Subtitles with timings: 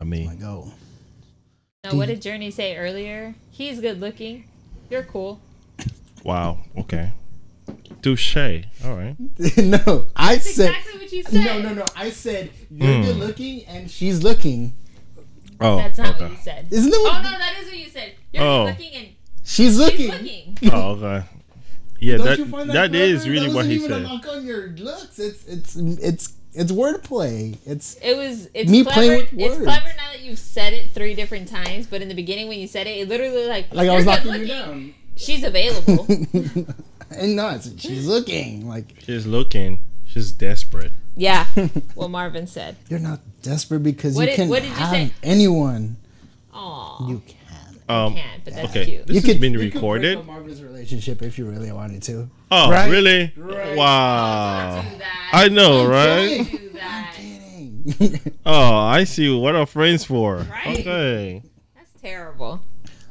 [0.00, 0.72] I mean, Like, oh,
[1.84, 3.34] No, what did Journey say earlier?
[3.50, 4.44] He's good looking.
[4.90, 5.40] You're cool.
[6.24, 6.58] wow.
[6.78, 7.12] Okay.
[8.02, 8.36] Touche.
[8.84, 9.16] All right.
[9.56, 10.68] no, I said.
[10.70, 11.44] Exactly what you said.
[11.44, 11.84] No, no, no.
[11.96, 13.02] I said you're Hmm.
[13.02, 14.74] good looking and she's looking.
[15.60, 15.76] Oh.
[15.78, 16.24] That's not okay.
[16.24, 16.66] what you said.
[16.70, 18.12] Isn't that Oh no, that is what you said.
[18.32, 18.66] You're Oh.
[18.66, 19.06] good looking and
[19.42, 20.10] She's she's looking.
[20.10, 20.58] looking.
[20.72, 21.26] Oh, okay.
[21.98, 24.00] Yeah, Don't that you find that is really that what wasn't he even said.
[24.02, 25.18] A knock on your looks.
[25.18, 27.56] It's it's it's it's wordplay.
[27.66, 28.94] It's It was it's Me clever.
[28.94, 29.54] playing with words.
[29.56, 32.58] It's clever now that you've said it three different times, but in the beginning when
[32.58, 34.48] you said it, it literally like like I was good knocking you looking.
[34.48, 34.94] down.
[35.16, 36.06] She's available.
[37.10, 39.80] and no, it's, she's looking like She's looking.
[40.06, 40.92] She's desperate.
[41.16, 41.44] yeah,
[41.94, 42.76] what Marvin said.
[42.88, 45.10] you're not desperate because What you did- can what did you have say?
[45.22, 45.96] anyone.
[46.54, 47.36] Aw, You can.
[47.88, 48.14] Um.
[48.14, 48.84] can't, but that's okay.
[48.84, 49.06] cute.
[49.06, 50.18] This you has could been you could break recorded.
[50.18, 52.28] up Marvin's relationship if you really wanted to.
[52.50, 52.90] Oh, Right?
[52.90, 53.32] really?
[53.36, 53.76] Right.
[53.76, 54.82] Wow.
[54.82, 55.30] Do that.
[55.32, 56.50] I know, I'm right?
[56.50, 57.14] do that.
[57.16, 58.20] Kidding.
[58.44, 59.32] Oh, I see.
[59.36, 60.38] What are friends for?
[60.38, 60.80] Right.
[60.80, 61.42] Okay.
[61.76, 62.60] That's terrible.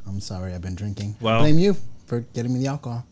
[0.06, 1.16] I'm sorry, I've been drinking.
[1.22, 3.06] Well- Blame you for getting me the alcohol.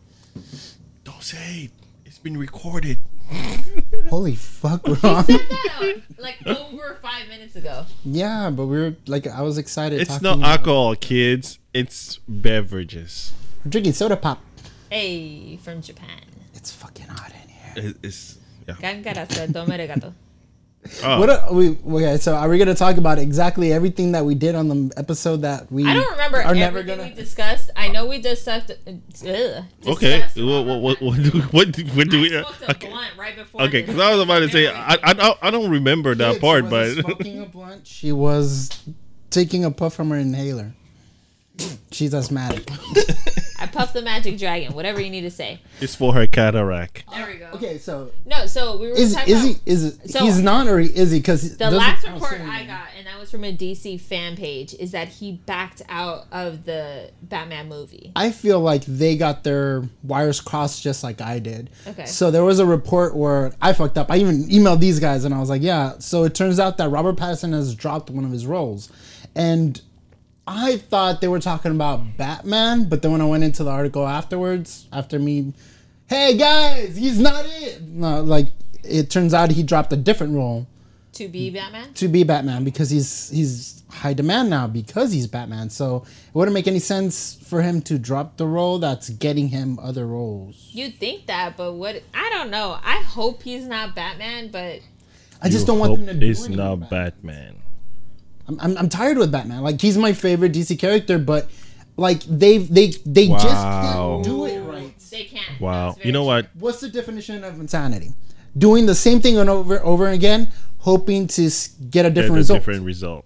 [1.04, 1.70] Don't say it.
[2.04, 2.98] It's been recorded.
[4.10, 5.24] Holy fuck, He Ron.
[5.24, 7.86] said that like over five minutes ago.
[8.04, 10.00] yeah, but we were like, I was excited.
[10.00, 11.58] It's talking not alcohol, kids.
[11.72, 13.32] It's beverages.
[13.64, 14.40] We're drinking soda pop.
[14.90, 16.20] Hey, from Japan.
[16.54, 17.90] It's fucking hot in here.
[17.90, 18.74] It- It's yeah.
[18.74, 20.14] Gankarasa tomere gato.
[21.02, 21.78] Oh, What are we?
[21.86, 25.42] Okay, so are we gonna talk about exactly everything that we did on the episode
[25.42, 25.84] that we?
[25.86, 27.04] I don't remember Are never gonna.
[27.04, 27.70] we discussed.
[27.74, 28.70] I know we discussed.
[28.70, 28.90] Uh,
[29.26, 30.20] ugh, okay.
[30.20, 32.28] discussed What what what what do, what do, what do I we?
[32.30, 32.88] smoked a Okay.
[32.90, 33.62] blunt right before.
[33.62, 36.64] Okay, because I was about to say I, I don't I don't remember that part,
[36.64, 37.86] wasn't but smoking a blunt.
[37.86, 38.70] She was
[39.30, 40.74] taking a puff from her inhaler.
[41.90, 42.68] She's asthmatic.
[43.60, 44.74] I puffed the magic dragon.
[44.74, 45.60] Whatever you need to say.
[45.80, 47.04] it's for her cataract.
[47.10, 47.50] There we go.
[47.54, 50.40] Okay, so No, so we were is talking is he about is it, So- he's
[50.40, 51.20] not or he, is he?
[51.20, 54.90] Because the last report I got, and that was from a DC fan page, is
[54.90, 58.12] that he backed out of the Batman movie.
[58.16, 61.70] I feel like they got their wires crossed just like I did.
[61.86, 62.06] Okay.
[62.06, 64.10] So there was a report where I fucked up.
[64.10, 65.94] I even emailed these guys and I was like, yeah.
[66.00, 68.90] So it turns out that Robert Pattinson has dropped one of his roles.
[69.36, 69.80] And
[70.46, 74.06] I thought they were talking about Batman, but then when I went into the article
[74.06, 75.54] afterwards, after me,
[76.06, 77.80] hey guys, he's not it.
[77.82, 78.48] No, like
[78.82, 80.66] it turns out he dropped a different role
[81.14, 81.94] To be Batman?
[81.94, 85.70] to be Batman because he's he's high demand now because he's Batman.
[85.70, 89.78] So it wouldn't make any sense for him to drop the role that's getting him
[89.78, 90.68] other roles.
[90.72, 92.02] You'd think that, but what?
[92.12, 92.76] I don't know.
[92.84, 94.80] I hope he's not Batman, but
[95.40, 97.12] I just You don't want hope them to do It's anything not Batman.
[97.22, 97.56] Batman.
[98.48, 99.62] I'm, I'm, I'm tired with Batman.
[99.62, 101.48] Like he's my favorite DC character, but
[101.96, 104.92] like they've they they just can't do it right.
[105.10, 105.60] they can't.
[105.60, 105.96] Wow.
[106.02, 106.48] You know what?
[106.54, 108.12] What's the definition of insanity?
[108.56, 111.42] Doing the same thing and over over again, hoping to
[111.90, 112.58] get a Get different a result.
[112.60, 113.24] different result.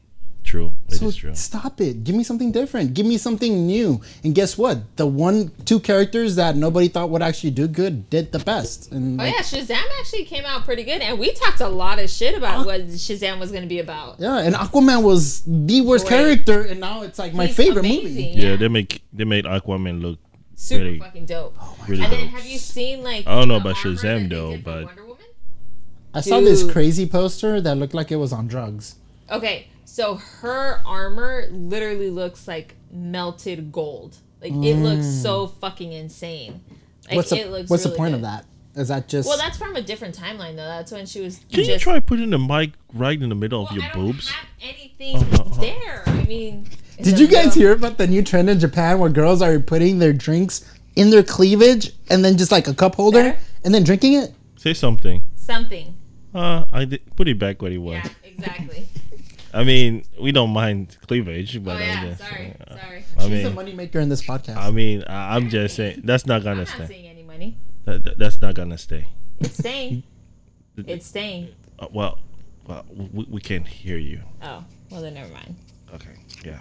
[0.49, 0.73] True.
[0.89, 1.35] It is So true.
[1.35, 2.05] stop it.
[2.05, 2.95] Give me something different.
[2.95, 4.01] Give me something new.
[4.25, 4.79] And guess what?
[4.97, 8.91] The one two characters that nobody thought would actually do good did the best.
[8.91, 11.99] And Oh like, yeah, Shazam actually came out pretty good, and we talked a lot
[11.99, 14.21] of shit about what Shazam was going to be about.
[14.21, 16.17] yeah, and Aquaman was the worst Great.
[16.19, 18.41] character, and now it's like my favorite amazing, movie.
[18.47, 20.19] Yeah, they make they made Aquaman look
[20.57, 21.55] super really- fucking dope.
[21.61, 23.27] Oh really and then have you seen like?
[23.27, 25.27] I don't know about Shazam, though, but- Wonder Woman.
[26.15, 28.95] I saw this crazy poster that looked like it was on drugs.
[29.31, 34.17] Okay, so her armor literally looks like melted gold.
[34.41, 36.61] Like it looks so fucking insane.
[37.07, 37.17] Like Mm.
[37.17, 38.17] what's it the looks What's the really point good.
[38.17, 38.45] of that?
[38.77, 40.69] Is that just Well, that's from a different timeline though.
[40.69, 41.41] That's when she was.
[41.53, 44.07] Can you try putting the mic right in the middle of Well, your I don't
[44.07, 44.29] boobs?
[44.31, 45.19] have anything
[45.61, 46.05] there.
[46.07, 46.69] I mean.
[47.03, 49.99] Did you guys middle- hear about the new trend in Japan where girls are putting
[49.99, 53.39] their drinks in their cleavage and then just like a cup holder There?
[53.65, 54.33] and then drinking it?
[54.57, 55.25] Say something.
[55.35, 55.97] something?
[56.33, 57.95] Uh, I did, put it back where it was.
[58.05, 58.87] Yeah, exactly.
[59.55, 62.19] I mean, we don't mind cleavage, Oh but I yeah, guess.
[62.19, 63.05] sorry, uh, sorry.
[63.17, 64.57] I She's a mean, moneymaker in this podcast.
[64.57, 66.87] I mean, I, I'm just saying that's not I'm gonna not stay.
[66.87, 67.57] seeing any money.
[67.85, 69.09] That, that- that's not gonna stay.
[69.41, 70.03] It's staying.
[70.77, 71.49] it's staying.
[71.79, 72.19] Uh, well,
[72.67, 74.21] well, we, we can't hear you.
[74.43, 75.57] Oh, well then never mind.
[75.95, 76.11] Okay.
[76.45, 76.59] Yeah.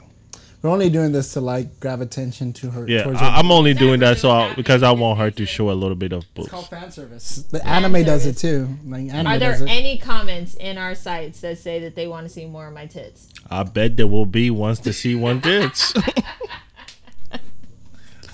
[0.62, 2.88] We're only doing this to like grab attention to her.
[2.88, 3.04] Yeah.
[3.04, 3.26] towards her.
[3.26, 5.96] I, I'm only doing that so I, because I want her to show a little
[5.96, 7.44] bit of It's called fan service.
[7.52, 8.68] The Fan anime does it too.
[8.86, 9.70] Like anime Are there does it.
[9.70, 12.88] any comments in our sites that say that they want to see more of my
[12.88, 13.30] tits?
[13.50, 15.94] I bet there will be once to see one dits.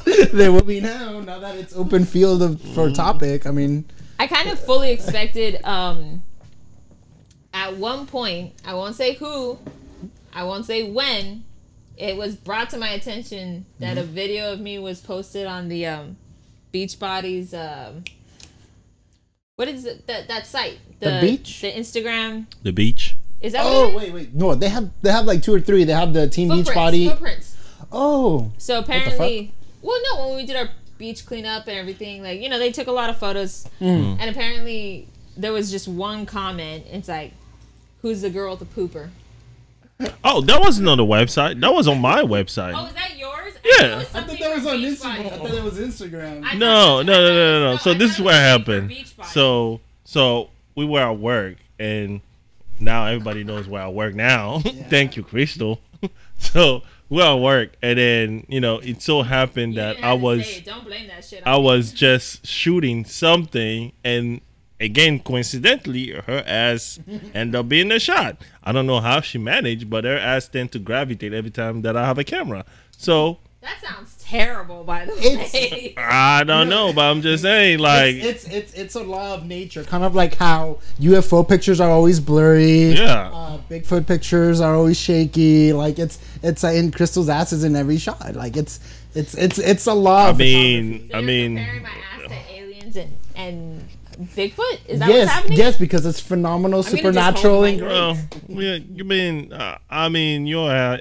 [0.33, 1.19] there will be now.
[1.19, 3.45] Now that it's open field of, for topic.
[3.45, 3.85] I mean,
[4.19, 5.63] I kind of fully expected.
[5.63, 6.23] Um,
[7.53, 9.59] at one point, I won't say who,
[10.33, 11.43] I won't say when,
[11.97, 14.09] it was brought to my attention that Mm-hmm.
[14.09, 16.17] a video of me was posted on the um,
[16.71, 17.53] Beachbody's.
[17.53, 18.03] Um,
[19.55, 20.07] what is it?
[20.07, 20.79] That that site?
[20.99, 21.61] The beach?
[21.61, 22.45] The Instagram.
[22.63, 23.15] the beach.
[23.41, 24.13] Is that Oh what it is?
[24.13, 24.33] wait, wait.
[24.33, 25.83] No, they have they have like two or three.
[25.83, 27.09] They have the Team Footprints, Beachbody.
[27.09, 27.57] Footprints.
[27.91, 29.53] Oh, So apparently,
[29.83, 32.87] well, no, when we did our beach cleanup and everything, like you know, they took
[32.87, 34.17] a lot of photos, Mm.
[34.19, 35.07] and apparently
[35.37, 36.85] there was just one comment.
[36.89, 37.33] It's like,
[38.01, 39.09] "Who's the girl with the pooper?"
[40.23, 41.59] Oh, that wasn't on the website.
[41.59, 42.73] That was on my website.
[42.75, 43.53] Oh, is that yours?
[43.63, 43.97] Yeah.
[44.13, 45.25] I, I thought that was on Instagram.
[45.25, 46.41] I thought that was Instagram.
[46.57, 47.71] No, no, no, no, no, no.
[47.71, 49.13] No, So this is thought what it happened.
[49.25, 52.21] So, so we were at work, and
[52.79, 54.59] now everybody knows where I work now.
[54.89, 55.79] Thank you, Crystal.
[56.37, 60.13] so we were at work, and then you know it so happened You that I
[60.13, 60.61] was say.
[60.61, 61.43] Don't blame that shit.
[61.45, 64.41] I was just shooting something, and
[64.83, 66.99] again, coincidentally, her ass
[67.33, 68.37] end up being the shot.
[68.63, 71.95] I don't know how she managed, but her ass tend to gravitate every time that
[71.97, 72.65] I have a camera.
[72.97, 75.93] So That sounds terrible, by the It's- way.
[75.97, 79.45] I don't know, but I'm just saying, like, it's, it's it's it's a law of
[79.45, 82.91] nature, kind of like how UFO pictures are always blurry.
[82.93, 83.29] yeah.
[83.33, 85.71] Uh, Bigfoot pictures are always shaky.
[85.73, 88.35] Like it's it's uh, in Crystal's asses in every shot.
[88.35, 88.79] Like it's
[89.15, 90.25] it's it's it's a law.
[90.27, 93.83] I of mean, I you're mean, comparing my ass to aliens and and
[94.17, 94.79] Bigfoot.
[94.87, 95.57] Is that what's yes, happening?
[95.57, 98.49] yes, because it's phenomenal, gonna just supernatural, hold and my great.
[98.55, 100.97] well, yeah, you mean, uh, I mean, you're uh,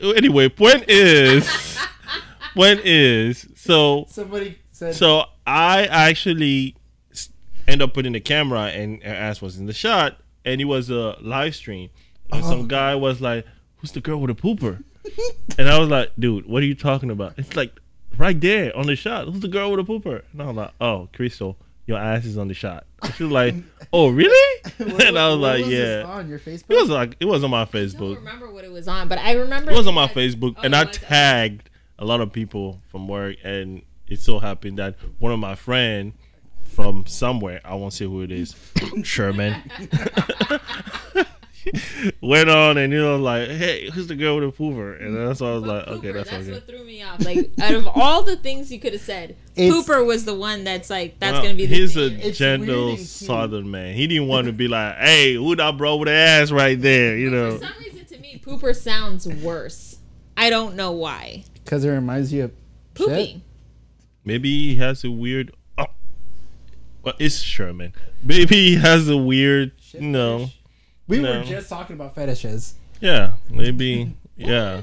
[0.00, 0.48] anyway.
[0.48, 1.48] Point is,
[2.54, 6.76] point is, so Somebody said, So I actually
[7.68, 10.90] end up putting the camera, and her ass was in the shot, and it was
[10.90, 11.90] a live stream.
[12.32, 12.48] And Oh.
[12.48, 13.44] some guy was like,
[13.78, 14.82] "Who's the girl with the pooper?"
[15.58, 17.72] and I was like, "Dude, what are you talking about?" It's like
[18.16, 19.26] right there on the shot.
[19.26, 20.22] Who's the girl with the pooper?
[20.32, 21.56] And I'm like, "Oh, Crystal,
[21.92, 23.54] your ass is on the shot." And She was like,
[23.92, 26.70] "Oh, really?" and I was What like, this "Yeah." on your Facebook.
[26.70, 27.94] It was like it was on my Facebook.
[28.12, 30.16] I don't remember what it was on, but I remember It was on my that-
[30.16, 30.96] Facebook, Oh, and I was?
[30.96, 35.54] tagged a lot of people from work, and it so happened that one of my
[35.54, 36.12] friend
[36.64, 38.56] from somewhere, I won't say who it is,
[39.04, 39.62] Sherman,
[42.20, 45.00] went on and you know like, hey, who's the girl with the pooper?
[45.00, 46.52] And that's why I was like, But okay, Pooper, that's, that's okay.
[46.52, 47.24] what threw me off.
[47.24, 50.64] Like out of all the things you could have said, It's- Pooper was the one
[50.64, 52.20] that's like that's Well, gonna be the he's thing.
[52.20, 53.06] a It's gentle weird and cute.
[53.08, 53.94] southern man.
[53.94, 57.18] He didn't want to be like, hey, who that bro with the ass right there?
[57.18, 57.58] You know.
[57.58, 59.98] For some reason, to me, Pooper sounds worse.
[60.36, 61.44] I don't know why.
[61.64, 62.52] because it reminds you of
[62.94, 63.26] Poopy.
[63.26, 63.40] Shit.
[64.24, 65.54] Maybe he has a weird.
[65.78, 65.86] Oh,
[67.02, 67.92] well, it's Sherman.
[68.22, 69.72] Maybe he has a weird.
[69.80, 70.38] Shit No.
[70.38, 70.58] fetish.
[71.08, 71.38] We No.
[71.40, 73.32] were just talking about fetishes Yeah.
[73.50, 74.04] Maybe.
[74.04, 74.48] What?
[74.48, 74.80] Yeah.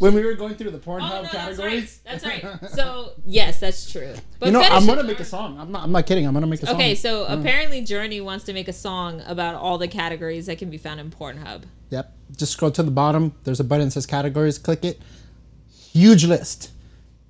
[0.00, 0.12] We're talking about fetishes.
[0.12, 2.00] when we were going through the Oh Pornhub no, that's categories.
[2.06, 2.20] right.
[2.20, 2.24] That's
[2.62, 2.70] right.
[2.70, 4.14] So yes, that's true.
[4.38, 5.58] But you know, I'm gonna make a song.
[5.58, 5.84] I'm not.
[5.84, 6.26] I'm not kidding.
[6.26, 6.74] I'm gonna make a song.
[6.76, 7.40] Okay, so Mm.
[7.40, 11.00] apparently Journey wants to make a song about all the categories that can be found
[11.00, 11.62] in Pornhub.
[11.90, 12.12] Yep.
[12.36, 13.34] Just scroll to the bottom.
[13.44, 14.58] There's a button that says categories.
[14.58, 15.00] Click it.
[15.92, 16.70] Huge list.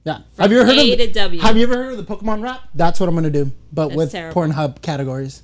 [0.05, 0.19] Yeah.
[0.38, 1.40] have you ever heard A of to W.
[1.40, 2.61] Have you ever heard of the Pokemon rap?
[2.75, 4.43] That's what I'm gonna do, but That's with terrible.
[4.43, 5.43] Pornhub categories.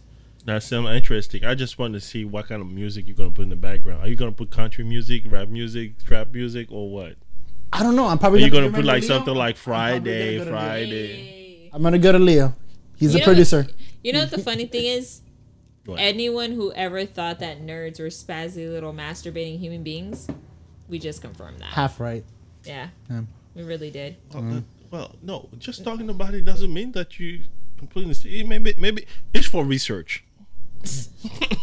[0.50, 1.44] That sounds interesting.
[1.44, 4.02] I just wanted to see what kind of music you're gonna put in the background.
[4.02, 7.14] Are you gonna put country music, rap music, trap music, or what?
[7.72, 8.06] I don't know.
[8.06, 9.08] I'm Are probably you gonna, gonna put like Leo?
[9.08, 10.66] something like I'm probably Friday, gonna go to Leo.
[10.68, 11.70] Friday?
[11.72, 12.54] I'm gonna go to Leo.
[12.96, 13.66] He's You the know- producer.
[14.02, 15.20] You know what the funny thing is?
[15.96, 20.26] Anyone who ever thought that nerds were spazzy little masturbating human beings,
[20.88, 21.66] we just confirmed that.
[21.68, 22.24] Half right.
[22.64, 23.22] Yeah, Yeah.
[23.54, 24.16] we really did.
[24.34, 27.42] Well, that- well, no, just talking about it doesn't mean that you
[27.78, 28.14] completely.
[28.14, 30.24] see- Maybe, maybe it's for research.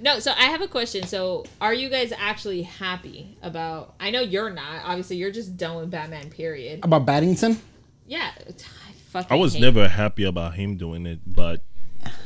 [0.00, 1.06] No, so I have a question.
[1.06, 3.94] So, are you guys actually happy about?
[3.98, 4.82] I know you're not.
[4.84, 6.30] Obviously, you're just done with Batman.
[6.30, 6.80] Period.
[6.84, 7.58] About Baddington.
[8.06, 9.36] Yeah, I fucking.
[9.36, 11.62] I was hate never happy about him doing it, but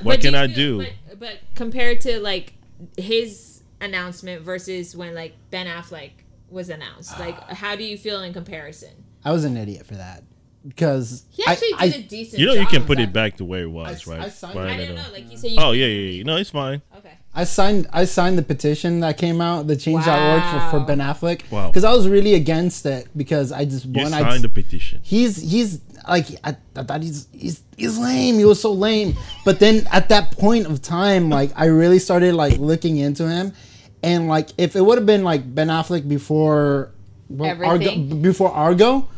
[0.02, 0.78] what But can you I feel- do?
[1.08, 2.54] But, but compared to like
[2.96, 6.10] his announcement versus when like Ben Affleck
[6.50, 7.54] was announced, like ah.
[7.54, 9.04] how do you feel in comparison?
[9.24, 10.24] I was an idiot for that
[10.66, 12.40] because He actually I, did a decent.
[12.40, 14.20] You know, you can put it back to where it was, I- right?
[14.26, 15.02] I signed- Right, I I didn't know.
[15.02, 15.50] know, like you said.
[15.50, 16.22] You Oh yeah, yeah, yeah.
[16.24, 16.82] No, it's fine.
[16.98, 17.12] Okay.
[17.34, 21.50] I signed I signed the petition that came out, the change.org for, for Ben Affleck.
[21.50, 21.68] Wow.
[21.68, 25.00] Because I was really against it because I just You one I signed the petition.
[25.02, 28.34] he's he's like I, I thought he's he's he's lame.
[28.36, 29.16] He was so lame.
[29.46, 33.52] But then at that point of time, like I really started like looking into him,
[34.02, 36.90] and like if it would have been like Ben Affleck before
[37.30, 39.08] well, Argo, before Argo,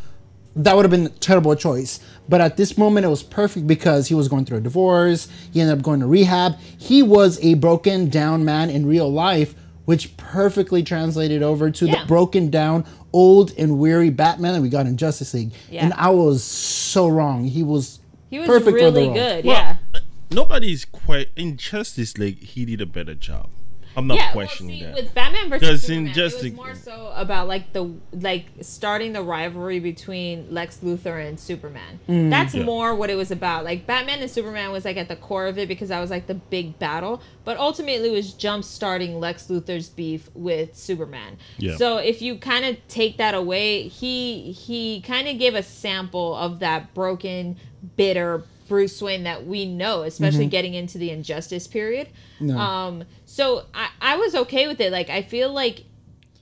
[0.56, 2.00] that would have been a terrible choice.
[2.28, 5.28] But at this moment, it was perfect because he was going through a divorce.
[5.52, 6.56] He ended up going to rehab.
[6.78, 12.00] He was a broken down man in real life, which perfectly translated over to Yeah.
[12.02, 15.50] the broken down, old and weary Batman that we got in Justice League.
[15.70, 15.84] Yeah.
[15.84, 17.44] And I was so wrong.
[17.44, 17.98] He was
[18.30, 19.14] He was perfect for the really role.
[19.14, 19.44] good.
[19.44, 19.76] Well, yeah.
[19.94, 19.98] uh,
[20.30, 22.42] nobody's quite in Justice League.
[22.42, 23.50] He did a better job.
[23.96, 25.04] I'm not yeah, questioning well, see, that.
[25.04, 29.12] With Batman versus Because in Superman, it was more so about like the like starting
[29.12, 32.00] the rivalry between Lex Luthor and Superman.
[32.08, 32.30] Mm.
[32.30, 32.64] That's Yeah.
[32.64, 33.64] more what it was about.
[33.64, 36.26] Like Batman and Superman was like at the core of it because that was like
[36.26, 37.22] the big battle.
[37.44, 41.38] But ultimately, it was jump starting Lex Luthor's beef with Superman.
[41.58, 41.76] Yeah.
[41.76, 46.34] So if you kind of take that away, he he kind of gave a sample
[46.34, 47.56] of that broken,
[47.96, 52.08] bitter Bruce Wayne that we know, especially getting into the Injustice period.
[52.40, 52.58] No.
[52.58, 54.92] Um, so I, I was okay with it.
[54.92, 55.84] Like I feel like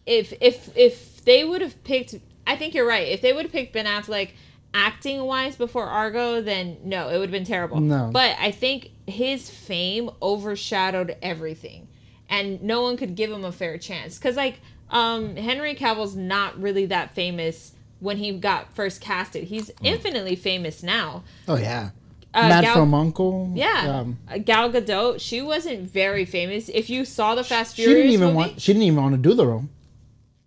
[0.06, 2.14] if if if they would have picked,
[2.46, 3.08] I think you're right.
[3.08, 4.30] If they would have picked Ben Affleck
[4.74, 7.80] acting wise before Argo, then no, it would have been terrible.
[7.80, 8.10] No.
[8.12, 11.88] But I think his fame overshadowed everything,
[12.28, 14.18] and no one could give him a fair chance.
[14.18, 14.60] Cause like
[14.90, 19.44] um, Henry Cavill's not really that famous when he got first casted.
[19.44, 21.22] He's infinitely famous now.
[21.46, 21.90] Oh yeah.
[22.34, 23.50] Uh, Mad Gal- from Uncle.
[23.54, 25.20] Yeah, Um, Gal Gadot.
[25.20, 26.68] She wasn't very famous.
[26.70, 28.60] If you saw the Fast she Furious didn't even movie, want.
[28.60, 29.64] She didn't even want to do the role.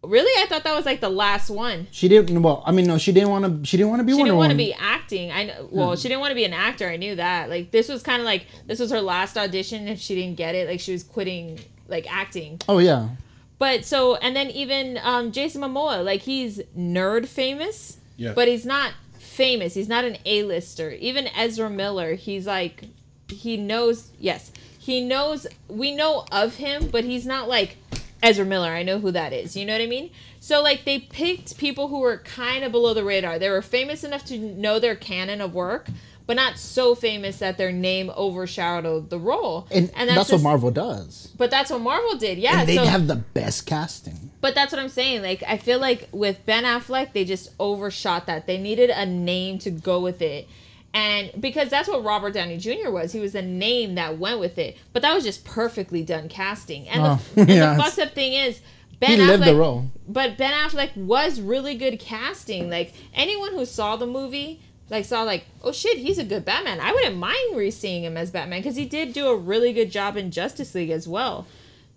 [0.04, 1.88] really, I thought that was like the last one.
[1.92, 2.42] She didn't.
[2.42, 3.66] Well, I mean, no, she didn't want to.
[3.68, 5.32] She didn't want to be She Wonder didn't want to be acting.
[5.32, 5.68] I know.
[5.72, 6.88] Well, she didn't want to be an actor.
[6.90, 7.50] I knew that.
[7.50, 9.88] Like this was kind of like this was her last audition.
[9.88, 12.62] If she didn't get it, like she was quitting like acting.
[12.68, 13.10] Oh yeah.
[13.58, 18.34] But so and then even um, Jason Momoa, like he's nerd famous, Yeah.
[18.34, 18.94] but he's not
[19.36, 19.74] famous.
[19.74, 20.92] He's not an A-lister.
[20.92, 22.86] Even Ezra Miller, he's like
[23.28, 24.12] he knows.
[24.20, 25.48] Yes, he knows.
[25.68, 27.78] We know of him, but he's not like
[28.24, 28.70] Ezra Miller.
[28.70, 29.56] I know who that is.
[29.56, 30.12] You know what I mean?
[30.40, 33.40] So like they picked people who were kind of below the radar.
[33.40, 35.88] They were famous enough to know their canon of work.
[36.28, 40.72] But not so famous that their name overshadowed the role, And, that's, what just- Marvel
[40.72, 41.28] does.
[41.38, 42.62] But that's what Marvel did, yeah.
[42.62, 44.32] and they so, have the best casting.
[44.46, 45.24] But that's what I'm saying.
[45.24, 48.46] Like, I feel like with Ben Affleck, they just overshot that.
[48.46, 50.48] They needed a name to go with it.
[50.94, 52.92] And because that's what Robert Downey Jr.
[52.92, 54.78] was, he was the name that went with it.
[54.94, 56.88] But that was just perfectly done casting.
[56.88, 58.62] And, Oh, the, and the fucked up thing is,
[59.00, 59.90] Ben He Affleck, the role.
[60.08, 62.70] But Ben Affleck was really good casting.
[62.70, 64.62] Like anyone who saw the movie,
[64.92, 66.80] like saw like, oh shit, he's a good Batman.
[66.80, 70.18] I wouldn't mind re-seeing him as Batman because he did do a really good job
[70.18, 71.48] in Justice League as well.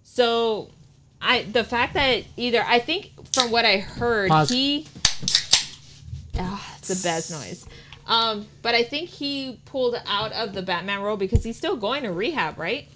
[0.02, 0.70] So,
[1.20, 4.50] I the fact that either I think from what I heard Pause.
[4.50, 4.86] he,
[6.38, 7.66] ah, it's the best noise.
[8.06, 12.04] Um, but I think he pulled out of the Batman role because he's still going
[12.04, 12.88] to rehab, right?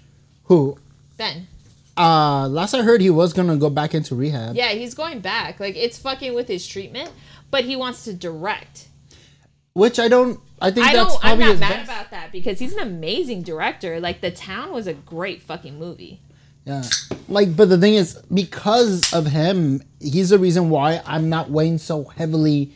[0.45, 0.79] Who?
[1.19, 1.49] Ben.
[1.97, 4.57] Uh, last I heard, he was gonna go back into rehab.
[4.57, 5.61] Yeah, he's going back.
[5.61, 7.11] Like it's fucking with his treatment,
[7.51, 8.89] but he wants to direct.
[9.75, 10.41] Which I don't.
[10.61, 11.25] I think I that's don't.
[11.25, 11.85] I'm not mad best.
[11.85, 14.01] about that because he's an amazing director.
[14.01, 16.21] Like The Town was a great fucking movie.
[16.65, 16.83] Yeah.
[17.29, 21.79] Like, but the thing is, because of him, he's the reason why I'm not weighing
[21.79, 22.73] so heavily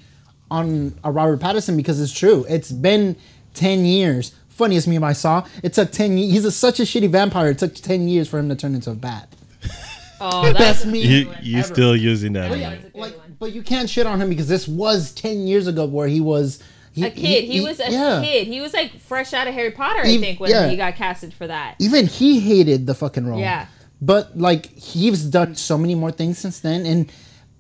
[0.51, 2.45] on a Robert Pattinson because it's true.
[2.49, 3.17] It's been
[3.55, 4.35] 10 years.
[4.49, 5.47] Funniest meme I saw.
[5.63, 6.33] It took 10 years.
[6.33, 7.51] He's a, such a shitty vampire.
[7.51, 9.29] It took 10 years for him to turn into a bat.
[10.19, 10.95] Oh, Best that's meme.
[10.95, 11.75] You you ever.
[11.75, 12.47] still using that?
[12.47, 12.61] Oh, one.
[12.61, 12.71] yeah.
[12.71, 15.67] That's a good Like, but you can't shit on him because this was 10 years
[15.67, 16.63] ago where he was.
[16.93, 17.45] He, a kid.
[17.45, 18.23] He, was a yeah.
[18.25, 18.47] kid.
[18.47, 20.69] He was like fresh out of Harry Potter, I think, when yeah.
[20.69, 21.75] he got casted for that.
[21.81, 23.39] Even he hated the fucking role.
[23.39, 23.67] Yeah.
[24.01, 27.11] But like he's done so many more things since then, and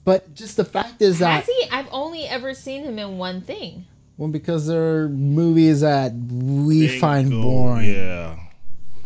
[0.05, 1.69] but just the fact is that Has he?
[1.71, 3.87] I've only ever seen him in one thing.
[4.19, 7.91] well because there are movies that we Big find boring.
[7.93, 8.39] Yeah.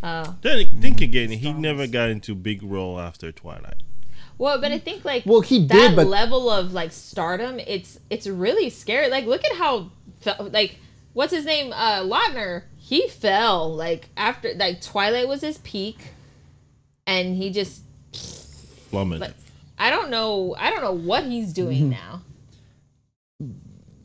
[0.02, 0.36] Oh.
[0.42, 1.30] Then think again.
[1.30, 3.82] He never got into big role after Twilight.
[4.38, 8.00] Well, but I think like Well, he that did, but- level of like stardom, it's
[8.08, 9.08] it's really scary.
[9.08, 9.90] Like, look at how
[10.50, 10.78] like
[11.12, 12.64] what's his name, uh, Lautner.
[12.76, 15.98] He fell like after like Twilight was his peak,
[17.10, 17.82] and he just
[18.90, 19.20] Plummet.
[19.20, 19.34] like
[19.78, 21.90] I don't know I don't know what he's doing Mm-hmm.
[21.90, 22.22] now.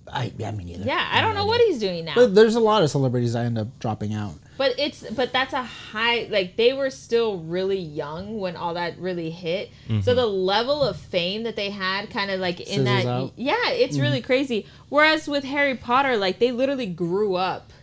[0.08, 0.84] I, I mean, either.
[0.86, 2.14] Yeah, I don't know what he's doing now.
[2.16, 4.36] But there's a lot of celebrities I end up dropping out.
[4.58, 8.98] But it's but that's a high like they were still really young when all that
[9.00, 9.72] really hit.
[10.04, 13.34] So the level of fame that they had kind of like in Sizzles that out.
[13.36, 14.66] yeah, it's really crazy.
[14.90, 17.74] Whereas with Harry Potter like they literally grew up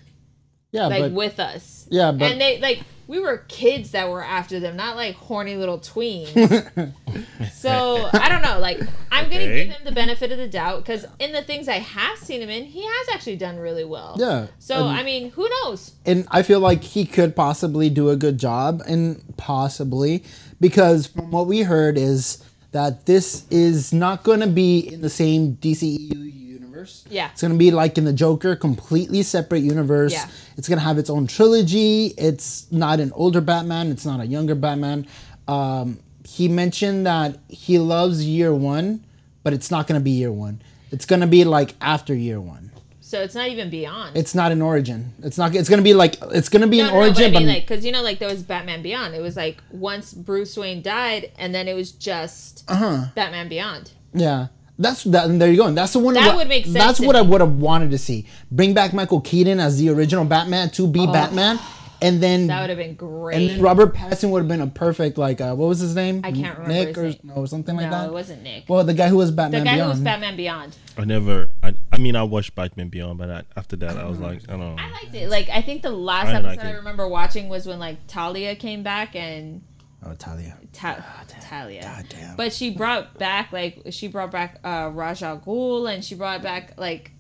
[0.71, 1.87] Yeah, like but with us.
[1.91, 5.54] Yeah, but- and they like we were kids that were after them, not like horny
[5.54, 6.33] little tweens.
[7.52, 8.59] so I don't know.
[8.59, 11.75] Like I'm gonna give him the benefit of the doubt because in the things I
[11.75, 14.16] have seen him in, he has actually done really well.
[14.19, 15.92] Yeah, So and- I mean, who knows?
[16.07, 20.25] and I feel like he could possibly do a good job, and possibly
[20.59, 25.11] because from what we heard is that this is not going to be in the
[25.11, 26.33] same DCEU
[26.82, 27.04] universe.
[27.10, 27.30] Yeah.
[27.32, 30.12] it's going to be like in the Joker, completely separate universe.
[30.12, 30.26] Yeah.
[30.56, 32.06] It's going to have its own trilogy.
[32.18, 33.90] It's not an older Batman.
[33.90, 35.06] It's not a younger Batman.
[35.48, 39.04] Um, he mentioned that he loves year one,
[39.42, 40.62] but it's not going to be year one.
[40.90, 42.70] It's going to be like after year one.
[43.00, 44.16] So it's not even Beyond.
[44.16, 45.12] It's not an origin.
[45.22, 45.54] It's not.
[45.54, 46.16] It's gonna be like.
[46.30, 48.18] It's gonna be no, an no, origin, but I but, like, because you know, like
[48.18, 49.14] there was Batman Beyond.
[49.14, 53.08] It was like once Bruce Wayne died, and then it was just Uh-huh.
[53.14, 53.90] Batman Beyond.
[54.14, 54.46] yeah.
[54.79, 55.26] That's that.
[55.29, 55.67] And there you go.
[55.67, 56.14] And that's the one.
[56.14, 58.26] That what- would make sense That's to what I would have wanted to see.
[58.50, 61.59] Bring back Michael Keaton as the original Batman to be Batman,
[62.00, 62.47] and then Oh.
[62.49, 63.37] That would have been great.
[63.37, 66.23] and then Robert Pattinson would have been a perfect like uh, what was his name?
[66.25, 67.19] I can't remember Nick his or name.
[67.37, 68.02] no something like no, that.
[68.05, 68.64] No, it wasn't Nick.
[68.69, 69.61] Well, the guy who was Batman.
[69.61, 69.83] the guy Beyond.
[69.85, 70.76] who was Batman Beyond.
[70.99, 71.50] I never.
[71.62, 74.52] I, I mean, I watched Batman Beyond, but I, after that, I was like, I
[74.57, 74.83] don't know.
[74.83, 75.29] I liked it.
[75.31, 78.57] Like I think the last I episode like I remember watching was when like Talia
[78.57, 79.62] came back and
[80.04, 80.56] oh, Talia.
[80.73, 81.04] Ta-
[81.40, 81.82] Talia.
[81.82, 82.37] God damn.
[82.37, 86.42] But she brought back like she brought back uh Ra's al Ghul and she brought
[86.42, 87.12] back like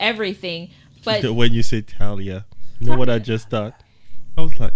[0.00, 0.70] everything.
[1.04, 2.46] But when you say Talia,
[2.80, 3.80] you know what I just thought?
[4.36, 4.72] I was like,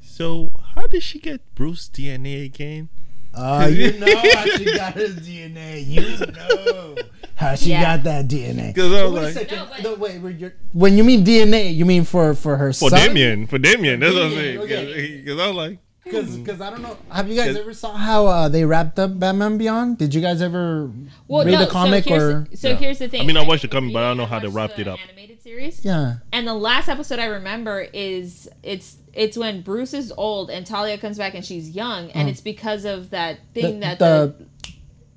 [0.00, 2.88] so how did she get Bruce DNA again?
[3.34, 5.86] Oh, you know how she got his DNA.
[5.86, 6.96] You know
[7.36, 7.96] how she Yeah.
[7.96, 8.74] got that DNA.
[8.74, 9.56] Because I was a like, second.
[9.58, 12.72] No, but- No, wait, wait, you're- when you mean DNA, you mean for for her
[12.72, 13.08] son for son?
[13.08, 14.00] Damian, for Damian.
[14.00, 14.82] That's what I'm Damian, saying.
[14.84, 15.16] okay.
[15.18, 15.78] Because I was like,
[16.10, 16.96] Because I don't know.
[17.10, 19.98] Have you guys ever saw how uh, they wrapped up Batman Beyond?
[19.98, 20.90] Did you guys ever
[21.26, 22.48] well, read no, the comic so or?
[22.54, 22.74] so Yeah.
[22.76, 23.22] here's the thing.
[23.22, 24.88] I mean, I watched the comic, but I don't know how they wrapped the it
[24.88, 24.98] up.
[25.02, 25.84] Animated series.
[25.84, 26.16] Yeah.
[26.32, 30.96] And the last episode I remember is it's it's when Bruce is old and Talia
[30.98, 34.72] comes back and she's young, and it's because of that thing The- that the, the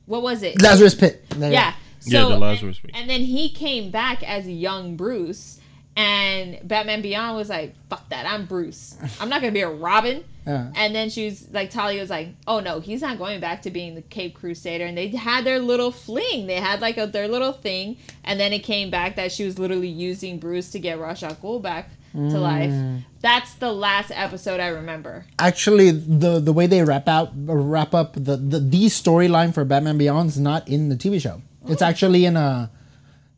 [0.06, 0.62] what was it?
[0.62, 1.24] Lazarus Pit.
[1.30, 1.52] There.
[1.52, 1.74] Yeah.
[2.04, 3.00] Yeah, the Lazarus and, Pit.
[3.00, 5.60] and then he came back as young Bruce,
[5.96, 8.26] and Batman Beyond was like, "Fuck that!
[8.26, 8.98] I'm Bruce.
[9.20, 10.72] I'm not gonna be a Robin." Yeah.
[10.76, 13.72] And then she was like, Talia was like, "Oh no, he's not going back to
[13.72, 16.48] being the Cape Crusader." And they had their little fling.
[16.48, 19.60] They had like a, their little thing, and then it came back that she was
[19.60, 22.42] literally using Bruce to get Ra's Ghul back to mm.
[22.42, 23.04] life.
[23.22, 25.26] That's the last episode I remember.
[25.38, 29.98] Actually, the the way they wrap out wrap up the the, the storyline for Batman
[29.98, 31.42] Beyond is not in the TV show.
[31.66, 31.72] Oh.
[31.72, 32.72] It's actually in a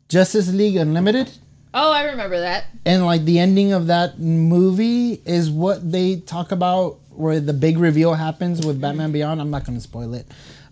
[0.08, 1.30] Justice League Unlimited.
[1.74, 2.66] Oh, I remember that.
[2.86, 7.78] and like the ending of that movie is what they talk about where the big
[7.78, 9.40] reveal happens with Batman Beyond.
[9.40, 10.26] I'm not going to spoil it.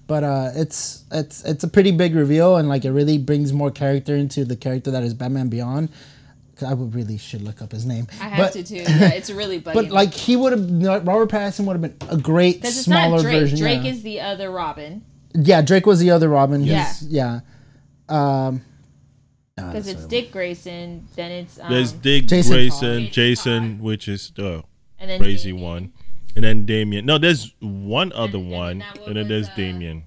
[0.07, 3.71] But uh, it's it's it's a pretty big reveal and like it really brings more
[3.71, 5.89] character into the character that is Batman Beyond.
[6.65, 8.07] I would really should look up his name.
[8.21, 8.77] I have but, to too.
[8.77, 9.75] Yeah, it's really bugging.
[9.75, 13.41] But like he would have Robert Pattinson would have been a great smaller Drake.
[13.41, 13.59] version.
[13.59, 13.91] Drake yeah.
[13.91, 15.05] is the other Robin.
[15.35, 16.63] yeah, Drake was the other Robin.
[16.63, 16.93] Yeah.
[17.03, 17.41] Yeah.
[18.09, 18.63] Um,
[19.67, 23.13] Because it's Dick Grayson, then it's um, there's Dick Jason Grayson, Todd.
[23.13, 24.63] Jason, which is the
[24.99, 25.65] and then crazy Damian.
[25.65, 25.93] one,
[26.37, 27.05] and then Damian.
[27.07, 30.05] No, there's one other and then one, that one and then was, there's uh, Damian.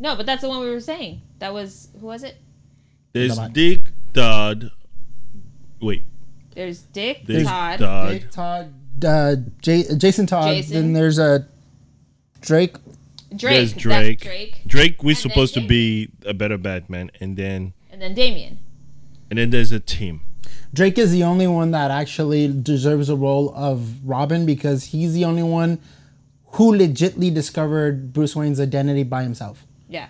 [0.00, 1.22] No, but that's the one we were saying.
[1.38, 2.36] That was who was it?
[3.12, 3.52] There's Come.
[3.52, 4.70] Dick Dodd.
[5.80, 6.02] Wait,
[6.54, 8.08] There's Dick, Dick Todd, Dodd.
[8.10, 8.74] Dick Todd,
[9.04, 10.54] uh, J- Jason Todd.
[10.54, 10.74] Jason.
[10.74, 11.46] Then there's a
[12.40, 12.76] Drake.
[13.36, 13.52] Drake.
[13.52, 14.20] There's that's Drake.
[14.20, 18.58] Drake, Drake was And supposed to be a better Batman, and then and then Damian.
[19.30, 20.20] And then there's a team.
[20.74, 25.24] Drake is the only one that actually deserves a role of Robin because he's the
[25.24, 25.78] only one
[26.52, 29.66] who legitly discovered Bruce Wayne's identity by himself.
[29.88, 30.08] Yeah.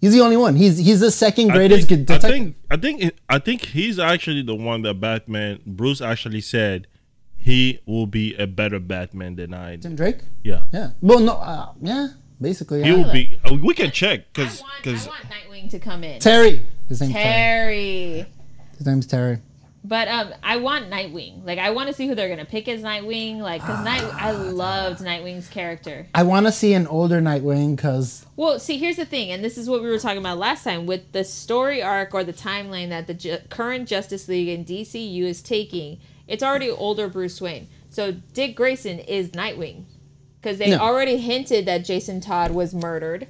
[0.00, 0.56] He's the only one.
[0.56, 4.42] He's he's the second greatest I think, I think I think I think he's actually
[4.42, 6.86] the one that Batman Bruce actually said
[7.34, 9.76] he will be a better Batman than I.
[9.76, 10.18] Tim Drake.
[10.44, 10.90] Yeah, Yeah.
[11.00, 11.32] Well, no.
[11.34, 12.08] Uh, yeah.
[12.40, 12.82] Basically.
[12.82, 12.96] he Yeah.
[12.96, 13.40] will be.
[13.44, 16.20] uh, We can check I because I because want Nightwing to come in.
[16.20, 16.62] Terry.
[16.88, 17.24] His name's Terry.
[18.14, 18.26] Terry.
[18.78, 19.38] His name's Terry.
[19.84, 21.44] But um, I want Nightwing.
[21.46, 23.38] Like, I want to see who they're gonna pick as Nightwing.
[23.38, 26.08] Like, cause Night, I loved Nightwing's character.
[26.12, 29.56] I want to see an older Nightwing because Well, see, here's the thing, and this
[29.56, 32.88] is what we were talking about last time with the story arc or the timeline
[32.88, 36.00] that the ju- current Justice League and DCU is taking.
[36.26, 39.84] It's already older Bruce Wayne, so Dick Grayson is Nightwing,
[40.42, 40.78] because they Yeah.
[40.80, 43.28] already hinted that Jason Todd was murdered.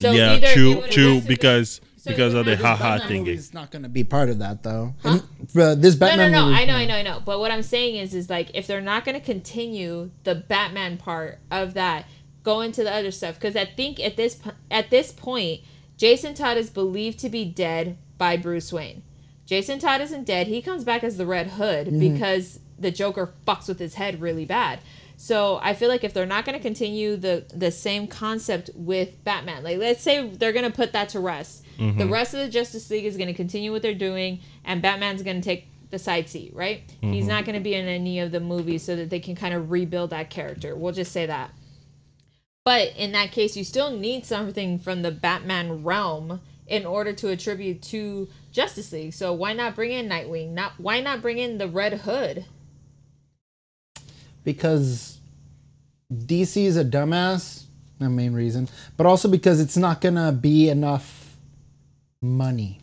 [0.00, 2.58] So yeah, either it true, would- true it would- because so because of the have
[2.58, 3.28] to be haha Batman thingy.
[3.28, 4.94] He's not going to be part of that though.
[5.04, 5.22] And,
[5.56, 6.44] uh, this No, no, no.
[6.46, 7.22] movie- I know, I know, I know.
[7.24, 10.96] But what I'm saying is, is like if they're not going to continue the Batman
[10.96, 12.06] part of that,
[12.42, 13.34] go into the other stuff.
[13.34, 14.38] Because I think at this
[14.70, 15.60] at this point,
[15.96, 19.02] Jason Todd is believed to be dead by Bruce Wayne.
[19.46, 20.46] Jason Todd isn't dead.
[20.46, 24.44] He comes back as the Red Hood because the Joker fucks with his head really
[24.44, 24.80] bad.
[25.16, 29.24] So I feel like if they're not going to continue the the same concept with
[29.24, 32.12] Batman, like let's say they're going to put that to rest, the mm-hmm.
[32.12, 35.40] rest of the Justice League is going to continue what they're doing, and Batman's going
[35.40, 36.82] to take the side seat, right?
[37.00, 37.28] He's mm-hmm.
[37.28, 39.70] not going to be in any of the movies so that they can kind of
[39.70, 40.76] rebuild that character.
[40.76, 41.50] We'll just say that.
[42.64, 47.28] But in that case, you still need something from the Batman realm in order to
[47.28, 49.14] attribute to Justice League.
[49.14, 50.50] So why not bring in Nightwing?
[50.50, 52.44] Not why not bring in the Red Hood?
[54.48, 55.18] because
[56.10, 57.64] DC is a dumbass.
[57.98, 61.17] The main reason, but also because it's not gonna be enough
[62.20, 62.80] money.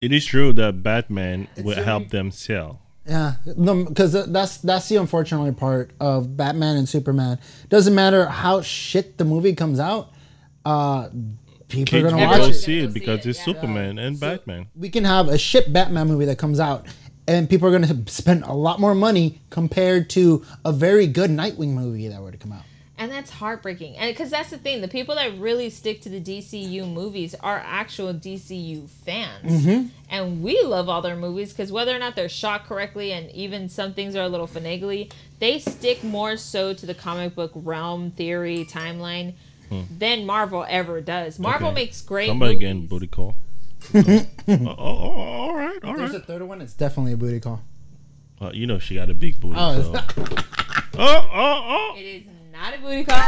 [0.00, 2.80] It is true that Batman will really- help them sell.
[3.06, 7.38] Yeah, because that's that's the unfortunately part of Batman and Superman.
[7.68, 10.10] Doesn't matter how shit the movie comes out,
[10.64, 11.10] uh,
[11.68, 12.54] people Kids are gonna watch go it.
[12.54, 13.44] see Go it see because it, it's yeah.
[13.44, 14.68] Superman and Batman.
[14.74, 16.86] We can have a shit Batman movie that comes out,
[17.28, 21.74] and people are gonna spend a lot more money compared to a very good Nightwing
[21.74, 22.62] movie that were to come out.
[22.96, 23.96] And that's heartbreaking.
[23.96, 27.60] And because that's the thing, the people that really stick to the DCU movies are
[27.64, 29.64] actual DCU fans.
[29.64, 29.86] Mm-hmm.
[30.10, 33.68] And we love all their movies because whether or not they're shot correctly and even
[33.68, 38.12] some things are a little finagly, they stick more so to the comic book realm,
[38.12, 39.34] theory, timeline
[39.70, 39.82] hmm.
[39.98, 41.40] than Marvel ever does.
[41.40, 41.74] Marvel Okay.
[41.74, 42.66] makes great Somebody movies.
[42.68, 43.34] getting booty call.
[44.46, 46.20] Uh, oh, oh, oh, all right, all There's right.
[46.20, 46.60] a third one.
[46.60, 47.62] It's definitely a booty call.
[48.40, 49.56] Well, you know she got a big booty.
[49.58, 49.94] Oh, so.
[50.98, 51.94] oh, oh, oh.
[51.96, 52.22] It is
[52.54, 53.18] not a booty call.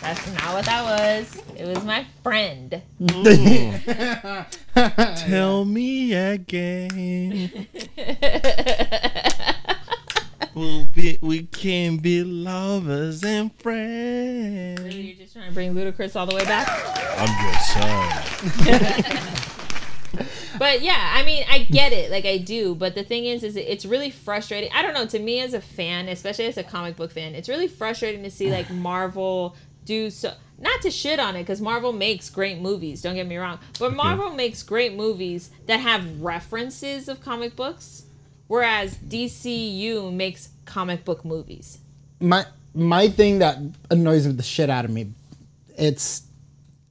[0.00, 1.36] That's not what that was.
[1.56, 2.80] It was my friend.
[3.00, 4.46] Mm.
[5.28, 7.68] Tell me again.
[10.54, 14.94] we'll be, we can be lovers and friends.
[14.94, 16.66] You're just trying to bring Ludacris all the way back.
[17.18, 17.74] I'm just
[19.04, 19.18] saying.
[20.58, 22.74] But yeah, I mean, I get it, like I do.
[22.74, 24.70] But the thing is, is it's really frustrating.
[24.74, 25.06] I don't know.
[25.06, 28.30] To me, as a fan, especially as a comic book fan, it's really frustrating to
[28.30, 30.34] see like Marvel do so.
[30.58, 33.02] Not to shit on it, because Marvel makes great movies.
[33.02, 38.04] Don't get me wrong, but Marvel makes great movies that have references of comic books,
[38.46, 41.78] whereas DCU makes comic book movies.
[42.20, 42.44] my
[42.74, 43.58] my thing that
[43.90, 45.12] annoys the shit out of me
[45.76, 46.22] it's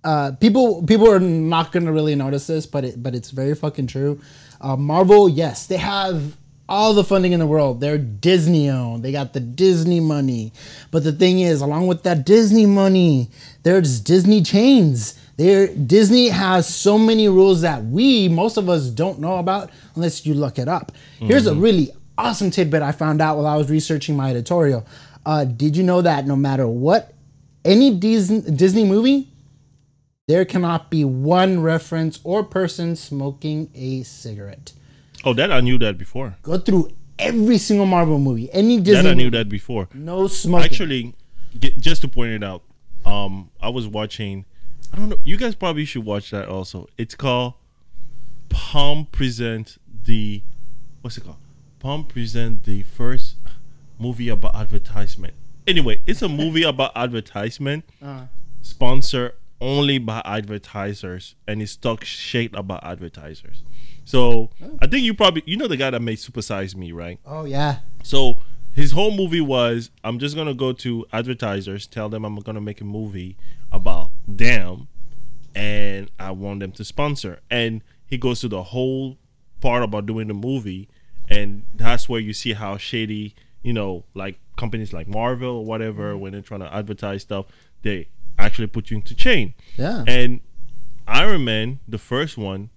[0.03, 3.87] uh people people are not gonna really notice this but it but it's very fucking
[3.87, 4.19] true.
[4.59, 6.35] Uh marvel yes they have
[6.69, 7.81] all the funding in the world.
[7.81, 9.03] They're disney owned.
[9.03, 10.53] They got the disney money.
[10.89, 13.29] But the thing is along with that disney money
[13.63, 15.19] there's disney chains.
[15.37, 20.25] There disney has so many rules that we most of us don't know about unless
[20.25, 20.91] you look it up.
[21.19, 24.85] Here's a really awesome tidbit i found out while i was researching my editorial.
[25.25, 27.13] Uh, did you know that no matter what
[27.63, 29.30] any Disney, Disney movie,
[30.31, 34.71] there cannot be one reference or person smoking a cigarette.
[35.25, 36.37] Oh, that I knew that before.
[36.41, 39.03] Go through every single Marvel movie, any Disney.
[39.03, 39.89] That I knew movie, that before.
[39.93, 40.65] No smoking.
[40.65, 41.15] Actually,
[41.59, 42.63] just to point it out,
[43.05, 44.45] um, I was watching.
[44.93, 45.17] I don't know.
[45.25, 46.87] You guys probably should watch that also.
[46.97, 47.55] It's called
[48.47, 50.43] Palm Present the.
[51.01, 51.37] What's it called?
[51.79, 53.35] Palm Present the first
[53.99, 55.33] movie about advertisement.
[55.67, 58.27] Anyway, it's a movie about advertisement, Uh,
[58.61, 63.63] sponsored only by advertisers, and it's talk shit about advertisers.
[64.03, 64.49] So
[64.81, 67.19] I think you probably you know the guy that made Super Size Me, right?
[67.25, 68.39] oh yeah, So
[68.73, 72.81] his whole movie was I'm just gonna go to advertisers, tell them I'm gonna make
[72.81, 73.37] a movie
[73.71, 74.87] about them,
[75.55, 77.39] and I want them to sponsor.
[77.49, 79.17] And he goes to the whole
[79.61, 80.89] part about doing the movie,
[81.29, 86.11] and that's where you see how shady, you know, like companies like Marvel or whatever,
[86.11, 86.21] mm-hmm.
[86.21, 87.45] when they're trying to advertise stuff,
[87.83, 88.07] they
[88.41, 89.53] actually put you into chain.
[89.77, 90.03] yeah.
[90.07, 90.41] And
[91.07, 92.69] Iron Man, the first one,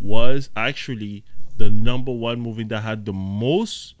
[0.00, 1.24] was actually
[1.56, 3.94] the number one movie that had the most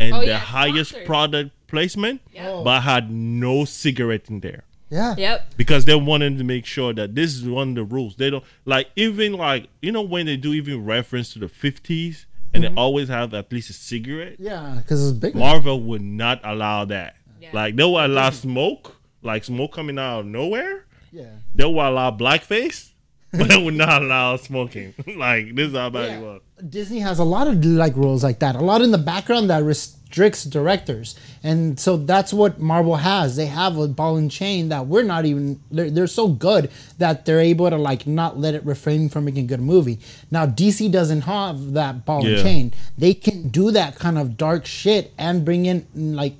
[0.00, 1.06] and Oh, the yeah, highest sponsored.
[1.06, 2.64] product placement, Yep.
[2.64, 4.64] but had no cigarette in there.
[4.90, 5.14] yeah.
[5.16, 5.54] Yep.
[5.56, 8.16] Because they wanted to make sure that this is one of the rules.
[8.16, 12.26] They don't like even like you know when they do even reference to the fifties
[12.54, 12.74] and Mm-hmm.
[12.74, 14.36] they always have at least a cigarette.
[14.38, 15.34] Yeah, because it's big.
[15.34, 17.16] Marvel would not allow that.
[17.40, 17.50] Yeah.
[17.52, 18.95] Like they will allow smoke,
[19.26, 20.86] like smoke coming out of nowhere
[21.16, 21.30] yeah.
[21.54, 22.90] they will allow blackface,
[23.32, 24.94] but they would not allow smoking.
[25.16, 26.42] like this is how bad it was.
[26.68, 28.54] Disney has a lot of like rules like that.
[28.54, 33.36] A lot in the background that restricts directors, and so that's what Marvel has.
[33.36, 35.60] They have a ball and chain that we're not even.
[35.70, 39.44] They're, they're so good that they're able to like not let it refrain from making
[39.44, 39.98] a good movie.
[40.30, 42.74] Now DC doesn't have that ball and chain.
[42.96, 46.34] They can do that kind of dark shit and bring in like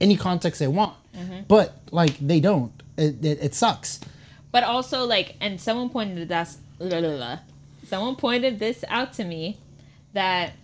[0.00, 1.40] any context they want, Mm-hmm.
[1.48, 2.72] but like they don't.
[2.96, 4.00] It, it, it sucks.
[4.50, 7.38] But also, like, and someone pointed this, la, la, la.
[7.86, 9.58] someone pointed this out to me
[10.14, 10.54] that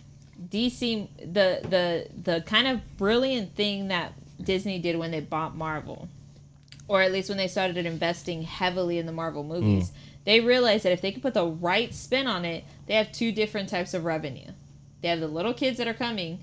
[0.49, 4.13] DC, the the the kind of brilliant thing that
[4.43, 6.09] Disney did when they bought Marvel,
[6.89, 9.95] or at least when they started investing heavily in the Marvel movies, mm.
[10.25, 13.33] they realized that if they could put the right spin on it, they have two
[13.33, 14.51] different types of revenue.
[15.03, 16.41] They have the little kids that are coming,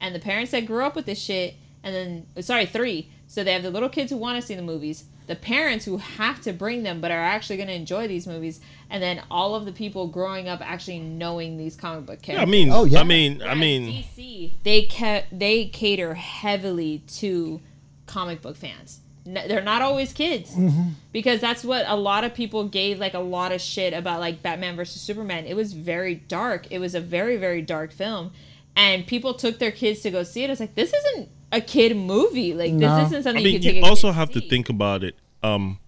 [0.00, 3.10] and the parents that grew up with this shit, and then sorry, three.
[3.26, 5.96] So they have the little kids who want to see the movies, the parents who
[5.96, 9.54] have to bring them but are actually going to enjoy these movies, and then all
[9.54, 12.48] of the people growing up actually knowing these comic book Yeah, characters.
[12.48, 13.00] I mean, Oh, yeah.
[13.00, 17.60] I mean, I mean, DC they ca- they cater heavily to
[18.06, 19.00] comic book fans.
[19.24, 20.88] n- they're not always kids Mm-hmm.
[21.12, 24.42] because that's what a lot of people gave like a lot of shit about like
[24.42, 25.46] Batman versus Superman.
[25.46, 26.66] It was very dark.
[26.70, 28.32] It was a very very dark film,
[28.76, 30.50] and people took their kids to go see it.
[30.50, 32.54] It's like this isn't a kid movie.
[32.54, 32.96] Like No.
[32.96, 33.76] this isn't something I you mean, can take.
[33.76, 34.48] you a also kid have to see.
[34.48, 35.14] think about it.
[35.42, 35.78] Um,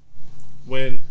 [0.67, 1.03] when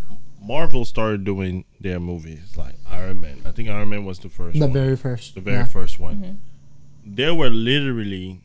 [0.41, 4.57] Marvel started doing their movies, like Iron Man, I think Iron Man was the first.
[4.59, 4.73] The one.
[4.73, 5.35] very first.
[5.35, 5.65] the very yeah.
[5.65, 6.15] first one.
[6.17, 7.15] Mm-hmm.
[7.15, 8.41] They were literally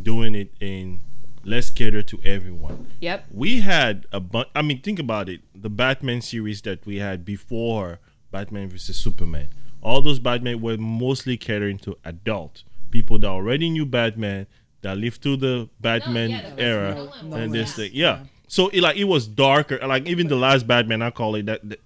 [0.00, 1.00] doing it in
[1.44, 2.88] let's cater to everyone.
[3.00, 3.26] Yep.
[3.32, 4.48] We had a bunch.
[4.54, 5.40] I mean, think about it.
[5.54, 7.98] The Batman series that we had before
[8.32, 9.48] Batman vs Superman.
[9.82, 14.46] All those Batman were mostly catering to adult people that already knew Batman,
[14.84, 17.74] that lived through the Batman yeah, that was era, Nolan No, and no, this yeah.
[17.76, 17.90] thing.
[17.92, 18.18] Yeah.
[18.48, 19.78] So it, like it was darker.
[19.84, 21.68] Like even the last Batman, I call it that.
[21.68, 21.80] that-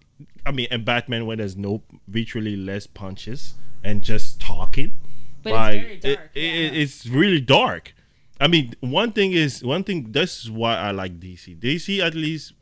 [0.47, 4.97] I mean, and Batman where there's no virtually less punches and just talking.
[5.43, 6.31] But like it's very dark.
[6.35, 6.41] it-
[6.75, 6.81] yeah.
[6.83, 7.95] it's really dark.
[8.41, 10.13] I mean, one thing is one thing.
[10.13, 11.57] This is why I like DC.
[11.59, 12.53] DC at least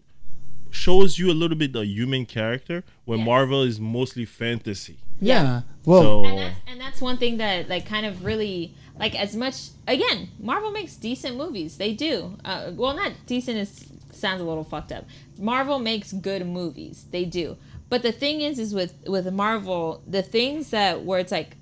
[0.70, 3.26] shows you a little bit the human character, where Yes.
[3.26, 4.98] Marvel is mostly fantasy.
[5.20, 5.62] Yeah.
[5.84, 9.36] Well, So and that's and that's one thing that like kind of really like as
[9.36, 11.76] much again marvel makes decent movies.
[11.78, 12.36] They do.
[12.44, 15.04] Uh, well not decent is sounds a little fucked up.
[15.38, 17.06] Marvel makes good movies.
[17.10, 17.56] They do.
[17.88, 21.56] But the thing is is with with marvel the things that where it's like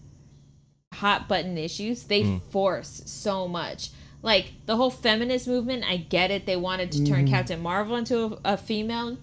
[0.92, 2.38] hot button issues they Hmm.
[2.50, 3.90] force so much.
[4.22, 6.46] Like the whole feminist movement i get it.
[6.46, 9.18] They wanted to turn captain marvel into a, a female.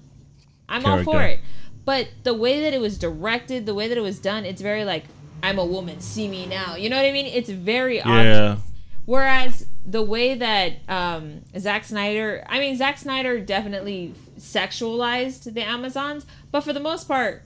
[0.70, 1.40] I'm all for it.
[1.84, 4.84] But the way that it was directed the way that it was done it's very
[4.86, 5.06] like
[5.44, 6.76] i'm a woman see me now.
[6.76, 7.26] You know what i mean?
[7.26, 8.10] It's very Yeah.
[8.56, 8.68] obvious.
[9.06, 16.26] Whereas the way that um Zack Snyder I mean Zack Snyder definitely sexualized the Amazons
[16.52, 17.44] but for the most part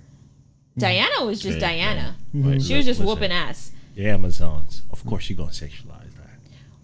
[0.78, 2.16] Diana was just Yeah, Diana.
[2.34, 3.72] Right, she was just listen, whooping ass.
[3.96, 4.82] The Amazons.
[4.92, 5.95] Of course, you're gonna sexualize.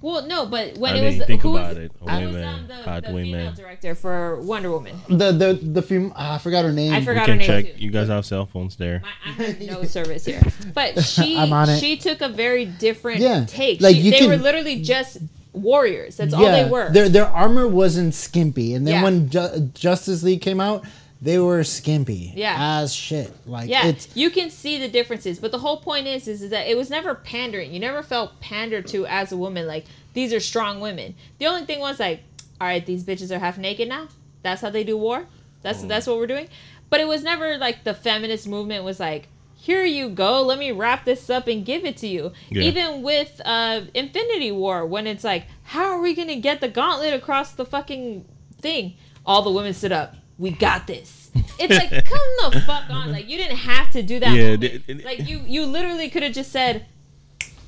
[0.02, 1.92] Well no but when I it mean, was think who was, about it.
[2.00, 3.56] who was, um, the, hot the female women.
[3.56, 6.12] director for Wonder Woman the the the film.
[6.16, 6.94] I forgot her name.
[6.94, 7.66] I We forgot her can name check.
[7.78, 7.84] too.
[7.84, 9.02] You guys have cell phones there.
[9.04, 10.42] My, I have no service here,
[10.74, 11.80] but she I'm on it.
[11.80, 13.82] she took a very different Yeah, take.
[13.82, 15.18] like, She- you they can- were literally just
[15.54, 16.18] warriors.
[16.18, 16.90] That's all they were.
[16.92, 19.04] Their their armor wasn't skimpy, and then Yeah.
[19.04, 20.86] when Ju- Justice League came out,
[21.22, 22.34] they were skimpy.
[22.36, 22.80] Yeah.
[22.82, 23.32] As shit.
[23.46, 26.50] Like Yeah, it's you can see the differences, but the whole point is, is, is
[26.50, 27.72] that it was never pandering.
[27.72, 29.68] You never felt pandered to as a woman.
[29.68, 31.14] Like these are strong women.
[31.38, 32.24] The only thing was like,
[32.60, 34.08] all right, these bitches are half naked now.
[34.42, 35.28] That's how they do war.
[35.62, 36.50] That's that's what we're doing.
[36.90, 40.72] But it was never like the feminist movement was like, here you go, let me
[40.72, 42.32] wrap this up and give it to you.
[42.50, 42.64] Yeah.
[42.64, 47.14] Even with uh, Infinity War, when it's like, how are we gonna get the gauntlet
[47.14, 48.26] across the fucking
[48.60, 48.96] thing?
[49.24, 50.16] All the women stood up.
[50.42, 51.20] We got this.
[51.60, 53.12] It's like, come the fuck on.
[53.12, 54.36] Like you didn't have to do that.
[54.36, 54.88] Yeah, moment.
[54.88, 56.88] the- the- like you, you literally could have just said,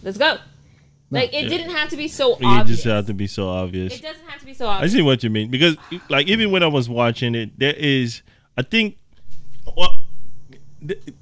[0.02, 0.38] "Let's go."
[1.12, 2.80] Like it didn't have to be so You obvious.
[2.80, 3.94] It just have to be so obvious.
[3.94, 4.92] it doesn't have to be so obvious.
[4.92, 5.78] I see what you mean because,
[6.10, 8.24] like, even when I was watching it, there is,
[8.58, 8.98] I think,
[9.78, 10.06] well,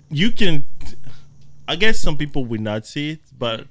[0.10, 0.66] you can.
[1.68, 3.68] I guess some people would not see it, but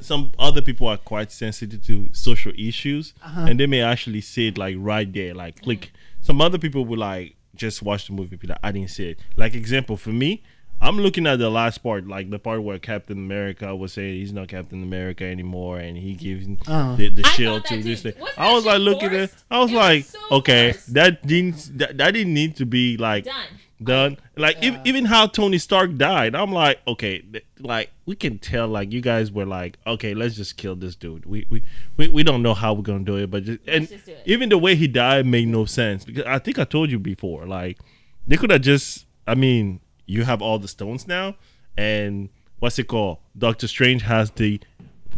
[0.00, 3.46] some other people are quite sensitive to social issues, uh-huh.
[3.48, 5.90] and they may actually see it like right there, like click.
[6.26, 9.20] Some other people would like just watch the movie, be like, I didn't see it.
[9.36, 10.42] Like example for me.
[10.80, 14.32] I'm looking at the last part, like the part where Captain America was saying he's
[14.32, 16.96] not Captain America anymore, and he gives Uh.
[16.96, 18.12] the, the shield to this thing.
[18.36, 19.30] I was like shit looking at.
[19.50, 20.92] I was It was like, so okay, forced.
[20.94, 23.34] that didn't that, that didn't need to be like Done.
[23.82, 24.18] Done.
[24.36, 27.22] Like ev- even how Tony Stark died, I'm like, okay,
[27.58, 31.26] like we can tell, like you guys were like, okay, let's just kill this dude.
[31.26, 31.62] We we
[31.96, 34.22] we, we don't know how we're gonna do it, but just, and just do it.
[34.26, 37.46] even the way he died made no sense because I think I told you before,
[37.46, 37.78] like
[38.26, 41.36] they could have just, I mean, you have all the stones now,
[41.76, 43.18] and what's it called?
[43.38, 44.60] Doctor Strange has the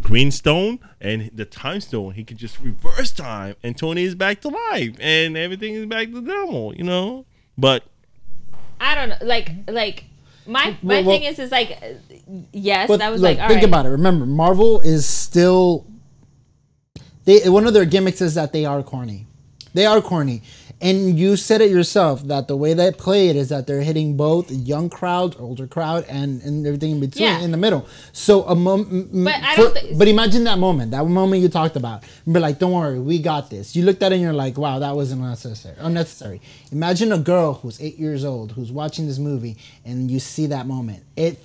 [0.01, 4.40] green stone and the time stone he can just reverse time and tony is back
[4.40, 7.83] to life and everything is back to normal you know but
[8.81, 9.17] I don't know.
[9.23, 10.05] Like like
[10.47, 11.79] my my Well, well- thing is is like
[12.53, 13.64] yes, that was look, like think right.
[13.64, 13.91] about it.
[13.91, 15.87] Remember, Marvel is still.
[17.25, 19.27] They one of their gimmicks is that they are corny.
[19.75, 20.43] They are corny,
[20.81, 24.17] and you said it yourself that the way they play it is that they're hitting
[24.17, 27.41] both young crowd, older crowd, and, and everything in between Yeah.
[27.41, 27.87] in the middle.
[28.12, 32.05] So a moment, But I don't but imagine that moment, that moment you talked about.
[32.31, 33.75] Be like, don't worry, we got this.
[33.75, 35.75] You looked at it and you're like, wow, that wasn't unnecessary.
[35.79, 36.41] Unnecessary.
[36.71, 40.67] Imagine a girl who's eight years old who's watching this movie, and you see that
[40.67, 41.03] moment.
[41.17, 41.43] It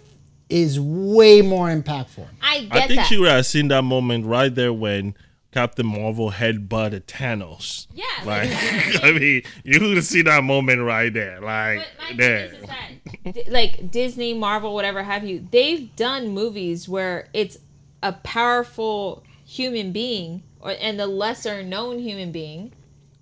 [0.49, 2.27] is way more impactful.
[2.39, 2.83] I get that.
[2.83, 3.07] I think that.
[3.07, 5.15] she would have seen that moment right there when
[5.53, 7.87] Captain Marvel headbutted Thanos.
[7.93, 8.49] Yeah, Like,
[9.03, 11.39] I mean, you would see that moment right there.
[11.39, 12.45] Like, But my thing there.
[12.45, 17.57] is, is that, like Disney, Marvel, whatever have you, they've done movies where it's
[18.01, 22.71] a powerful human being or and the lesser known human being,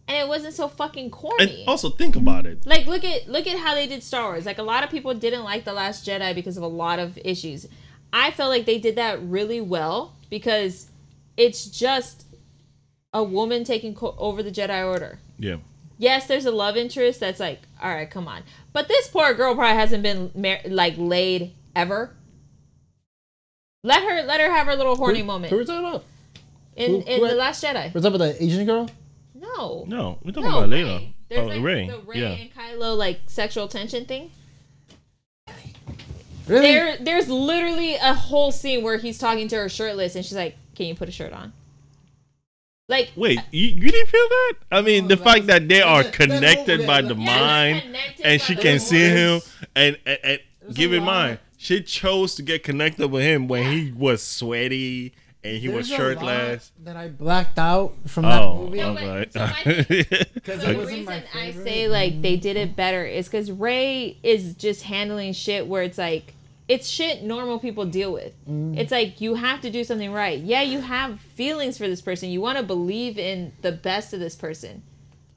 [0.07, 1.61] and it wasn't so fucking corny.
[1.61, 2.65] And also think about it.
[2.65, 4.45] like look at look at how they did Star Wars.
[4.45, 7.17] Like a lot of people didn't like the Last Jedi because of a lot of
[7.25, 7.67] issues.
[8.13, 10.90] I felt like they did that really well because
[11.41, 12.25] it's just
[13.13, 15.19] a woman taking co- over the Jedi Order.
[15.39, 15.57] Yeah.
[15.97, 18.43] Yes, there's a love interest that's like, all right, come on.
[18.73, 22.15] But this poor girl probably hasn't been mar- like laid ever.
[23.83, 26.03] Let her let her have her little horny moment Who are we talking about?
[26.75, 27.93] in who- in who- the Last Jedi.
[27.93, 28.89] We're talking about the Asian girl.
[29.33, 30.99] No, No, we're talking no, about later.
[31.27, 31.87] There's Oh, like Rey.
[31.87, 32.29] the Rey Yeah.
[32.33, 34.29] and Kylo like sexual tension thing.
[36.47, 36.61] Really?
[36.73, 40.57] There, there's literally a whole scene where he's talking to her shirtless, and she's like,
[40.81, 41.53] "Can you put a shirt on?"
[42.89, 44.53] Like, Wait, you, you didn't feel that?
[44.71, 48.41] I mean, oh, the fact that they are that- that connected by the mind, and
[48.41, 49.41] she the can see him,
[49.75, 50.39] and, and, and
[50.73, 55.13] give a in mind, she chose to get connected with him when he was sweaty
[55.43, 56.71] and he was There's a lot shirtless.
[56.83, 58.77] That I blacked out from that Oh, movie.
[58.79, 59.33] No, but- alright.
[59.33, 63.27] so my thing- Because the reason my I say like they did it better is
[63.27, 66.33] because Rey is just handling shit where it's like
[66.71, 68.31] it's shit normal people deal with.
[68.47, 68.77] Mm.
[68.77, 70.39] It's like you have to do something right.
[70.39, 72.29] Yeah, you have feelings for this person.
[72.29, 74.81] You want to believe in the best of this person,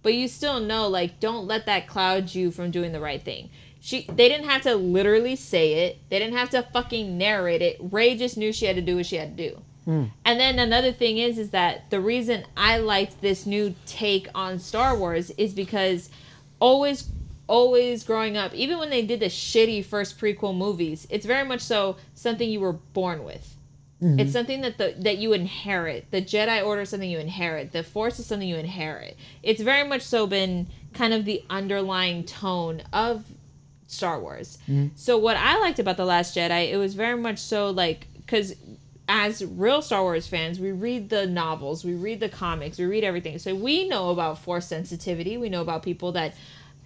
[0.05, 3.51] but you still know like don't let that cloud you from doing the right thing.
[3.81, 5.99] She they didn't have to literally say it.
[6.09, 7.79] They didn't have to fucking narrate it.
[7.81, 9.61] Rey just knew she had to do what she had to do.
[9.87, 10.05] Hmm.
[10.25, 14.61] And then another thing is is that the reason I liked this new take on
[14.61, 16.11] Star Wars is because
[16.61, 17.09] always
[17.47, 21.61] always growing up, even when they did the shitty first prequel movies, it's very much
[21.61, 23.55] so something you were born with.
[24.03, 24.21] Mm-hmm.
[24.21, 26.11] It's something that the that you inherit.
[26.11, 27.73] The Jedi Order is something you inherit.
[27.73, 29.17] The Force is something you inherit.
[29.43, 33.25] It's very much so been kind of the underlying tone of
[33.87, 34.59] Star Wars.
[34.69, 34.89] Mm-hmm.
[34.97, 38.55] So what I liked about the Last Jedi, it was very much so like because
[39.09, 43.05] as real Star Wars fans, we read the novels, we read the comics, we read
[43.05, 43.39] everything.
[43.39, 45.37] So we know about Force sensitivity.
[45.37, 46.35] We know about people that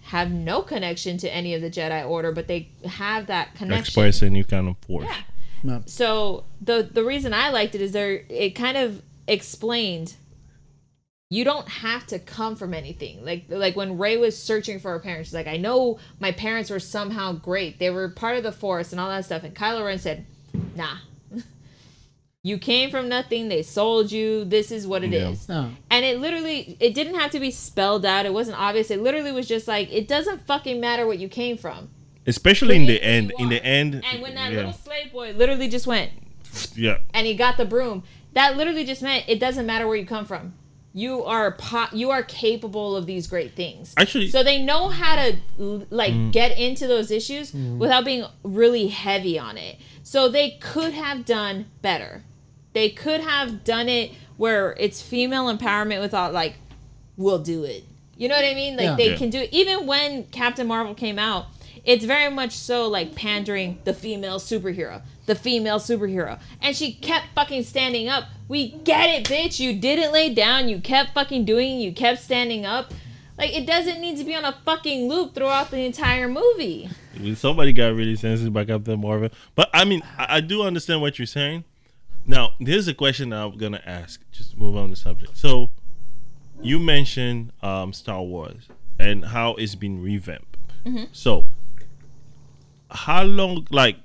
[0.03, 3.81] have no connection to any of the Jedi Order, but they have that connection.
[3.81, 5.05] Express a new kind of force.
[5.05, 5.21] Yeah.
[5.63, 5.83] No.
[5.85, 10.15] So the the reason I liked it is there it kind of explained
[11.29, 13.23] you don't have to come from anything.
[13.23, 16.69] Like like when Rey was searching for her parents, she's like, I know my parents
[16.69, 17.77] were somehow great.
[17.77, 19.43] They were part of the force and all that stuff.
[19.43, 20.25] And Kylo Ren said,
[20.75, 20.97] Nah.
[22.41, 25.47] You came from nothing, they sold you, this is what it is.
[25.49, 25.55] Yeah.
[25.55, 25.71] No.
[25.89, 28.25] And it literally it didn't have to be spelled out.
[28.25, 28.89] It wasn't obvious.
[28.91, 31.89] It literally was just like it doesn't fucking matter what you came from.
[32.25, 33.33] Especially in the end.
[33.39, 34.03] In the end.
[34.05, 34.57] And when that yeah.
[34.57, 36.11] little slave boy literally just went
[36.75, 36.99] yeah.
[37.13, 40.25] and he got the broom, that literally just meant it doesn't matter where you come
[40.25, 40.53] from.
[40.93, 43.93] You are po- you are capable of these great things.
[43.97, 46.31] Actually- so they know how to l- like mm.
[46.31, 47.77] get into those issues mm.
[47.77, 49.77] without being really heavy on it.
[50.03, 52.23] So they could have done better.
[52.73, 56.55] They could have done it where it's female empowerment without like,
[57.17, 57.83] we'll do it.
[58.17, 58.75] You know what I mean?
[58.77, 58.95] Like Yeah.
[58.95, 59.15] they Yeah.
[59.17, 59.49] can do it.
[59.51, 61.47] Even when Captain Marvel came out,
[61.85, 67.27] it's very much so like pandering the female superhero, the female superhero, and she kept
[67.33, 68.25] fucking standing up.
[68.47, 69.59] We get it, bitch.
[69.59, 70.67] You didn't lay down.
[70.69, 71.79] You kept fucking doing.
[71.79, 72.93] it, You kept standing up.
[73.37, 76.89] Like it doesn't need to be on a fucking loop throughout the entire movie.
[77.35, 79.29] Somebody got really sensitive about Captain Marvel.
[79.55, 81.63] But I mean, I, I do understand what you're saying.
[82.25, 84.21] Now, here's a question I'm gonna ask.
[84.31, 85.37] Just to move on the subject.
[85.37, 85.71] So,
[86.61, 88.67] you mentioned um, Star Wars
[88.99, 90.57] and how it's been revamped.
[90.85, 91.05] Mm-hmm.
[91.11, 91.45] So,
[92.91, 93.67] how long?
[93.71, 93.97] Like,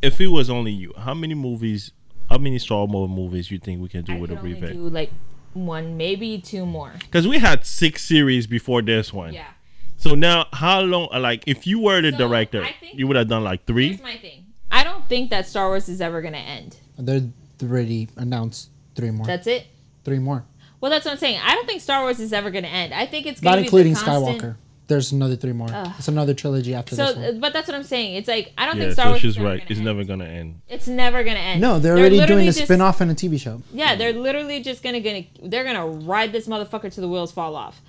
[0.00, 1.92] if it was only you, how many movies?
[2.30, 4.72] How many Star Wars movies you think we can do I with a revamp?
[4.72, 5.10] do like
[5.54, 6.92] one, maybe two more.
[7.00, 9.34] Because we had six series before this one.
[9.34, 9.48] Yeah.
[9.96, 11.08] So now, how long?
[11.12, 13.88] Like, if you were the So, director, you would have done like three.
[13.88, 14.46] Here's my thing.
[14.70, 16.76] I don't think that Star Wars is ever gonna end.
[16.98, 17.22] They're
[17.62, 19.26] already announced three more.
[19.26, 19.66] That's it.
[20.04, 20.44] three more.
[20.80, 21.40] Well, that's what I'm saying.
[21.44, 22.92] I don't think Star Wars is ever gonna end.
[22.92, 24.56] I think it's Not gonna be including the constant- Skywalker.
[24.88, 25.68] There's another three more.
[25.96, 27.40] It's another trilogy after So, this one.
[27.40, 28.16] but that's what I'm saying.
[28.16, 29.20] It's like I don't Yeah, think Star so Wars.
[29.22, 29.58] she's is never right.
[29.60, 29.84] gonna It's end.
[29.86, 30.54] never gonna end.
[30.68, 31.60] It's never gonna end.
[31.60, 33.62] no, they're already doing a just- spin-off and a TV show.
[33.72, 37.54] Yeah, they're literally just gonna gonna they're gonna ride this motherfucker to the wheels fall
[37.54, 37.80] off,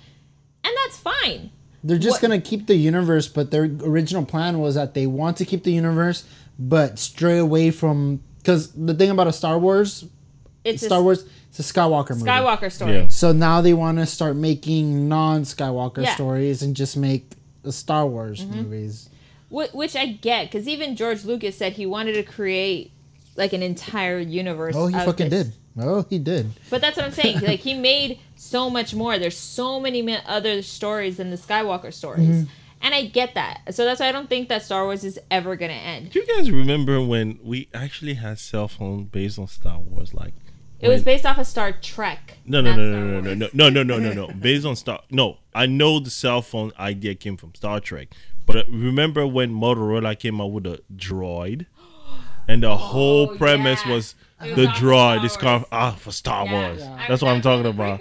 [0.62, 1.50] and that's fine.
[1.82, 5.36] They're just What- gonna keep the universe, but their original plan was that they want
[5.38, 6.22] to keep the universe,
[6.58, 10.04] but stray away from because the thing about a Star Wars,
[10.64, 12.24] It's Star a Wars, it's a Skywalker movie.
[12.24, 12.92] Skywalker story.
[12.92, 13.08] Yeah.
[13.08, 16.14] So now they want to start making non-Skywalker Yeah.
[16.14, 17.30] stories and just make
[17.62, 18.56] the Star Wars Mm-hmm.
[18.62, 19.08] movies.
[19.50, 22.90] Which I get because even George Lucas said he wanted to create
[23.36, 24.74] like an entire universe.
[24.76, 25.46] Oh, he of fucking this.
[25.46, 25.54] did.
[25.80, 26.50] Oh, he did.
[26.70, 27.40] But that's what I'm saying.
[27.40, 29.18] like he made so much more.
[29.18, 32.44] There's so many other stories than the Skywalker stories, Mm-hmm.
[32.84, 33.74] And I get that.
[33.74, 36.10] So that's why I don't think that Star Wars is ever gonna end.
[36.10, 40.14] Do you guys remember when we actually had cell phone based on Star Wars?
[40.14, 40.34] Like,
[40.80, 42.38] It was based off of Star Trek.
[42.44, 44.34] No, no, no, no, no, no, no, no, no, no, no, no.
[44.34, 48.08] Based on Star, no, I know the cell phone idea came from Star Trek,
[48.46, 51.64] but uh, remember when Motorola came out with a droid,
[52.48, 55.38] and the whole Oh, premise was the droid is
[55.72, 56.44] ah for Star.
[56.44, 56.82] Wars.
[57.08, 58.00] That's what I'm talking about.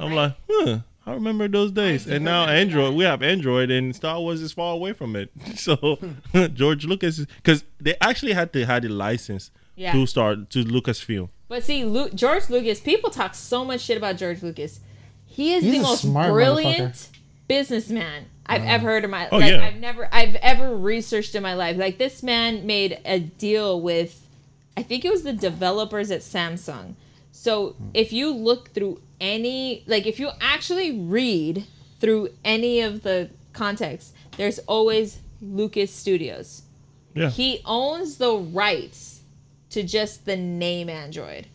[0.00, 0.78] I'm like, huh.
[1.04, 2.94] I remember those days, and now Android.
[2.94, 5.30] We have Android, and Star Wars is far away from it.
[5.56, 5.98] So
[6.54, 9.92] George Lucas, because they actually had to had a license Yeah.
[9.92, 11.28] to start to Lucasfilm.
[11.48, 14.80] But see, Lu- George Lucas, people talk so much shit about George Lucas.
[15.26, 17.08] He is He's the most brilliant
[17.48, 19.64] businessman I've ever heard in my Oh, like yeah.
[19.66, 21.76] I've never I've ever researched in my life.
[21.76, 24.26] Like this man made a deal with
[24.76, 26.94] I think it was the developers at Samsung.
[27.42, 31.64] So if you look through any like if you actually read
[31.98, 36.62] through any of the context, there's always Lucas Studios.
[37.16, 37.30] Yeah.
[37.30, 39.22] He owns the rights
[39.70, 41.48] to just the name Android.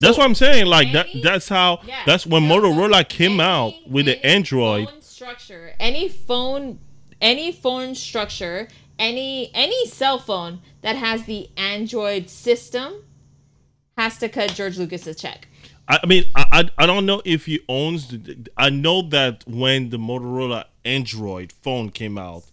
[0.00, 0.64] That's what I'm saying.
[0.64, 1.06] Like that.
[1.22, 1.80] That's how.
[1.86, 2.04] Yeah.
[2.06, 4.88] That's when So- so Motorola came any- out with the Android.
[5.02, 6.78] structure, any phone,
[7.20, 8.68] any phone structure,
[8.98, 13.04] any any cell phone that has the Android system
[13.96, 15.48] has to cut George Lucas a check.
[15.88, 18.08] I mean, I, I don't know if he owns.
[18.08, 22.44] The, I know that when the Motorola Android phone came out,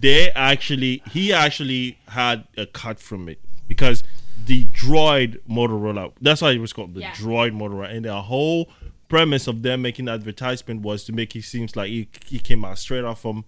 [0.00, 3.38] they actually he actually had a cut from it
[3.68, 4.02] because
[4.46, 6.12] the Droid Motorola.
[6.20, 7.12] That's why it was called the Yeah.
[7.12, 8.68] Droid Motorola, and the whole
[9.08, 12.78] premise of them making advertisement was to make it seems like he, he came out
[12.78, 13.44] straight off from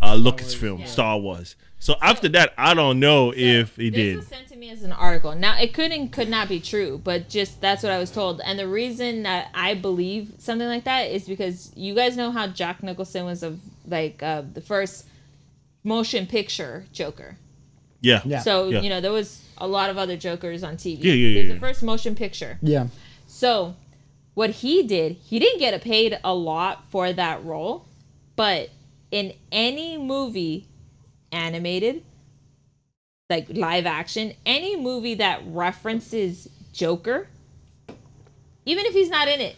[0.00, 0.86] uh, Lucasfilm, Yeah.
[0.86, 1.56] Star Wars.
[1.84, 4.16] So after that, I don't know if he this did.
[4.16, 5.34] was sent to me as an article.
[5.34, 8.40] Now it could and could not be true, but just that's what I was told.
[8.42, 12.46] And the reason that I believe something like that is because you guys know how
[12.46, 15.04] Jack Nicholson was of like uh, the first
[15.82, 17.36] motion picture Joker.
[18.00, 18.22] Yeah.
[18.24, 18.40] Yeah.
[18.40, 18.80] So Yeah.
[18.80, 21.00] you know there was a lot of other Jokers on TV.
[21.02, 22.58] Yeah, yeah, He was yeah, the first motion picture.
[22.62, 22.86] Yeah.
[23.26, 23.76] So
[24.32, 27.84] what he did, he didn't get paid a lot for that role,
[28.36, 28.70] but
[29.10, 30.66] in any movie,
[31.34, 32.02] animated,
[33.28, 37.28] like live action, any movie that references Joker,
[38.64, 39.56] even if he's not in it,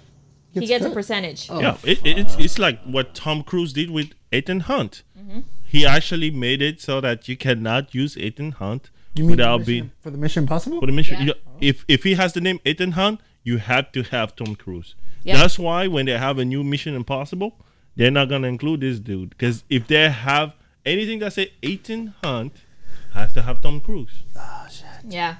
[0.53, 1.49] he Gets gets a percentage.
[1.51, 5.03] Oh, yeah, it, it's it's like what Tom Cruise did with Ethan Hunt.
[5.19, 5.41] Mm-hmm.
[5.65, 9.65] He actually made it so that you cannot use Ethan Hunt You mean without the
[9.67, 10.81] being for the Mission Impossible?
[10.81, 11.17] for the mission.
[11.17, 11.21] Yeah.
[11.21, 14.55] You know, if if he has the name Ethan Hunt, you have to have Tom
[14.57, 14.95] Cruise.
[15.25, 15.37] Yeah.
[15.37, 17.59] That's why when they have a new Mission Impossible,
[17.97, 20.55] they're not gonna include this dude because if they have
[20.87, 22.53] anything that say Ethan Hunt,
[23.13, 24.23] has to have Tom Cruise.
[24.37, 24.87] Oh shit.
[25.09, 25.37] Yeah.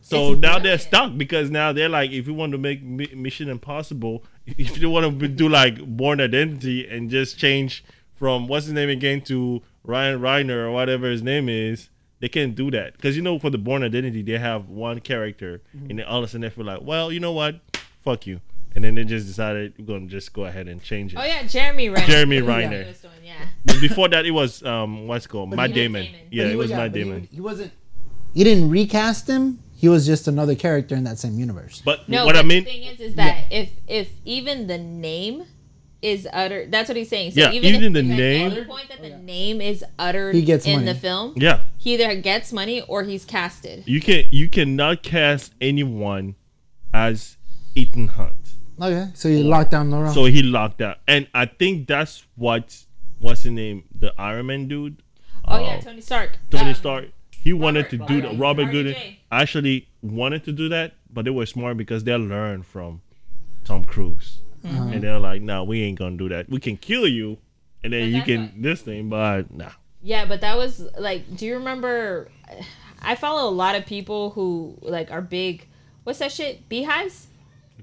[0.00, 0.80] So It's now they're brilliant.
[0.82, 4.88] stuck because now they're like, if you want to make Mi- Mission Impossible, if you
[4.88, 7.84] want to do like Bourne Identity and just change
[8.14, 11.90] from what's his name again to Ryan Reiner or whatever his name is,
[12.20, 15.60] they can't do that because you know for the Bourne Identity they have one character
[15.76, 15.90] mm-hmm.
[15.90, 17.60] and then all of a sudden they feel like, well, you know what,
[18.02, 18.40] fuck you,
[18.76, 21.16] and then they just decided we're gonna just go ahead and change it.
[21.18, 22.06] Oh yeah, Jeremy Renner.
[22.06, 22.82] Jeremy That's what Renner.
[22.82, 23.80] he was doing, Yeah.
[23.80, 26.04] Before that, it was um, what's it called Matt he- Damon.
[26.04, 26.20] Damon.
[26.30, 27.28] Yeah, it he was yeah, Matt but he- Damon.
[27.32, 27.72] He, wasn't.
[28.34, 29.58] You didn't recast him.
[29.74, 31.82] He was just another character in that same universe.
[31.84, 34.78] But No, what but I mean, the thing is, is that if if even the
[34.78, 35.44] name
[36.02, 37.32] is uttered, that's what he's saying.
[37.32, 40.34] So Yeah, even, even if, the if at any point that the name is uttered
[40.34, 40.86] He gets in money.
[40.86, 43.84] the film, yeah, he either gets money or he's casted.
[43.86, 46.36] You can you cannot cast anyone
[46.94, 47.36] as
[47.74, 48.45] Ethan Hunt.
[48.80, 50.12] Okay, so he locked down the wrong.
[50.14, 50.98] So he locked out.
[51.08, 52.76] And I think that's what
[53.20, 53.84] what's his name?
[53.98, 55.02] The Iron Man dude?
[55.46, 56.38] Oh yeah, Tony Stark.
[56.50, 57.04] Tony Um, Stark.
[57.30, 58.38] He wanted to do Robert- that.
[58.38, 58.72] Robert RDJ.
[58.72, 63.00] Gooding actually wanted to do that, but they were smart because they learned from
[63.64, 64.40] Tom Cruise.
[64.64, 64.92] Mm-hmm.
[64.94, 66.48] And they're like, no, we ain't gonna do that.
[66.50, 67.38] We can kill you
[67.84, 69.70] and then But you can what- this thing, but nah.
[70.02, 72.28] Yeah, but that was like, do you remember?
[73.02, 75.66] I follow a lot of people who like are big.
[76.04, 76.68] What's that shit?
[76.68, 77.26] BeyHives.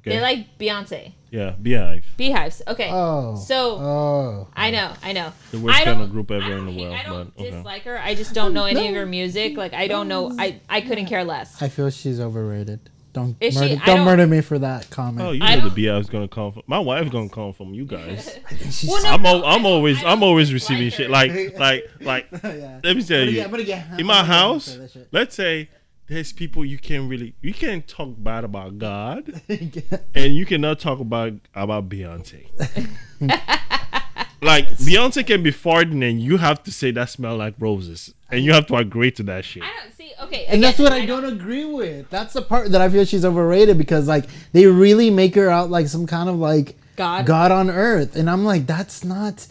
[0.06, 0.18] Okay.
[0.18, 1.14] They like Beyonce.
[1.32, 2.04] yeah, BeyHive.
[2.20, 2.62] BeyHives.
[2.68, 2.90] Okay.
[2.92, 3.38] oh.
[3.38, 4.48] So Oh.
[4.54, 5.32] I know, I know.
[5.52, 7.52] The worst kind of group ever in the world, I don't but okay.
[7.52, 7.98] dislike her.
[7.98, 9.56] I just don't know any of her music.
[9.56, 10.36] Like I don't know.
[10.38, 11.62] I I couldn't care less.
[11.62, 12.90] I feel she's overrated.
[13.14, 13.60] Don't Is she?
[13.60, 15.26] murder, I don't, don't- murder me for that comment.
[15.28, 17.74] Oh, you I know the don't- BeyHive's gonna come from my wife's gonna come from
[17.74, 18.38] you guys.
[18.50, 20.92] She's- Well, no, I'm, no, I I'm always I don't I'm always receiving her.
[20.92, 22.80] shit like like like Yeah.
[22.84, 25.08] let me tell I'm you get- I'm gonna get- in my house for that shit.
[25.12, 25.70] let's say
[26.08, 29.42] there's people you can't really you can't talk bad about God
[30.16, 32.48] and you cannot talk about about Beyonce
[34.42, 38.44] like Beyonce can be farting and you have to say that smell like roses and
[38.44, 40.04] you have to agree to that shit I don't see.
[40.22, 42.10] Okay, and that's what I don't agree with.
[42.10, 45.70] That's the part that I feel she's overrated because like they really make her out
[45.70, 47.26] like some kind of like God.
[47.26, 49.48] God on earth, and I'm like, that's not.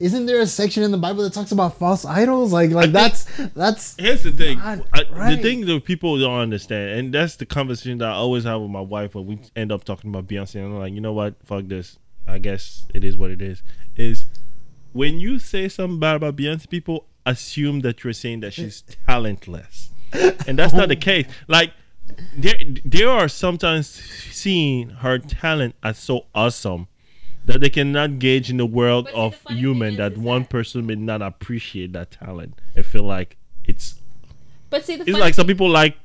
[0.00, 2.52] Isn't there a section in the Bible that talks about false idols?
[2.52, 4.58] Like, like that's that's Here's the thing.
[4.60, 5.42] I, The right.
[5.42, 8.80] thing that people don't understand, and that's the conversation that I always have with my
[8.80, 10.56] wife when we end up talking about Beyonce.
[10.56, 11.34] And I'm like, you know what?
[11.44, 11.98] Fuck this.
[12.26, 13.62] I guess it is what it is.
[13.96, 14.26] Is
[14.92, 19.90] when you say something bad about Beyonce, people assume that you're saying that she's talentless,
[20.12, 21.00] and that's not the oh.
[21.00, 21.26] case.
[21.46, 21.72] Like
[22.36, 26.88] there, there are sometimes seeing her talent as so awesome
[27.48, 30.50] that they cannot gauge in the world But of the human that is- one that-
[30.50, 34.00] person may not appreciate that talent and feel like it's
[34.70, 35.96] But see, the it's like some people like.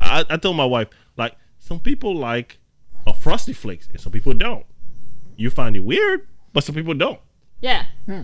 [0.00, 2.58] I, I told my wife like some people like
[3.06, 4.64] a frosty flakes and some people don't.
[5.36, 7.20] You find it weird, but some people don't.
[7.60, 7.86] Yeah.
[8.06, 8.22] Hmm.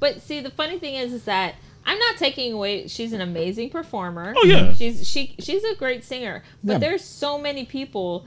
[0.00, 2.86] But see, the funny thing is, is that I'm not taking away.
[2.88, 4.34] She's an amazing performer.
[4.36, 4.72] Oh, yeah.
[4.74, 6.42] She's she she's a great singer.
[6.62, 6.78] But Yeah.
[6.78, 8.26] there's so many people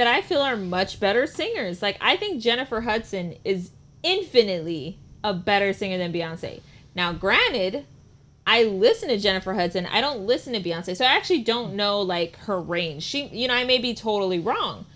[0.00, 1.82] that I feel are much better singers.
[1.82, 3.70] Like I think Jennifer Hudson is
[4.02, 6.62] infinitely a better singer than Beyonce.
[6.94, 7.84] Now, granted,
[8.46, 9.84] I listen to Jennifer Hudson.
[9.84, 13.02] I don't listen to Beyonce, so I actually don't know like her range.
[13.02, 14.86] She, you know, I may be totally wrong.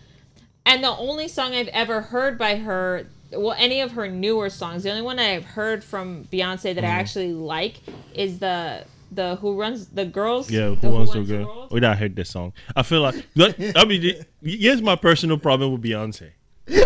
[0.65, 4.85] And the only song I've ever heard by her, well, any of her newer songs,
[4.85, 6.87] the only one I've heard from Beyonce that I Mm-hmm.
[6.87, 7.75] actually like
[8.15, 8.85] is the
[9.15, 10.51] the Who Runs the Girls.
[10.51, 11.45] Yeah, the who Runs the go?
[11.47, 11.73] World.
[11.73, 12.53] Wait, I heard this song.
[12.77, 16.31] I feel like that, I mean, here's my personal problem with Beyonce,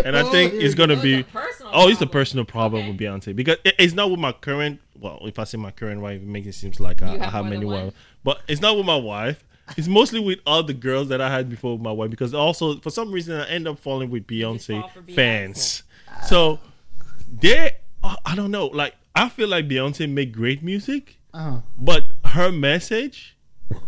[0.05, 1.01] and I Oh, think it's gonna go.
[1.01, 1.19] be.
[1.19, 2.91] It's personal Oh, it's a personal problem Okay.
[2.91, 4.79] with Beyonce because it, it's not with my current.
[4.99, 7.25] Well, if I say my current wife, it makes it seems like I, You I
[7.25, 9.43] have have many than wives, but it's not with my wife.
[9.77, 12.79] It's mostly with all the girls that I had before with my wife because also
[12.79, 15.15] for some reason I end up falling with Beyonce fall Beyonce.
[15.15, 15.83] fans.
[16.27, 16.59] So
[17.39, 18.65] they, I don't know.
[18.67, 23.37] Like I feel like Beyonce make great music, uh, but her message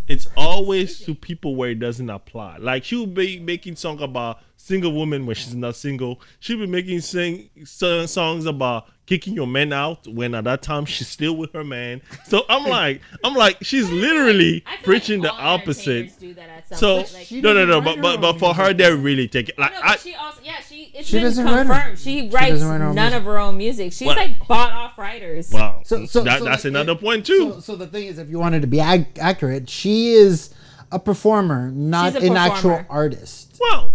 [0.08, 2.58] it's always to people where it doesn't apply.
[2.58, 6.22] Like she'll be making song about single woman when she's not single.
[6.40, 10.86] She'll be making sing so- songs about kicking your man out when at that time
[10.86, 12.02] she's still with her man.
[12.28, 15.90] So I'm like, I'm like, she's literally I preaching like the opposite.
[15.90, 17.14] entertainers Do that at some So point.
[17.14, 18.78] Like, no, no, no, but but but for her, music.
[18.78, 19.60] they really take it.
[19.60, 22.00] Like no, I, she also yeah she it's She been doesn't write confirmed.
[22.00, 23.14] She writes doesn't write none music.
[23.18, 23.92] of her own music.
[23.92, 25.52] She's Well- like bought off writers.
[25.52, 27.52] wow, So, so, that, so that's like, another it- point too.
[27.56, 30.54] So, so the thing is, if you wanted to be ac- accurate, she is
[30.90, 33.58] a performer, not a an actual artist.
[33.60, 33.94] Well,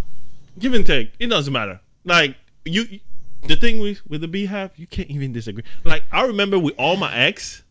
[0.58, 1.12] give and take.
[1.18, 1.80] It doesn't matter.
[2.04, 2.36] Like
[2.66, 3.00] you,
[3.48, 5.64] the thing with with the BeyHive, you can't even disagree.
[5.84, 7.62] Like I remember with all my ex,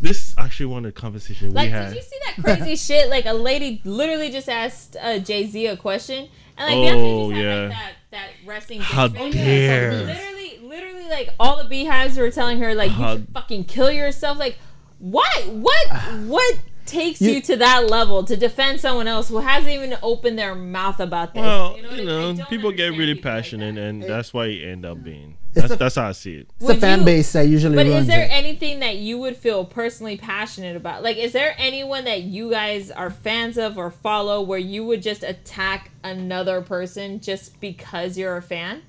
[0.00, 1.94] this actually one of the conversations Like, we did had.
[1.96, 3.08] you see that crazy shit?
[3.10, 7.36] Like, a lady literally just asked uh, Jay Z a question, and like Oh, just
[7.36, 7.60] had yeah.
[7.62, 8.80] like that that resting.
[8.80, 9.92] How dare.
[9.92, 13.90] Literally, literally, like all the BeyHives were telling her like How- you should fucking kill
[13.90, 14.38] yourself.
[14.38, 14.58] Like,
[14.98, 15.28] why?
[15.48, 15.88] What?
[16.26, 16.58] What
[16.88, 20.54] takes you, You- to that level to defend someone else who hasn't even opened their
[20.56, 21.42] mouth about this?
[21.42, 22.34] Well, you you know, know, what I mean?
[22.34, 23.80] I don't people get really people like passionate, that.
[23.82, 25.36] and that's why you end up being.
[25.52, 26.50] It's That's, a- that's how I see it.
[26.56, 28.30] It's Would the fan you- base that usually But is there it.
[28.32, 31.02] anything that you would feel personally passionate about?
[31.02, 35.02] Like, is there anyone that you guys are fans of or follow where you would
[35.02, 38.82] just attack another person just because you're a fan?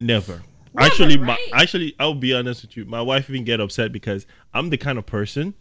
[0.00, 0.42] Never.
[0.72, 2.84] Never, actually, my actually, I'll be honest with you.
[2.84, 5.54] My wife even get upset because I'm the kind of person,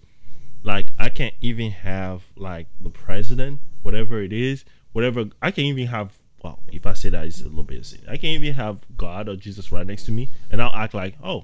[0.64, 5.26] like I can't even have like the president, whatever it is, whatever.
[5.42, 6.18] I can even have.
[6.44, 7.80] Well, if I say that, it's a little bit.
[7.80, 8.00] of sin.
[8.08, 11.16] I can even have God or Jesus right next to me, and I'll act like,
[11.22, 11.44] oh,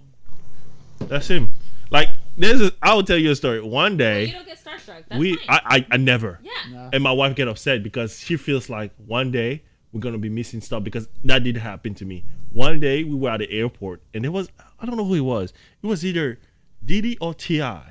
[0.99, 1.49] that's him.
[1.91, 3.61] Like this is I'll tell you a story.
[3.61, 5.03] One day, You don't get starstruck.
[5.07, 5.45] That's we, fine.
[5.49, 6.39] I, I, I never.
[6.41, 6.89] yeah.
[6.93, 9.61] And my wife get upset because she feels like one day
[9.91, 12.23] we're gonna be missing stuff because that did happen to me.
[12.51, 14.49] One day we were at the airport and there was
[14.79, 15.53] I don't know who it was.
[15.83, 16.39] It was either
[16.83, 17.81] Diddy or T.I.,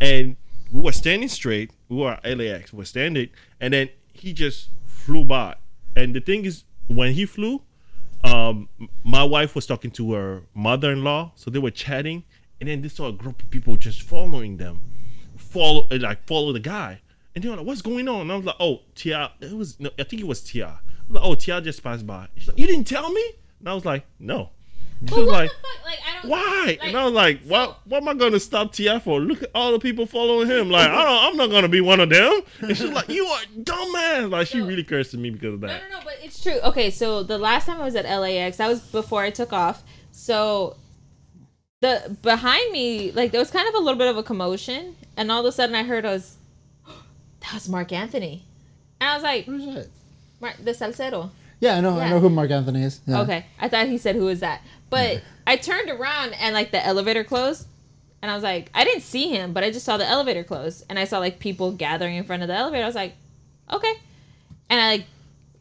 [0.00, 0.36] and
[0.74, 1.70] we were standing straight.
[1.88, 2.72] We were LAX.
[2.72, 3.28] We were standing,
[3.60, 5.54] and then he just flew by.
[5.94, 7.62] And the thing is, when he flew,
[8.24, 8.68] um,
[9.04, 12.24] my wife was talking to her mother-in-law, so they were chatting,
[12.60, 14.80] and then they saw a group of people just following them,
[15.36, 17.00] follow uh, like follow the guy,
[17.36, 19.78] and they were like, "What's going on?" And I was like, "Oh, Tia, it was
[19.78, 22.48] no, I think it was Tia." I was like, "Oh, Tia just passed by." She's
[22.48, 23.24] like, "You didn't tell me?"
[23.60, 24.50] And I was like, "No."
[25.08, 25.84] She was like, the fuck?
[25.84, 26.30] Like, I don't.
[26.30, 27.78] "Why?" Like, and I was like, "What?
[27.86, 29.20] What am I gonna stop Tia for?
[29.20, 30.70] Look at all the people following him.
[30.70, 33.42] Like, I don't, I'm not gonna be one of them." And she's like, "You are
[33.60, 35.66] dumbass!" Like, she So- really cursed at me because of that.
[35.68, 36.58] no, no, no, but it's true.
[36.64, 39.82] Okay, so the last time I was at LAX, that was before I took off.
[40.12, 40.76] So
[41.80, 45.30] the behind me, like there was kind of a little bit of a commotion, and
[45.30, 46.36] all of a sudden I heard us.
[47.40, 48.42] That was Marc Anthony,
[49.02, 49.88] and I was like, Who's that?
[50.40, 51.28] Mark, the salsero.
[51.60, 51.98] Yeah, I know.
[51.98, 53.00] I know who Marc Anthony is.
[53.06, 53.20] Yeah.
[53.22, 56.84] Okay, I thought he said who is that, but I turned around and like the
[56.84, 57.66] elevator closed,
[58.22, 60.82] and I was like, I didn't see him, but I just saw the elevator close,
[60.88, 62.82] and I saw like people gathering in front of the elevator.
[62.84, 63.14] I was like,
[63.72, 63.92] okay,
[64.70, 65.04] and I like,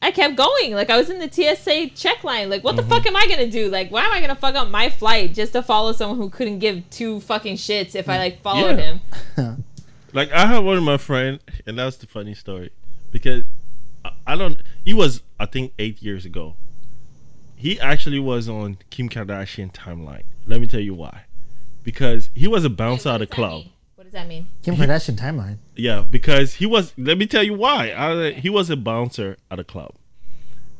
[0.02, 0.74] I kept going.
[0.74, 2.50] Like I was in the TSA check line.
[2.50, 2.66] Like Mm-hmm.
[2.66, 3.70] what the fuck am I gonna do?
[3.70, 6.60] Like why am I gonna fuck up my flight just to follow someone who couldn't
[6.60, 8.98] give two fucking shits if I like followed Yeah.
[9.38, 9.64] him?
[10.16, 12.70] Like I had one of my friend, and that's the funny story
[13.12, 13.44] because
[14.06, 14.62] I, I don't.
[14.86, 16.56] He was I think eight years ago.
[17.64, 20.24] He actually was on Kim Kardashian timeline.
[20.46, 21.22] Let me tell you why.
[21.82, 23.62] Because he was a bouncer Wait, at a what does that club.
[23.62, 23.72] mean?
[23.96, 24.48] What does that mean?
[24.64, 25.60] Kim Kardashian timeline.
[25.78, 26.92] Yeah, because he was.
[26.98, 27.94] Let me tell you why.
[27.96, 29.94] I, he was a bouncer at a club,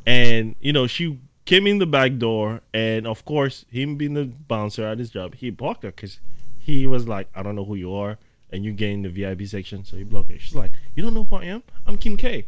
[0.04, 4.26] and you know she came in the back door, and of course, him being the
[4.26, 6.20] bouncer at his job, he blocked her because
[6.58, 8.18] he was like, "I don't know who you are,"
[8.50, 10.38] and you get in the VIP section, so he blocked her.
[10.38, 11.62] She's like, "You don't know who I am?
[11.86, 12.44] I'm Kim K,"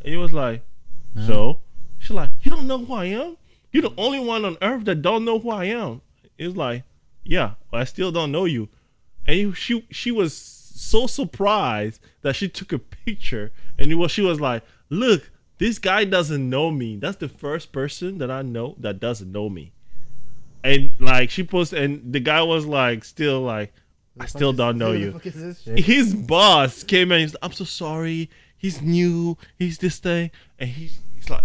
[0.00, 0.62] and he was like,
[1.26, 1.60] "So?"
[1.98, 3.36] She's like, "You don't know who I am?
[3.76, 6.00] You're the only one on earth that don't know who I am."
[6.38, 6.84] It's like,
[7.24, 8.68] "Yeah, I still don't know you."
[9.26, 14.10] and he- she she was so surprised that she took a picture and it was
[14.10, 16.96] she was like look this guy doesn't know me.
[16.96, 19.72] That's the first person that i know that doesn't know me.
[20.62, 23.72] And like she posted and the guy was like still like
[24.20, 25.12] i still don't know you.
[25.76, 28.30] his boss came in he's like, i'm so sorry.
[28.58, 29.36] He's new.
[29.58, 30.30] He's this thing.
[30.58, 31.44] And he's, he's like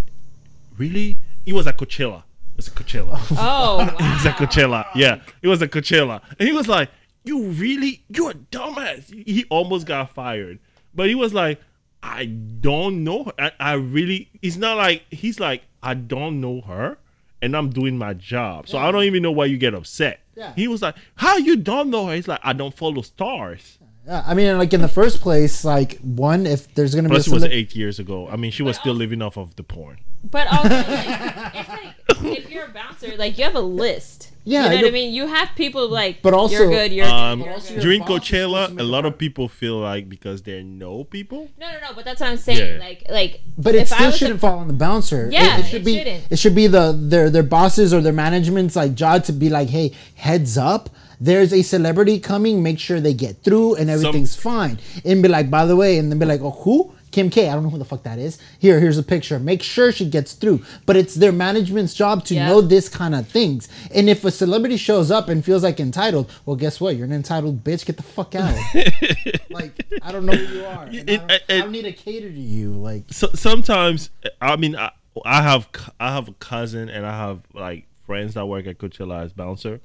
[0.78, 2.24] really he was at coachella
[2.58, 4.14] it's a coachella Oh wow.
[4.14, 4.86] He's at Coachella.
[4.96, 6.90] Yeah, it was at Coachella, and he was like,
[7.24, 10.60] "You really, you're a dumbass." He almost got fired,
[10.94, 11.60] but he was like,
[12.04, 13.24] "I don't know.
[13.26, 13.34] Her.
[13.40, 16.98] I, I really." It's not like he's like, "I don't know her."
[17.42, 20.20] And I'm doing my job, so I don't even know why you get upset.
[20.36, 20.54] Yeah.
[20.54, 24.24] He was like, "How you don't know her?" He's like, "I don't follow stars." Yeah,
[24.26, 27.30] I mean, like in the first place, like one, if there's gonna be Plus, a
[27.30, 28.28] it was cele- eight years ago.
[28.28, 30.00] I mean, she was still living off of the porn.
[30.24, 30.86] But also, like,
[31.56, 31.96] it's like
[32.38, 34.32] if you're a bouncer, like you have a list.
[34.44, 35.14] Yeah, you know I what I mean.
[35.14, 36.92] You have people like, But also, you're good.
[36.92, 37.74] You're Um, good, you're also good.
[37.76, 40.42] your during boss is supposed to Coachella, a a lot of people feel like because
[40.42, 41.50] they know people.
[41.60, 41.94] No, no, no.
[41.96, 42.80] But that's what I'm saying.
[42.80, 42.84] Yeah.
[42.84, 43.42] Like, like.
[43.58, 45.30] But it still shouldn't fall on the bouncer.
[45.32, 45.98] Yeah, it, should it be.
[46.00, 46.24] shouldn't.
[46.32, 49.70] It should be the their their bosses or their management's like job to be like,
[49.70, 50.90] hey, heads up.
[51.22, 52.62] There's a celebrity coming.
[52.64, 54.80] Make sure they get through and everything's fine.
[55.06, 56.94] And be like, by the way, and then be like, oh, who?
[57.12, 57.50] Kim K.
[57.50, 58.40] I don't know who the fuck that is.
[58.58, 59.38] Here, here's a picture.
[59.38, 60.64] Make sure she gets through.
[60.86, 62.48] But it's their management's job to Yeah.
[62.48, 63.68] know this kind of things.
[63.94, 66.96] And if a celebrity shows up and feels like entitled, well, guess what?
[66.96, 67.86] You're an entitled bitch.
[67.86, 68.56] Get the fuck out.
[69.50, 70.84] like I don't know who you are.
[70.86, 72.72] and I, It- don't, it- I don't need to cater to you.
[72.72, 74.10] Like so sometimes
[74.40, 74.92] I mean I,
[75.26, 75.68] I have
[76.00, 79.82] I have a cousin and I have like friends that work at Coachella as bouncer,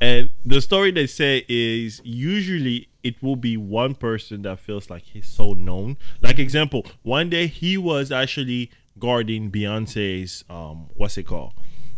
[0.00, 5.02] and the story they say is usually it will be one person that feels like
[5.02, 5.96] he's so known.
[6.22, 11.52] Like example, one day he was actually guarding Beyonce's um what's it called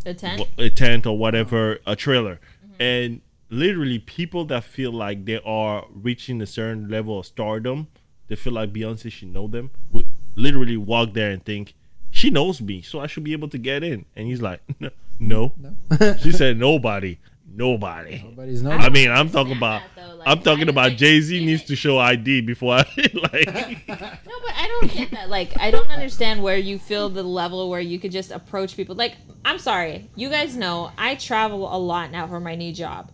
[0.05, 0.43] the tent.
[0.59, 2.41] a tent or whatever a trailer
[2.81, 3.21] and
[3.51, 7.87] literally people that feel like they are reaching a certain level of stardom
[8.29, 11.75] they feel like beyonce should know them would literally walk there and think
[12.11, 14.61] she knows me so i should be able to get in and he's like
[15.21, 15.53] No.
[15.59, 15.77] no
[16.23, 17.19] she said nobody
[17.57, 18.71] nobody nobody's no.
[18.71, 21.75] i mean i'm talking about that, though, like, i'm talking about like, jay-z needs to
[21.75, 22.85] show id before i
[23.33, 25.29] like No, but I don't get that.
[25.29, 28.95] Like, I don't understand where you feel the level where you could just approach people.
[28.95, 33.11] Like, I'm sorry, you guys know I travel a lot now for my new job.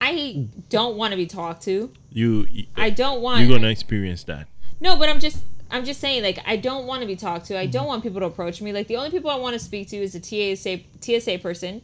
[0.00, 1.92] I don't want to be talked to.
[2.10, 2.46] you
[2.76, 3.40] I don't want.
[3.40, 4.48] you're gonna experience that
[4.80, 7.58] No, but I'm just I'm just saying like I don't want to be talked to.
[7.58, 7.88] I don't mm-hmm.
[7.88, 8.72] want people to approach me.
[8.72, 10.22] Like the only people I want to speak to is the
[10.56, 11.82] TSA TSA person,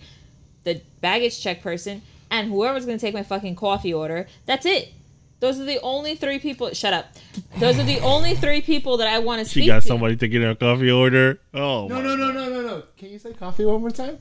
[0.73, 4.27] the baggage check person, and whoever's going to take my fucking coffee order.
[4.47, 4.93] That's it.
[5.41, 6.73] Those are the only three people.
[6.75, 7.07] Shut up.
[7.59, 9.51] Those are the only three people that I want to see.
[9.53, 10.19] she speak got somebody to.
[10.25, 12.83] somebody taking her coffee order oh No, no, no, no, no, no.
[12.97, 14.19] Can you say coffee one more time?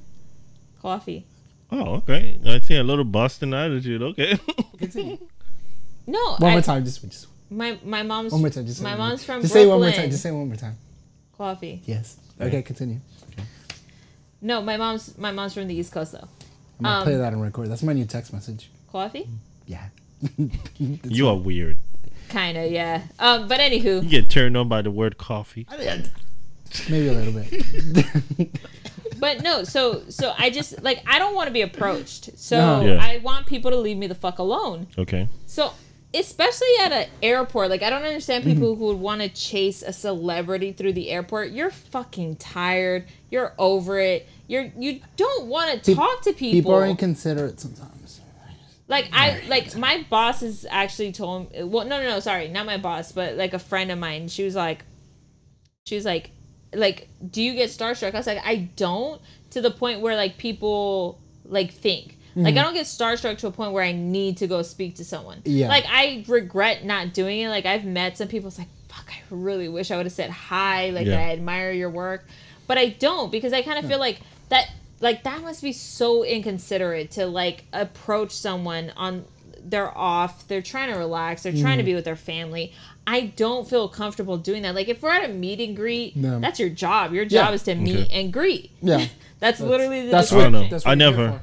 [0.82, 1.26] Coffee.
[1.72, 2.40] Oh, okay.
[2.46, 4.02] I see a little Boston attitude.
[4.04, 4.38] Okay.
[4.78, 5.18] Continue.
[6.06, 8.66] No, One I- more time, just, just My my mom's one more time.
[8.68, 9.66] Just say my one more- mom's from Just Brooklyn.
[9.66, 10.10] say one more time.
[10.12, 10.78] Just say one more time.
[11.36, 11.82] coffee.
[11.86, 12.18] Yes.
[12.40, 13.00] Okay, continue.
[14.42, 16.28] No, my mom's my mom's from the East Coast though.
[16.80, 17.70] I'm gonna Um, play that on record.
[17.70, 18.70] That's my new text message.
[18.92, 19.28] Coffee.
[19.66, 19.86] Yeah.
[20.78, 21.78] you are weird.
[22.30, 23.04] Kind of, yeah.
[23.20, 25.66] Um, but anywho, You get turned on by the word coffee.
[26.90, 28.50] Maybe a little bit.
[29.20, 32.38] But no, so so I just like I don't want to be approached.
[32.38, 32.86] So No.
[32.86, 33.00] Yeah.
[33.02, 34.86] I want people to leave me the fuck alone.
[34.96, 35.28] Okay.
[35.48, 35.74] So
[36.20, 38.54] especially at an airport, like I don't understand Mm-hmm.
[38.54, 41.52] people who would want to chase a celebrity through the airport.
[41.52, 43.06] You're fucking tired.
[43.30, 44.28] You're over it.
[44.48, 46.58] You're you don't want to talk to people.
[46.58, 48.22] People are inconsiderate sometimes.
[48.88, 51.64] like I like my boss has actually told me.
[51.64, 54.28] Well, no, no, no, sorry, not my boss, but like a friend of mine.
[54.30, 54.84] She was like,
[55.86, 56.32] she was like,
[56.74, 58.14] like, do you get starstruck?
[58.14, 59.22] I was like, I don't.
[59.52, 62.17] To the point where like people like think.
[62.38, 62.60] Like Mm-hmm.
[62.60, 65.42] I don't get starstruck to a point where I need to go speak to someone.
[65.44, 65.70] Yeah.
[65.70, 67.50] Like I regret not doing it.
[67.50, 68.50] Like I've met some people.
[68.50, 71.18] It's like fuck, I really wish I would have said hi, like Yeah.
[71.20, 72.26] I admire your work,
[72.68, 74.20] but I don't because I kind of feel like
[74.50, 74.70] that,
[75.02, 79.26] like that must be so inconsiderate to like approach someone on
[79.70, 81.86] they're off, they're trying to relax, they're trying to Mm-hmm.
[81.86, 82.72] be with their family.
[83.06, 84.76] I don't feel comfortable doing that.
[84.76, 86.40] Like if we're at a meet and greet, No.
[86.40, 87.14] that's your job.
[87.14, 87.54] Your job Yeah.
[87.56, 88.20] is to meet Okay.
[88.22, 88.72] and greet.
[88.82, 89.06] Yeah.
[89.40, 90.44] that's, literally the That's I what.
[90.44, 90.68] don't know.
[90.70, 91.42] That's I what you're never- for.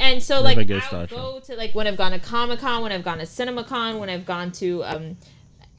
[0.00, 2.92] And and so like I'll go to like when I've gone to Comic Con, when
[2.92, 5.16] I've gone to CinemaCon, when I've gone to um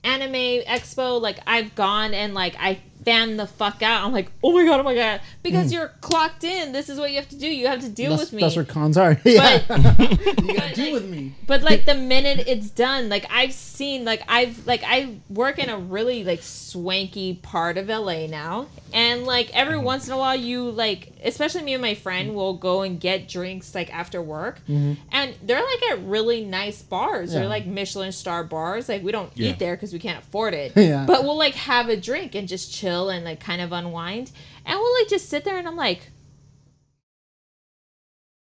[0.03, 4.05] anime expo, like I've gone and like I fan the fuck out.
[4.05, 6.73] I'm like, oh my god, oh my god, because you're clocked in.
[6.73, 7.47] This is what you have to do.
[7.47, 8.17] You have to deal Mm.
[8.17, 8.41] That's, with me.
[8.41, 9.17] that's what cons are.
[9.25, 9.61] Yeah.
[9.67, 11.33] but you gotta but, deal like- with me.
[11.47, 15.69] but like the minute it's done, like I've seen, like I've like I work in
[15.69, 19.83] a really like swanky part of LA now, and like every Mm-hmm.
[19.85, 23.27] once in a while, you like, especially me and my friend will go and get
[23.27, 27.29] drinks like after work, and they're like at really nice bars.
[27.29, 27.33] Mm-hmm.
[27.35, 27.39] Yeah.
[27.41, 28.89] They're like Michelin star bars.
[28.89, 29.49] Like we don't Yeah.
[29.51, 30.73] eat there because we can't afford it.
[30.75, 31.05] Yeah.
[31.05, 34.31] But we'll like have a drink and just chill and like kind of unwind,
[34.65, 36.09] and we'll like just sit there and I'm like.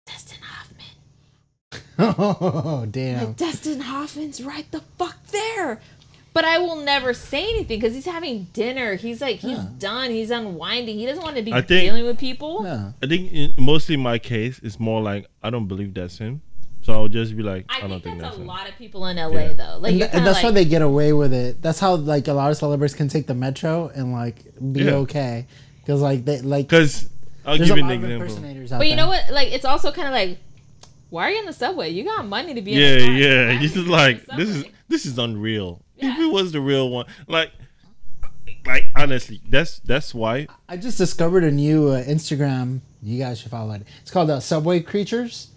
[0.07, 0.55] Dustin Hoffman.
[2.19, 3.27] Oh damn.
[3.27, 5.81] Like, Dustin Hoffman's right the fuck there.
[6.35, 8.95] But I will never say anything because he's having dinner.
[8.95, 9.67] He's like, he's Yeah.
[9.79, 10.11] done.
[10.11, 10.97] He's unwinding.
[10.99, 12.61] He doesn't want to be I think- dealing with people.
[12.65, 12.93] Yeah.
[13.03, 16.43] I think in, mostly my case it's more like I don't believe that's him,
[16.83, 18.47] so I'll just be like I, I, don't think, think that's, that's, a him.
[18.47, 19.53] lot of people in LA Yeah.
[19.55, 19.79] though.
[19.81, 21.61] Like And, th- and that's like, how they get away with it.
[21.61, 24.37] That's how like a lot of celebrities can take the metro and like
[24.73, 24.93] be Yeah.
[25.03, 25.47] okay
[25.81, 27.09] because like they like Because
[27.45, 28.27] I'll there's give a you an lot of example.
[28.27, 29.05] impersonators out but you there.
[29.05, 29.31] know what?
[29.33, 30.39] Like it's also kind of like,
[31.11, 31.89] why are you in the subway?
[31.89, 33.13] You got money to be in Yeah, the car.
[33.17, 33.47] yeah.
[33.47, 35.81] Why You are just like this is this is unreal.
[35.99, 37.51] If it was the real one, like,
[38.67, 40.47] like honestly, that's that's why.
[40.69, 42.81] I just discovered a new uh, Instagram.
[43.03, 43.83] You guys should follow it.
[44.03, 45.49] It's called uh, Subway Creatures.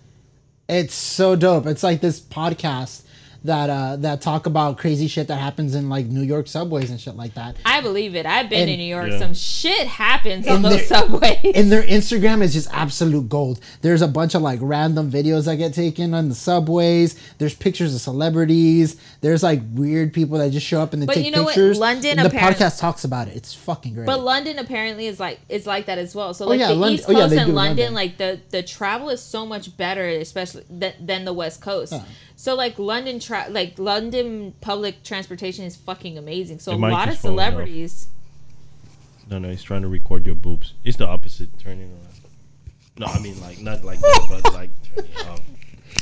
[0.67, 1.65] It's so dope.
[1.65, 3.03] It's like this podcast
[3.43, 6.99] that uh that talk about crazy shit that happens in like New York subways and
[7.01, 7.55] shit like that.
[7.65, 8.25] I believe it.
[8.25, 9.09] I've been And- in New York.
[9.11, 9.19] Yeah.
[9.19, 11.39] Some shit happens on And those there- subways.
[11.55, 13.59] And their Instagram is just absolute gold.
[13.81, 17.15] There's a bunch of like random videos that get taken on the subways.
[17.39, 18.95] There's pictures of celebrities.
[19.21, 21.55] There's like weird people that just show up and they But take you know what?
[21.55, 21.79] pictures.
[21.79, 23.35] London and the podcast talks about it.
[23.35, 24.05] It's fucking great.
[24.05, 26.33] But London apparently is like is like that as well.
[26.35, 27.93] So like yeah, the Lon- East oh, yeah, Coast and London, London.
[27.95, 31.93] like the the travel is so much better, especially than, than the West Coast.
[31.93, 32.03] Yeah.
[32.41, 36.57] So like London tra- like London public transportation is fucking amazing.
[36.57, 38.07] So Your a lot of celebrities.
[39.29, 40.73] No, no, he's trying to record your boobs.
[40.83, 42.97] It's the opposite, turning around.
[42.97, 45.41] No, I mean like not like that, but like turning off.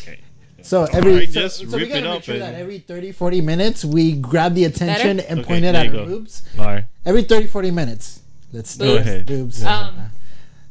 [0.02, 0.20] Okay.
[0.62, 2.80] So every Alright, so, just so we rip gotta it make up sure that every
[2.80, 5.30] 30 40 minutes we grab the attention Better?
[5.30, 6.44] and Okay, point it at you our boobs.
[6.58, 6.86] All right.
[7.06, 8.22] Every 30 40 minutes.
[8.54, 9.26] Let's do it.
[9.26, 9.62] Boobs.
[9.62, 10.12] Um,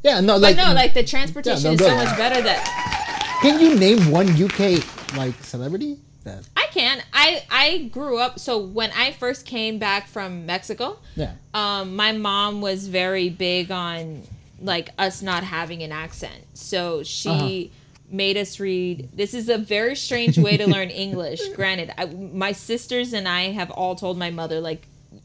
[0.03, 3.61] yeah, no but like no, like the transportation no, is so much better that can
[3.61, 4.83] you name one UK
[5.17, 5.99] like celebrity?
[6.25, 7.03] That I can.
[7.13, 8.39] I I grew up.
[8.39, 11.33] So when I first came back from Mexico, yeah.
[11.55, 14.23] um, my mom was very big on
[14.61, 16.45] like us not having an accent.
[16.55, 17.75] So she Uh-huh.
[18.11, 19.09] made us read.
[19.15, 21.41] This is a very strange way to learn English.
[21.51, 24.83] Granted, I, my sisters and I have all told my mother like,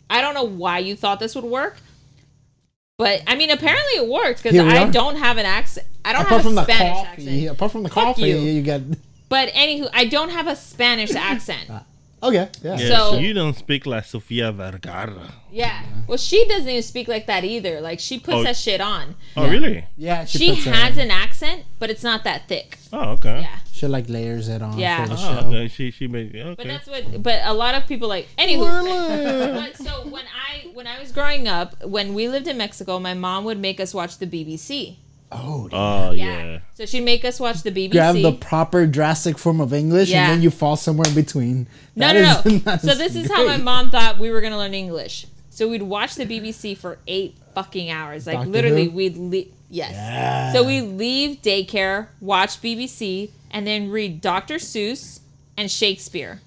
[0.10, 1.78] I don't know why you thought this would work.
[3.00, 4.92] But I mean, apparently it works because I are.
[4.92, 5.88] don't have an accent.
[6.06, 7.52] I don't Apart have from a the Spanish coffee, accent.
[7.52, 8.36] apart from the Fuck coffee, you.
[8.38, 8.82] you, get
[9.36, 11.66] But anywho, I don't have a Spanish accent.
[12.28, 12.46] okay.
[12.62, 12.78] Yeah.
[12.78, 15.28] Yeah, So- so, you don't speak like Sofia Vergara.
[15.52, 15.78] Yeah.
[16.08, 17.76] Well, she doesn't even speak like that either.
[17.90, 18.44] Like she puts Oh.
[18.48, 19.06] that shit on.
[19.38, 19.78] Oh, really?
[19.98, 20.26] Yeah.
[20.26, 22.78] She, puts, uh, has an accent, but it's not that thick.
[22.98, 23.40] Oh, okay.
[23.42, 23.58] Yeah.
[23.78, 25.04] She like layers it on Yeah.
[25.04, 25.48] for the Oh, show.
[25.48, 25.68] okay.
[25.76, 26.56] She she made okay.
[26.60, 27.04] But that's what.
[27.28, 28.26] But a lot of people like.
[28.38, 28.70] Anywho.
[29.62, 33.16] But so when I when I was growing up, when we lived in Mexico, my
[33.26, 34.98] mom would make us watch the BBC.
[35.36, 36.60] Oh, Oh yeah.
[36.76, 37.92] So she'd make us watch the BBC.
[37.92, 40.24] grab the proper drastic form of English Yeah.
[40.26, 41.68] and then you fall somewhere in between.
[41.96, 42.78] No, That no, is- no.
[42.82, 45.28] So this is how my mom thought we were gonna learn English.
[45.50, 48.26] So we'd watch the BBC for eight fucking hours.
[48.26, 48.92] Like Doctor literally, Who?
[48.92, 49.52] we'd leave.
[49.70, 49.92] Yes.
[49.94, 50.54] Yeah.
[50.54, 54.56] So we leave daycare, watch BBC, and then read Dr.
[54.56, 55.20] Seuss
[55.58, 56.42] and Shakespeare.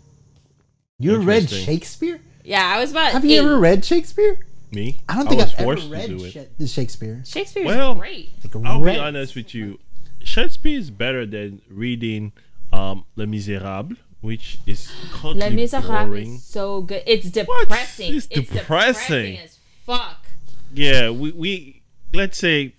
[0.99, 2.21] You read Shakespeare?
[2.45, 3.13] Yeah, I was about.
[3.13, 4.39] Have you ever read Shakespeare?
[4.73, 4.99] Me?
[5.09, 6.33] I don't think was I've ever forced read to do it.
[6.33, 7.23] Sha- Shakespeare.
[7.25, 8.31] Shakespeare's Well, great.
[8.45, 9.79] Like I'll read- be honest with you.
[10.23, 12.33] Shakespeare is better than reading
[12.73, 16.35] um, Les Miserables, which is Les totally Miserables boring.
[16.35, 17.03] is so good.
[17.07, 18.15] It's depressing.
[18.17, 19.39] It's depressing.
[19.39, 20.27] as fuck.
[20.75, 22.75] Yeah, we, we let's say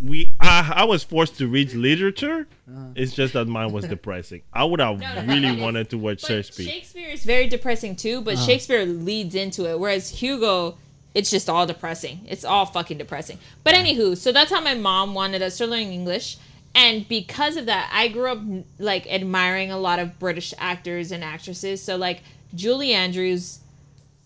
[0.00, 2.46] we I, I was forced to read literature.
[2.94, 4.42] It's just that mine was depressing.
[4.52, 6.66] I would have No, no, really it is- wanted to watch But Shakespeare.
[6.66, 9.80] Shakespeare is very depressing too, but Shakespeare leads into it.
[9.80, 10.76] Whereas Hugo,
[11.16, 12.26] it's just all depressing.
[12.28, 13.38] It's all fucking depressing.
[13.64, 16.36] But anywho, so that's how my mom wanted us to learn English.
[16.74, 18.38] And because of that, I grew up
[18.78, 21.82] like admiring a lot of British actors and actresses.
[21.82, 22.20] So like
[22.54, 23.60] Julie Andrews,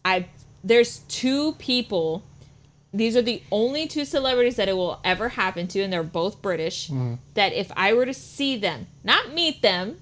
[0.04, 0.26] I
[0.64, 2.24] there's two people.
[2.92, 6.42] These are the only two celebrities that it will ever happen to, and they're both
[6.42, 6.88] British.
[6.88, 7.14] Mm-hmm.
[7.34, 10.00] That if I were to see them, not meet them,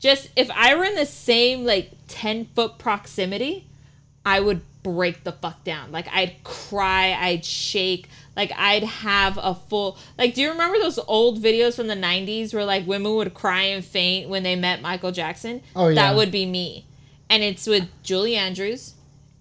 [0.00, 3.68] just if I were in the same like 10 foot proximity,
[4.26, 5.90] I would break the fuck down.
[5.90, 11.00] Like I'd cry, I'd shake, like I'd have a full like do you remember those
[11.08, 14.80] old videos from the 90s where like women would cry and faint when they met
[14.80, 15.62] Michael Jackson?
[15.74, 15.94] Oh, yeah.
[15.96, 16.86] That would be me.
[17.28, 18.94] And it's with Julie Andrews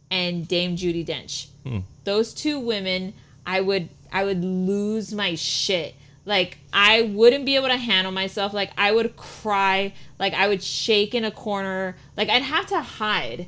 [0.10, 1.48] and Dame Judi Dench.
[1.64, 1.80] Hmm.
[2.06, 3.14] Those two women,
[3.46, 5.96] I would I would lose my shit.
[6.26, 8.54] Like I wouldn't be able to handle myself.
[8.54, 9.94] Like I would cry.
[10.20, 11.98] Like I would shake in a corner.
[12.16, 13.48] Like I'd have to hide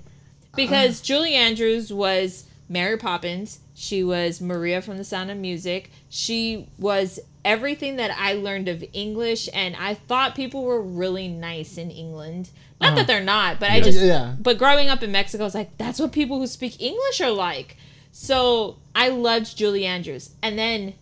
[0.56, 3.60] because Julie Andrews was Mary Poppins.
[3.74, 5.92] She was Maria from The Sound of Music.
[6.10, 11.78] She was everything that I learned of English, and I thought people were really nice
[11.78, 12.50] in England.
[12.82, 13.08] Not that uh-huh.
[13.08, 14.00] they're not, but I just.
[14.00, 14.36] Yeah.
[14.40, 17.32] But growing up in Mexico, I was like, that's what people who speak English are
[17.32, 17.78] like.
[18.12, 20.94] So I loved Julie Andrews, and then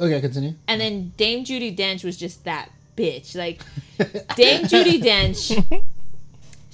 [0.00, 0.54] Okay, continue.
[0.68, 3.34] and then Dame Judi Dench was just that bitch.
[3.36, 3.60] Like
[4.36, 5.84] Dame Judi Dench,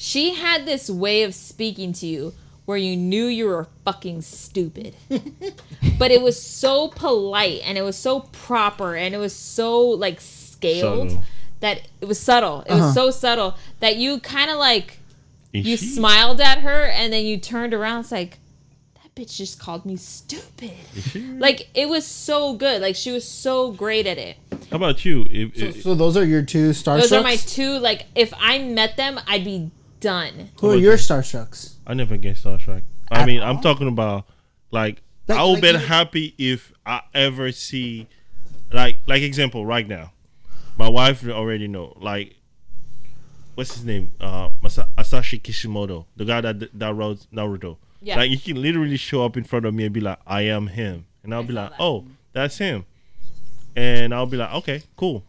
[0.03, 2.34] she had this way of speaking to you
[2.64, 4.96] where you knew you were fucking stupid.
[5.98, 10.20] but it was so polite and it was so proper and it was so like
[10.20, 11.24] scaled Subtle.
[11.61, 12.62] that it was subtle.
[12.62, 12.92] It was uh-huh.
[12.94, 14.98] so subtle that you kind of like
[15.53, 18.38] Is you she- smiled at her and then you turned around it's like
[18.94, 20.72] that bitch just called me stupid.
[21.14, 22.82] Like it was so good.
[22.82, 24.36] Like she was so great at it.
[24.68, 25.28] How about you?
[25.30, 27.00] If, if- So those are your two starstrucks.
[27.03, 27.78] Those are my two.
[27.78, 29.70] Like if I met them, I'd be
[30.03, 30.50] done.
[30.61, 31.74] Who are your starstrucks?
[31.86, 32.82] I never get starstruck.
[33.11, 34.26] I At mean, I'm talking about
[34.70, 38.07] like, Like- I will like be you- happy if I ever see,
[38.72, 40.12] like, like example right now,
[40.76, 42.34] my wife already know like,
[43.55, 44.12] what's his name?
[44.20, 47.76] Uh, Masa- Asashi Kishimoto, the guy that that wrote Naruto.
[48.05, 48.16] Yeah.
[48.16, 50.66] Like, he can literally show up in front of me and be like, "I am
[50.66, 51.80] him," and I'll be saw like, that.
[51.80, 52.84] "Oh, that's him,"
[53.76, 55.22] and I'll be like, "Okay, cool."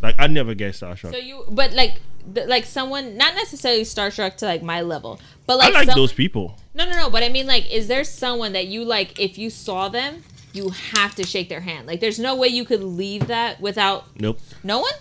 [0.00, 1.10] Like, I never get starstruck.
[1.12, 2.02] So you, but like, th-
[2.34, 6.12] like someone, not necessarily starstruck to like my level, but I like, like someone- those
[6.12, 6.56] people.
[6.74, 7.10] No, no, no.
[7.10, 9.18] But I mean, like, is there someone that you like?
[9.18, 11.86] If you saw them, you have to shake their hand.
[11.86, 14.38] Like, there's no way you could leave that without Nope.
[14.62, 14.92] no one.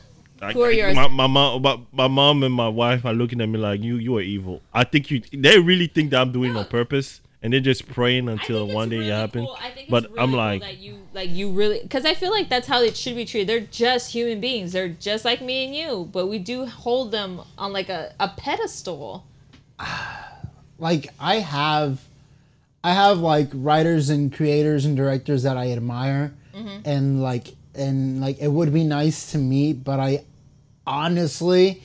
[0.42, 0.96] Like, Who are yours?
[0.96, 3.98] My, my mom, my, my mom and my wife are looking at me like you.
[3.98, 4.62] You are evil.
[4.74, 5.22] I think you.
[5.34, 8.90] They really think that I'm doing it on purpose, and they're just praying until one
[8.90, 9.46] day really it happens.
[9.48, 9.58] cool.
[9.60, 12.14] I think it's But really I'm cool like, that you like you really because I
[12.14, 13.48] feel like that's how it should be treated.
[13.48, 14.72] They're just human beings.
[14.74, 18.30] They're just like me and you, but we do hold them on like a, a
[18.30, 19.26] pedestal.
[20.80, 22.02] like I have
[22.84, 26.80] I have like writers and creators and directors that I admire Mm-hmm.
[26.84, 30.26] and like and like it would be nice to meet but I
[30.86, 31.82] honestly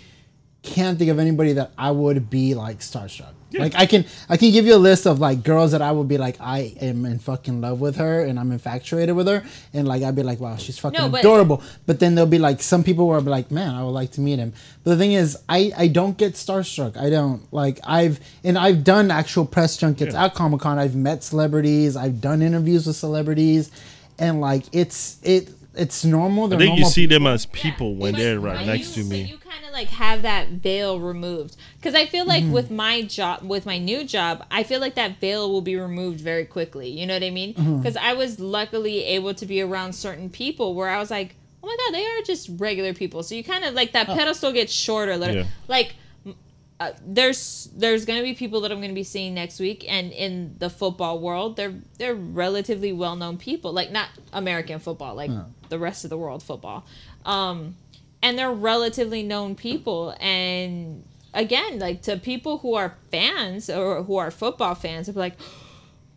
[0.62, 3.34] can't think of anybody that I would be like starstruck.
[3.59, 6.09] Like I can I can give you a list of like girls that I would
[6.09, 9.44] be like I am in fucking love with her and I'm infatuated with her.
[9.72, 11.62] And like I'd be like wow she's fucking No, but- adorable.
[11.86, 14.11] But then there'll be like some people where I'll be like man I would like
[14.12, 14.52] to meet him.
[14.82, 16.96] But the thing is I I don't get starstruck.
[16.96, 17.42] I don't.
[17.52, 20.24] Like I've and I've done actual press junkets Yeah.
[20.26, 21.96] at Comic Con I've met celebrities.
[21.96, 23.70] I've done interviews with celebrities.
[24.18, 27.95] And like it's it it's normal I they're think you normal see them as people
[27.97, 29.22] when But- they're right next you, to but me.
[29.25, 32.53] you kind of like have that veil removed because I feel like Mm-hmm.
[32.53, 36.20] with my job, with my new job, I feel like that veil will be removed
[36.20, 36.89] very quickly.
[36.91, 37.55] You know what I mean?
[37.55, 37.79] Mm-hmm.
[37.79, 41.66] Because I was luckily able to be around certain people where I was like, oh
[41.66, 43.22] my god, they are just regular people.
[43.22, 45.16] So you kind of like that pedestal gets shorter.
[45.16, 45.45] little Yeah.
[45.68, 45.95] Like.
[46.81, 50.57] Uh, there's there's gonna be people that I'm gonna be seeing next week, and in
[50.59, 55.31] the football world, they're they're relatively well known people, like not American football, like
[55.68, 56.85] the rest of the world football.
[57.25, 57.77] Um,
[58.22, 61.05] and they're relatively known people and
[61.35, 65.35] again like to people who are fans or who are football fans they're like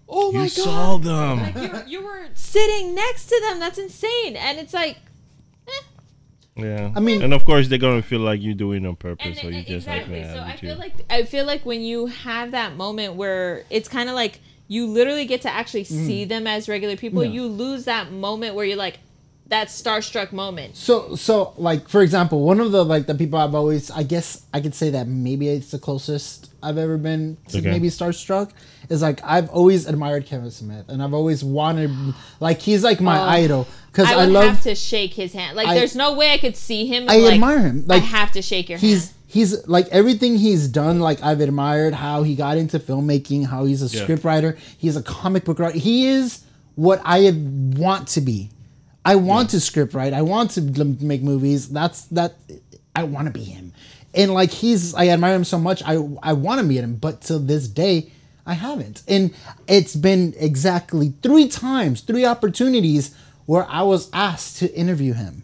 [0.08, 1.39] oh my You god saw them.
[1.41, 1.55] like
[1.88, 4.97] you, you were sitting next to them that's insane and it's like
[6.58, 6.91] Yeah.
[6.95, 9.36] I mean- and of course they're gonna feel like you're doing it on purpose, and,
[9.38, 10.80] so you and- just exactly like, so man, i feel too.
[10.80, 14.86] like i feel like when you have that moment where it's kind of like you
[14.88, 16.05] literally get to actually mm.
[16.05, 17.32] see them as regular people Yeah.
[17.32, 18.99] you lose that moment where you're like
[19.49, 23.55] that starstruck moment So so like for example, one of the like the people I've
[23.55, 27.59] always I guess I could say that maybe it's the closest I've ever been to
[27.59, 27.69] Okay.
[27.71, 28.51] maybe starstruck
[28.89, 31.91] is like I've always admired Kevin Smith and I've always wanted
[32.39, 33.23] like he's like my Oh.
[33.43, 35.55] idol because I I, love have to shake his hand.
[35.55, 37.05] Like, I- there's no way I could see him.
[37.09, 37.83] I like, admire him.
[37.87, 39.15] Like I have to shake your he's hand.
[39.27, 43.81] he's like everything he's done like I've admired how he got into filmmaking, how he's
[43.81, 44.05] a Yeah.
[44.05, 45.77] scriptwriter, he's a comic book writer.
[45.77, 46.41] He is
[46.75, 47.31] what I
[47.77, 48.49] want to be.
[49.08, 50.12] I want to script write.
[50.12, 50.62] I want to
[51.12, 51.70] make movies.
[51.70, 52.36] That's that
[52.93, 53.72] I want to be him.
[54.14, 55.82] And like he's I admire him so much.
[55.86, 58.12] I I want to meet him, but to this day
[58.45, 59.03] I haven't.
[59.08, 59.34] And
[59.68, 65.43] it's been exactly three times, three opportunities where I was asked to interview him.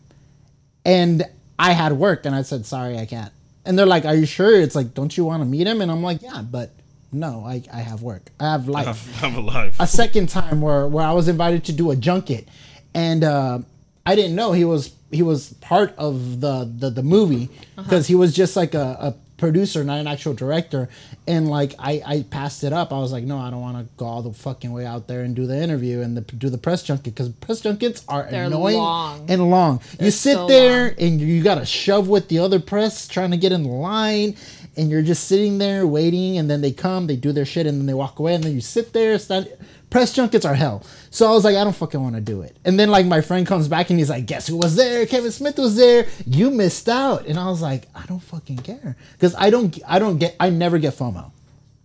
[0.84, 1.24] And
[1.58, 3.32] I had work and I said, sorry, I can't.
[3.66, 4.60] And they're like, are you sure?
[4.60, 5.80] It's like, don't you want to meet him?
[5.80, 6.72] And I'm like, yeah, but
[7.14, 8.30] no, I, I have work.
[8.40, 9.80] I have life I have a life.
[9.80, 12.48] a second time where where I was invited to do a junket,
[12.94, 13.60] and uh,
[14.06, 18.16] I didn't know he was he was part of the the, the movie because he
[18.16, 20.88] was just like a, a producer, not an actual director.
[21.28, 22.92] And like I I passed it up.
[22.94, 25.22] I was like, no, I don't want to go all the fucking way out there
[25.22, 28.46] and do the interview and the, do the press junket because press junkets are They're
[28.46, 29.26] annoying long.
[29.30, 29.82] and long.
[30.00, 30.96] you sit so there long.
[31.00, 34.36] and you got to shove with the other press trying to get in line
[34.76, 37.80] and you're just sitting there waiting and then they come they do their shit and
[37.80, 39.48] then they walk away and then you sit there stand
[39.94, 42.58] press junkets are hell so i was like i don't fucking want to do it
[42.66, 45.32] and then like my friend comes back and he's like guess who was there kevin
[45.32, 49.36] smith was there you missed out and i was like i don't fucking care because
[49.38, 51.32] i don't i don't get i never get fomo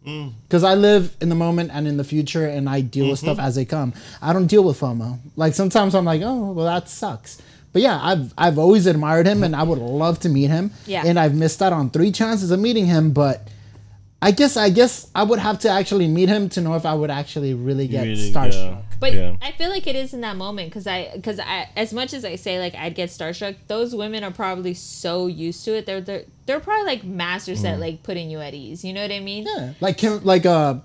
[0.08, 0.32] mm.
[0.44, 3.36] because I live in the moment and in the future, and I deal with stuff
[3.36, 3.46] mm-hmm.
[3.46, 3.92] as they come.
[4.22, 5.18] I don't deal with FOMO.
[5.36, 7.40] Like sometimes I'm like, oh, well, that sucks.
[7.72, 10.72] But yeah, I've I've always admired him, and I would love to meet him.
[10.86, 11.02] Yeah.
[11.04, 13.48] And I've missed out on three chances of meeting him, but
[14.20, 16.92] I guess I guess I would have to actually meet him to know if I
[16.94, 18.52] would actually really get Really, starstruck.
[18.72, 18.82] yeah.
[18.98, 19.36] But Yeah.
[19.40, 22.24] I feel like it is in that moment because I, because I, as much as
[22.24, 25.86] I say like I'd get starstruck, those women are probably so used to it.
[25.86, 27.74] They're they're they're probably like masters Mm.
[27.74, 28.84] at like putting you at ease.
[28.84, 29.46] You know what I mean?
[29.46, 30.80] Yeah, like Kim, like uh,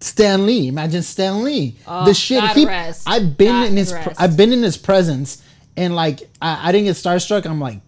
[0.00, 0.68] Stan Lee.
[0.68, 1.76] Imagine Stan Lee.
[1.86, 2.64] Oh, the shit God he.
[2.66, 3.02] rest.
[3.06, 3.92] I've been God in his.
[3.92, 4.20] Pre- rest.
[4.20, 5.42] I've been in his presence,
[5.76, 7.44] and like I, I didn't get starstruck.
[7.46, 7.87] I'm like, fuck, he's dying.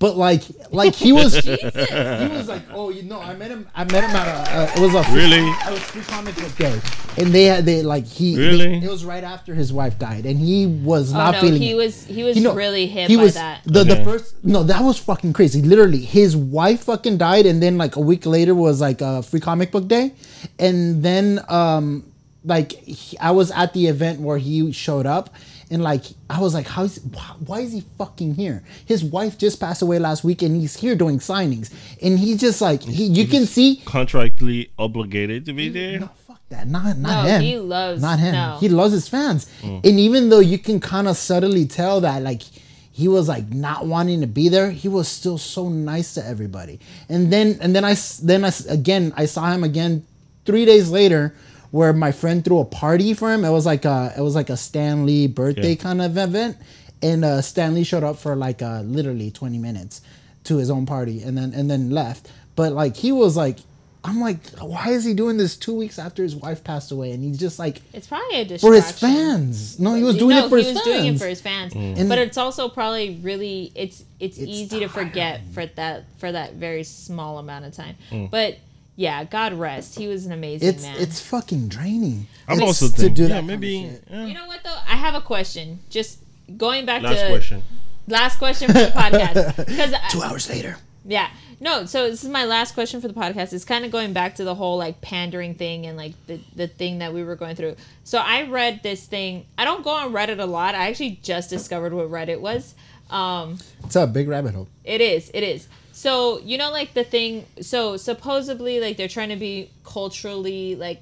[0.00, 1.34] But like, like he was.
[1.44, 3.66] he was like, oh, you know, I met him.
[3.74, 4.56] I met him at a.
[4.58, 5.38] Uh, it was a free, Really?
[5.48, 6.80] It was free comic book day,
[7.16, 8.36] and they had they like he.
[8.36, 8.76] they- Really?
[8.78, 11.60] it was right after his wife died, and he was Oh not no, feeling.
[11.60, 11.74] he it.
[11.74, 13.62] was he was You know, really hit he by was that.
[13.64, 17.76] the the first no that was fucking crazy literally his wife fucking died and then
[17.76, 20.12] like a week later was like a free comic book day
[20.60, 22.04] and then um
[22.44, 25.30] like he, i was at the event where he showed up
[25.70, 29.36] and like i was like how is why, why is he fucking here his wife
[29.38, 33.04] just passed away last week and he's here doing signings and he's just like he
[33.04, 36.00] you can see Contractually obligated to be there.
[36.00, 36.66] no, fuck that.
[36.66, 37.42] Not not No, him.
[37.42, 38.32] he loves- not him.
[38.32, 38.56] no.
[38.60, 39.46] He loves his fans.
[39.62, 39.84] Mm.
[39.84, 42.42] And even though you can kind of subtly tell that like
[42.90, 46.80] he was like not wanting to be there, he was still so nice to everybody.
[47.08, 50.04] And then and then i then i again I saw him again
[50.46, 51.34] 3 days later
[51.70, 53.44] where my friend threw a party for him.
[53.44, 55.82] It was like a it was like a Stan Lee birthday Yeah.
[55.82, 56.56] kind of event
[57.02, 60.00] and uh Stan Lee showed up for like uh literally 20 minutes
[60.44, 62.30] to his own party and then and then left.
[62.56, 63.58] But like he was like
[64.04, 67.10] I'm like, why is he doing this two weeks after his wife passed away?
[67.10, 69.80] And he's just like, It's probably a distraction for his fans.
[69.80, 70.96] No, he was doing no, it for he his was fans.
[71.02, 71.74] doing it for his fans.
[71.74, 76.30] And- but it's also probably really it's it's, It's easy to forget for that for
[76.30, 77.96] that very small amount of time.
[78.10, 78.30] Mm.
[78.30, 78.56] But
[78.98, 79.96] yeah, God rest.
[79.96, 80.96] He was an amazing it's man.
[80.98, 82.26] it's fucking draining.
[82.48, 83.90] I'm It's also to thinking, do yeah, that kind of maybe.
[84.10, 84.26] yeah.
[84.26, 84.76] you know what though?
[84.88, 85.78] I have a question.
[85.88, 86.18] Just
[86.56, 87.62] going back to Last to question.
[88.08, 90.76] last question for the podcast because Two hours later.
[91.04, 91.30] Yeah.
[91.60, 93.52] No, so this is my last question for the podcast.
[93.52, 96.66] It's kind of going back to the whole like pandering thing and like the, the
[96.68, 97.76] thing that we were going through.
[98.04, 99.46] So I read this thing.
[99.56, 100.74] I don't go on Reddit a lot.
[100.74, 102.74] I actually just discovered what Reddit was.
[103.10, 104.68] Um, It's a big rabbit hole.
[104.84, 105.30] it is.
[105.34, 105.66] It is.
[105.98, 107.44] So you know, like the thing.
[107.60, 111.00] So supposedly, like they're trying to be culturally like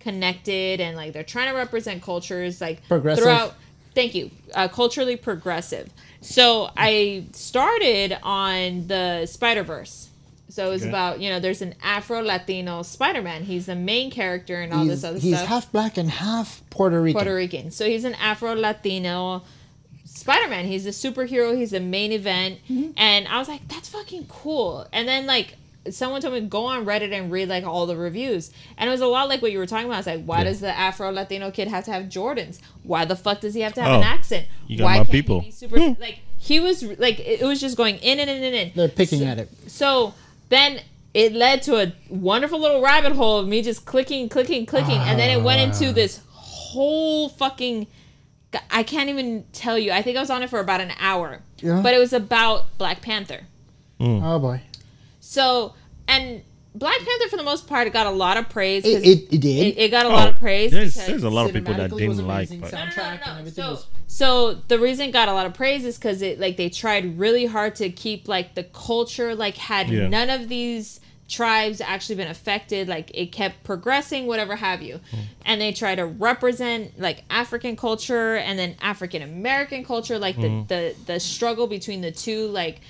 [0.00, 3.24] connected, and like they're trying to represent cultures like Progressive.
[3.24, 3.54] throughout.
[3.94, 4.30] Thank you.
[4.54, 5.88] Uh, culturally progressive.
[6.20, 10.10] So I started on the Spider Verse.
[10.50, 10.90] So it was Okay.
[10.90, 13.44] about you know there's an Afro Latino Spider Man.
[13.44, 15.40] He's the main character and all He's, this other he's stuff.
[15.40, 17.18] He's half black and half Puerto Rican.
[17.18, 17.70] Puerto Rican.
[17.70, 19.42] So he's an Afro Latino
[20.14, 20.64] Spider Man.
[20.66, 21.56] He's a superhero.
[21.56, 22.60] He's the main event.
[22.70, 22.92] Mm-hmm.
[22.96, 24.86] And I was like, that's fucking cool.
[24.92, 25.56] And then like
[25.90, 28.50] someone told me go on Reddit and read like all the reviews.
[28.78, 29.98] And it was a lot like what you were talking about.
[29.98, 30.44] It's like, why Yeah.
[30.44, 32.58] does the Afro Latino kid have to have Jordans?
[32.84, 34.46] Why the fuck does he have to have Oh, an accent?
[34.66, 35.40] you got why my can't people.
[35.40, 38.42] He be super like he was like it it was just going in and in
[38.42, 38.72] and in.
[38.74, 39.50] They're picking So- at it.
[39.66, 40.14] So
[40.48, 40.80] then
[41.12, 45.18] it led to a wonderful little rabbit hole of me just clicking, clicking, clicking, and
[45.18, 47.86] then it went into this whole fucking.
[48.70, 49.92] I can't even tell you.
[49.92, 51.80] I think I was on it for about an hour, Yeah.
[51.82, 53.40] but it was about Black Panther.
[54.00, 54.22] Mm.
[54.22, 54.60] Oh boy.
[55.20, 55.74] So
[56.08, 56.42] and
[56.74, 58.84] Black Panther for the most part got a lot of praise.
[58.84, 59.66] It, 'cause it, it did.
[59.66, 60.72] it, it got a Oh, lot of praise.
[60.72, 62.60] There's, there's a lot of people that didn't like, amazing.
[62.60, 63.32] but no, no, soundtrack no, and no.
[63.38, 66.38] everything So, was- so the reason it got a lot of praise is because it
[66.40, 70.08] like they tried really hard to keep like the culture like had Yeah.
[70.08, 75.18] none of these tribes actually been affected like it kept progressing whatever have you mm.
[75.46, 80.48] and they try to represent like african culture and then african american culture like the,
[80.48, 80.68] mm.
[80.68, 82.80] the the struggle between the two like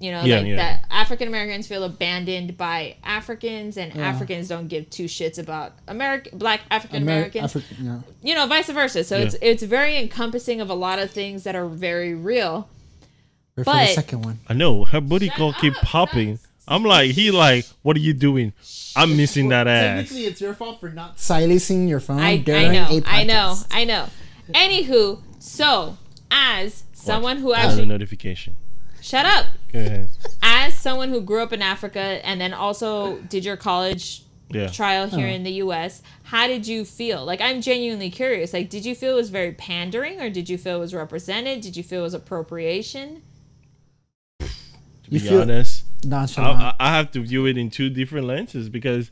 [0.00, 0.56] You know, Yeah, like yeah.
[0.56, 4.10] that African Americans feel abandoned by Africans, and Yeah.
[4.10, 7.54] Africans don't give two shits about American Black African Amer- Americans.
[7.54, 8.00] Afri- yeah.
[8.20, 9.04] you know, vice versa.
[9.04, 9.24] So Yeah.
[9.26, 12.68] it's it's very encompassing of a lot of things that are very real.
[13.56, 14.40] Wait for the But- second one.
[14.48, 16.40] I know her booty call keep popping.
[16.64, 16.74] Stop.
[16.74, 18.52] I'm like, he like, what are you doing?
[18.96, 19.96] I'm missing that ass.
[20.08, 22.36] Technically, it's your fault for not silencing your phone I, I
[22.68, 23.66] know, a I know, podcast.
[23.70, 24.08] I know.
[24.50, 25.96] Anywho, so
[26.30, 28.56] as someone who I have a actually notification.
[29.00, 30.08] shut up, Go ahead.
[30.42, 34.68] as someone who grew up in Africa and then also did your college Yeah.
[34.68, 35.30] trial here Oh.
[35.30, 37.24] in the U.S., how did you feel?
[37.24, 38.52] Like, I'm genuinely curious.
[38.52, 41.60] Like, did you feel it was very pandering, or did you feel it was represented?
[41.62, 43.22] Did you feel it was appropriation?
[44.40, 44.46] To
[45.08, 46.60] You be feel- honest, Nonchalant.
[46.60, 49.10] I, I have to view it in two different lenses because,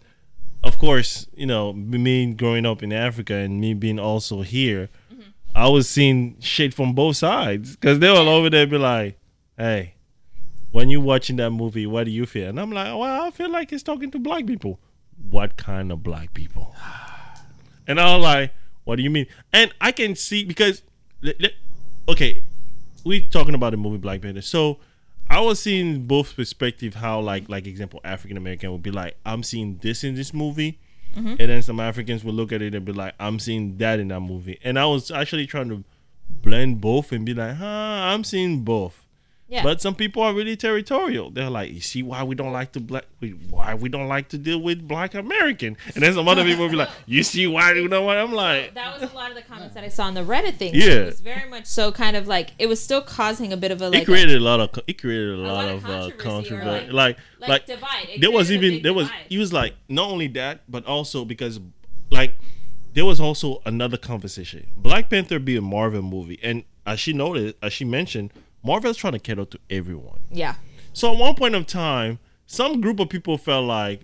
[0.62, 5.20] of course, you know, me growing up in Africa and me being also here, Mm-hmm.
[5.54, 9.18] I was seeing shit from both sides because they were all over there be like,
[9.56, 9.94] "Hey,
[10.70, 13.50] when you watching that movie, what do you feel?" And I'm like, "Well, I feel
[13.50, 14.80] like it's talking to black people.
[15.30, 16.74] What kind of black people?"
[17.86, 20.82] And I was like, "What do you mean?" And I can see because,
[22.08, 22.44] okay,
[23.04, 24.40] we talking about the movie Black Panther.
[24.40, 24.78] So
[25.32, 26.94] I was seeing both perspective.
[26.94, 30.78] How like like example African American would be like, I'm seeing this in this movie,
[31.16, 31.28] mm-hmm.
[31.28, 34.08] and then some Africans would look at it and be like, I'm seeing that in
[34.08, 34.58] that movie.
[34.62, 35.84] And I was actually trying to
[36.28, 39.06] blend both and be like, huh, I'm seeing both.
[39.52, 39.62] Yeah.
[39.62, 41.30] But some people are really territorial.
[41.30, 44.28] They're like, you see why we don't like to black, we- why we don't like
[44.30, 45.76] to deal with black American.
[45.94, 48.16] And then some other people will be like, you see why you know what?
[48.16, 50.54] I'm like, that was a lot of the comments that I saw on the Reddit
[50.56, 50.74] thing.
[50.74, 50.86] Yeah.
[50.92, 53.82] it was very much so kind of like it was still causing a bit of
[53.82, 56.16] a like it created a lot of it created a lot, lot of, of uh,
[56.16, 58.08] controversy like- Like like, like, divide.
[58.08, 59.26] It there was even there was divide.
[59.28, 61.60] he was like not only that but also because
[62.10, 62.32] like
[62.94, 64.66] there was also another conversation.
[64.76, 68.30] Black Panther be a Marvel movie, and as she noted, as she mentioned,
[68.64, 70.20] Marvel's trying to cater to everyone.
[70.30, 70.54] yeah.
[70.94, 74.02] So at one point of time, some group of people felt like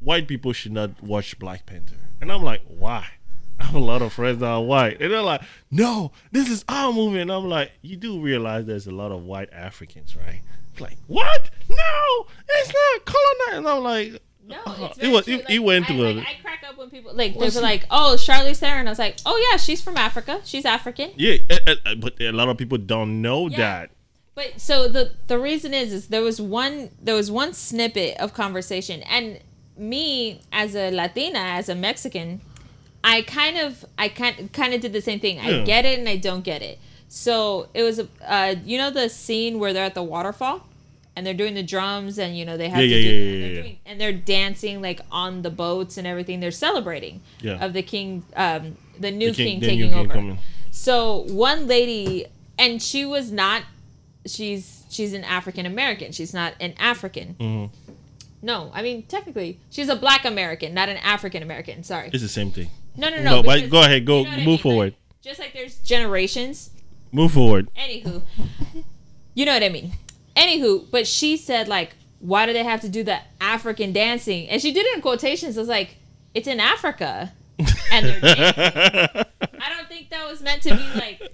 [0.00, 1.96] white people should not watch Black Panther.
[2.20, 3.06] And I'm like, why?
[3.58, 5.00] I have a lot of friends that are white.
[5.00, 5.40] And they're like,
[5.70, 7.20] no, this is our movie.
[7.20, 10.42] And I'm like, you do realize there's a lot of white Africans, right?
[10.72, 11.48] It's like, what?
[11.70, 13.58] No, it's not colonized.
[13.58, 15.34] And I'm like, No, uh, it's it very was true.
[15.36, 17.38] it, it Like, went I, to like, a I crack up when people like they
[17.38, 20.40] What's were the- like, "Oh, Charlize Theron." I was like, "Oh yeah, she's from Africa.
[20.44, 23.56] She's African." yeah, uh, uh, but a lot of people don't know Yeah.
[23.56, 23.90] that.
[24.36, 28.34] But so the the reason is is there was one there was one snippet of
[28.34, 29.40] conversation and
[29.78, 32.40] me as a Latina as a Mexican
[33.02, 35.38] I kind of I kind kind of did the same thing.
[35.40, 36.78] I get it and I don't get it.
[37.08, 40.66] So it was a uh, you know the scene where they're at the waterfall
[41.14, 43.30] and they're doing the drums and you know they have Yeah, to yeah, do yeah,
[43.30, 43.62] they're yeah, yeah.
[43.62, 46.40] doing- and they're dancing like on the boats and everything.
[46.40, 47.64] They're celebrating Yeah.
[47.64, 50.12] of the king um the new The king, the new taking king over.
[50.14, 50.38] coming.
[50.72, 52.26] So one lady,
[52.58, 53.62] and she was not.
[54.26, 56.12] She's she's an African American.
[56.12, 57.34] She's not an African.
[57.38, 57.70] Mhm.
[58.42, 61.82] No, I mean technically she's a Black American, not an African American.
[61.84, 62.10] Sorry.
[62.12, 62.70] It's the same thing.
[62.96, 63.22] No, no, no.
[63.22, 64.52] No, but because- go ahead, go you know what I move mean?
[64.54, 64.94] Like, forward.
[65.22, 66.70] just like there's generations.
[67.12, 67.68] Move forward.
[67.76, 68.22] Anywho,
[69.34, 69.92] you know what I mean.
[70.36, 74.48] Anywho, but she said like, why do they have to do the African dancing?
[74.48, 75.56] And she did it in quotations.
[75.56, 75.96] I was like,
[76.34, 77.32] it's in Africa,
[77.92, 78.52] and they're dancing.
[79.60, 81.32] I don't think that was meant to be like.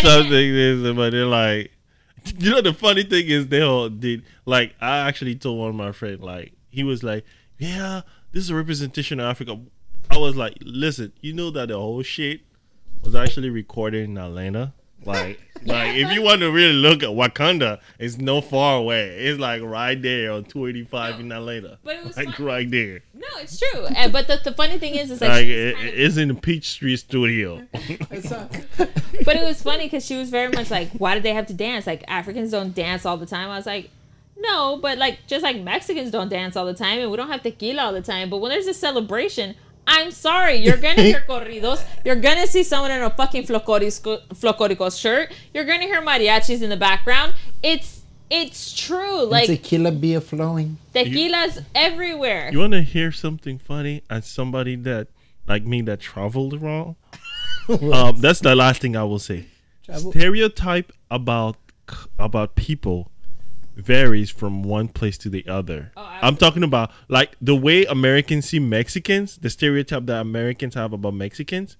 [0.00, 1.72] Something is, but they're like,
[2.38, 4.24] you know, the funny thing is they all did.
[4.46, 7.24] Like, I actually told one of my friends, like, he was like,
[7.58, 8.02] yeah,
[8.32, 9.60] this is a representation of Africa.
[10.10, 12.40] I was like, listen, you know that the whole shit
[13.02, 14.74] was actually recorded in Atlanta.
[15.04, 19.08] Like, like if you want to really look at Wakanda, it's no far away.
[19.26, 21.78] It's like right there on 285 in Atlanta.
[21.82, 23.00] But it was like fun- right there.
[23.14, 23.86] No, it's true.
[23.86, 26.28] And, but the, the funny thing is, is like, Like it, kind of- it's in
[26.28, 27.66] the Peachtree Studio.
[27.72, 31.54] but it was funny because she was very much like, why did they have to
[31.54, 31.86] dance?
[31.86, 33.50] Like Africans don't dance all the time.
[33.50, 33.90] I was like,
[34.38, 37.42] no, but like just like Mexicans don't dance all the time, and we don't have
[37.42, 38.30] tequila all the time.
[38.30, 39.54] But when there's a celebration.
[39.92, 41.82] I'm sorry, you're gonna hear corridos.
[42.04, 45.32] You're gonna see someone in a fucking Flocorico, Flocorico shirt.
[45.52, 47.34] You're gonna hear mariachis in the background.
[47.62, 49.24] It's it's true.
[49.24, 50.78] Like tequila beer flowing.
[50.94, 52.50] tequila's everywhere.
[52.52, 54.02] You want to hear something funny?
[54.08, 55.08] As somebody that,
[55.48, 56.94] like me, that traveled around,
[57.92, 59.46] um, that's the last thing I will say.
[59.84, 61.56] Travel- Stereotype about
[62.20, 63.10] about people
[63.76, 65.92] varies from one place to the other.
[65.96, 70.92] Oh, I'm talking about like the way Americans see Mexicans, the stereotype that Americans have
[70.92, 71.76] about Mexicans,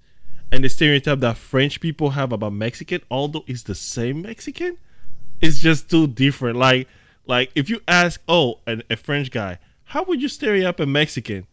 [0.52, 4.78] and the stereotype that French people have about Mexican, although it's the same Mexican,
[5.40, 6.58] it's just too different.
[6.58, 6.88] Like
[7.26, 11.46] like if you ask, oh, an, a French guy, how would you stereotype a Mexican?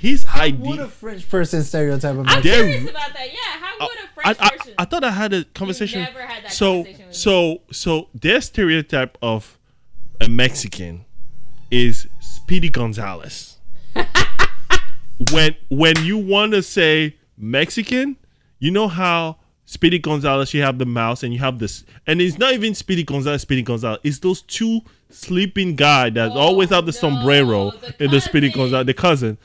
[0.00, 0.84] His Would idea.
[0.84, 2.42] a French person stereotype of I'm Mexican?
[2.52, 3.28] Curious about that.
[3.28, 4.74] Yeah, how would a I, French I, person?
[4.78, 6.00] I thought I had a conversation.
[6.02, 9.58] never had that so conversation with so so their stereotype of
[10.20, 11.04] a Mexican
[11.70, 13.56] is Speedy Gonzales.
[15.32, 18.16] when when you want to say Mexican,
[18.58, 22.38] you know how Speedy Gonzales you have the mouse and you have this, and it's
[22.38, 23.42] not even Speedy Gonzales.
[23.42, 23.98] Speedy Gonzales.
[24.04, 28.20] It's those two sleeping guy that Oh, always have the no, sombrero the and the
[28.20, 28.60] Speedy cousin.
[28.62, 29.38] Gonzales, the cousin.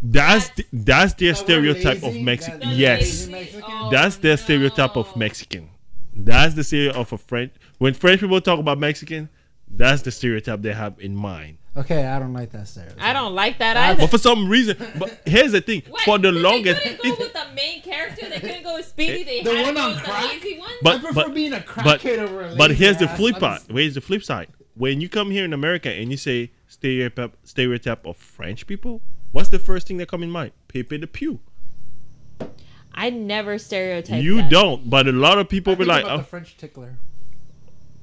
[0.00, 2.60] That's That's- the, that's their stereotype lazy, of Mexican.
[2.60, 3.28] that- Yes.
[3.28, 5.16] lazy Oh, That's their oh, stereotype of.
[5.16, 5.70] Mexican.
[6.14, 7.52] That's the stereotype of a French.
[7.78, 9.28] When French people talk about Mexican,
[9.70, 11.58] that's the stereotype they have in mind.
[11.76, 13.00] Okay, I don't like that stereotype.
[13.00, 14.00] I don't like that either.
[14.00, 17.12] But for some reason, but here's the thing: Wait, for the but longest, they couldn't
[17.18, 18.28] go with the main character.
[18.28, 19.20] They couldn't go with Speedy.
[19.20, 20.24] Eh, they The had one to go on with the crack?
[20.32, 20.70] lazy one.
[20.82, 21.66] but I prefer but being a but,
[22.00, 24.48] crackhead over a but lazy here's the flip I'm Where's the flip side?
[24.74, 29.00] When you come here in America and you say stereotype stereotype of French people,
[29.32, 30.52] what's the first thing that come in mind?
[30.68, 31.40] Pepe Le Pew.
[32.94, 34.22] I never stereotype.
[34.22, 34.50] You that.
[34.50, 36.96] don't, but a lot of people I be like, about oh, the French tickler.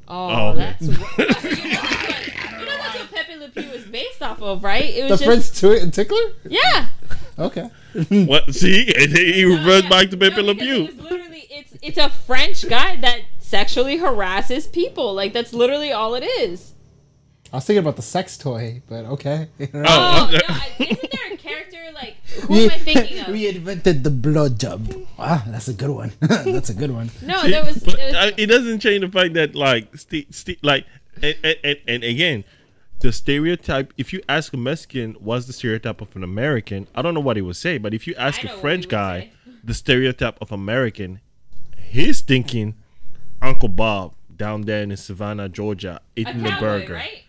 [0.08, 0.88] Oh, Oh, that's.
[0.88, 1.38] what- you, know what,
[2.78, 4.86] that's what Pepe Le Pew was based off of, right?
[4.86, 6.32] It The was just French t- tickler?
[6.48, 6.88] yeah.
[7.38, 7.70] Okay.
[8.26, 8.54] what?
[8.56, 9.90] See, he he reverts Yeah.
[9.90, 10.84] back to Pepe No, Le because Pew.
[10.86, 15.14] It literally it's it's a French guy that sexually harasses people.
[15.14, 16.72] Like that's literally all it is.
[17.56, 19.48] I was thinking about the sex toy, but okay.
[19.74, 20.40] Oh, Oh, okay.
[20.48, 22.16] no, isn't there a character like
[22.48, 23.28] who am I thinking of?
[23.30, 24.92] we invented the blood job.
[25.18, 26.12] Ah, that's a good one.
[26.20, 27.10] that's a good one.
[27.22, 30.34] No, there was, But, there was uh, it doesn't change the fact that like st-
[30.36, 30.86] st- like
[31.24, 32.44] and, and, and, and again
[33.00, 37.14] the stereotype if you ask a mexican what's the stereotype of an american i don't
[37.14, 39.20] know what he would say but if you ask I a know what french guy
[39.46, 39.52] say.
[39.64, 41.20] the stereotype of american
[41.78, 42.76] he's thinking
[43.42, 47.25] uncle bob down there in savannah georgia a eating the cowboy, burger right?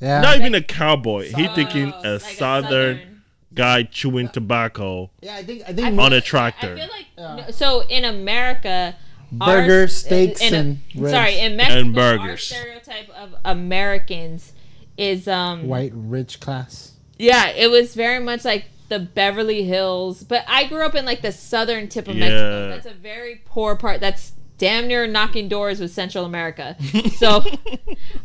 [0.00, 0.20] Yeah.
[0.20, 3.22] not even a cowboy he thinking a like southern,
[3.54, 6.72] guy chewing tobacco yeah, I think I think I on a tractor.
[6.74, 7.50] I feel like Yeah.
[7.52, 8.96] so in America,
[9.30, 11.12] Burger, our- steaks, in a- and ribs.
[11.12, 12.42] sorry in Mexico, And our burgers.
[12.44, 14.52] stereotype of Americans
[14.98, 16.92] is um white rich class.
[17.18, 21.22] yeah, it was very much like the Beverly Hills, but I grew up in like
[21.22, 22.20] the southern tip of Yeah.
[22.28, 22.68] Mexico.
[22.68, 24.00] That's a very poor part.
[24.00, 26.76] That's damn near knocking doors with Central America.
[27.16, 27.42] So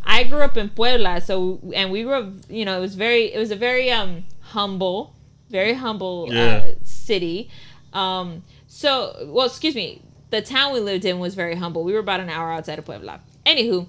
[0.03, 3.31] I grew up in Puebla, so and we grew up, you know, it was very
[3.33, 5.15] it was a very um humble,
[5.49, 7.49] very humble uh, city.
[7.93, 11.83] Um so well, excuse me, the town we lived in was very humble.
[11.83, 13.21] We were about an hour outside of Puebla.
[13.45, 13.87] Anywho,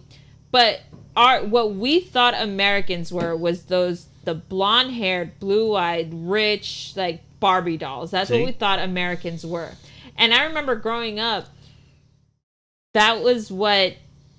[0.51, 0.81] but
[1.17, 7.23] our what we thought Americans were was those the blonde haired, blue eyed, rich, like
[7.41, 8.11] Barbie dolls.
[8.11, 8.39] That's See?
[8.39, 9.73] what we thought Americans were.
[10.17, 11.47] And I remember growing up,
[12.93, 13.95] that was what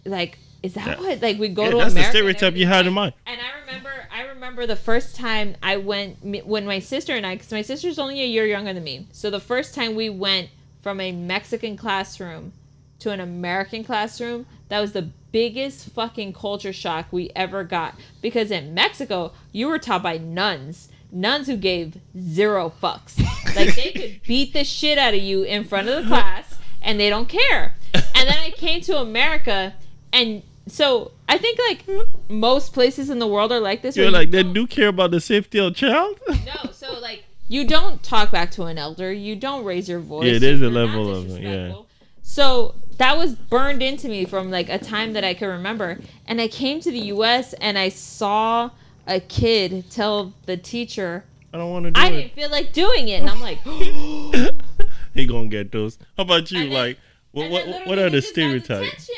[0.05, 0.99] like is that Yeah.
[1.07, 3.13] what like we go Yeah, to that's the America and stereotype you had in mind.
[3.25, 7.35] And I remember I remember the first time I went when my sister and I
[7.37, 9.07] cuz my sister's only a year younger than me.
[9.11, 10.49] So the first time we went
[10.81, 12.53] from a Mexican classroom
[12.99, 17.95] to an American classroom, that was the biggest fucking culture shock we ever got.
[18.21, 23.17] Because in Mexico, you were taught by nuns, nuns who gave zero fucks.
[23.55, 26.99] Like they could beat the shit out of you in front of the class and
[26.99, 27.75] they don't care.
[27.93, 29.73] And then I came to America
[30.13, 32.01] and so I think like hmm?
[32.29, 33.97] most places in the world are like this.
[33.97, 37.65] you're you like they don't- care about the safety of child no, so like you
[37.65, 40.31] don't talk back to an elder, you don't raise your voice.
[40.31, 41.73] Yeah, there's a level of- yeah.
[42.21, 45.99] So that was burned into me from like a time that I can remember.
[46.25, 48.69] And I came to the US and I saw
[49.05, 52.03] a kid tell the teacher, i don't want to do it.
[52.03, 53.19] I it didn't feel like doing it.
[53.21, 53.57] And I'm like,
[55.13, 55.97] he gonna get those.
[56.17, 56.61] How about you?
[56.61, 56.97] And then- like,
[57.31, 59.09] what what, what are the stereotypes?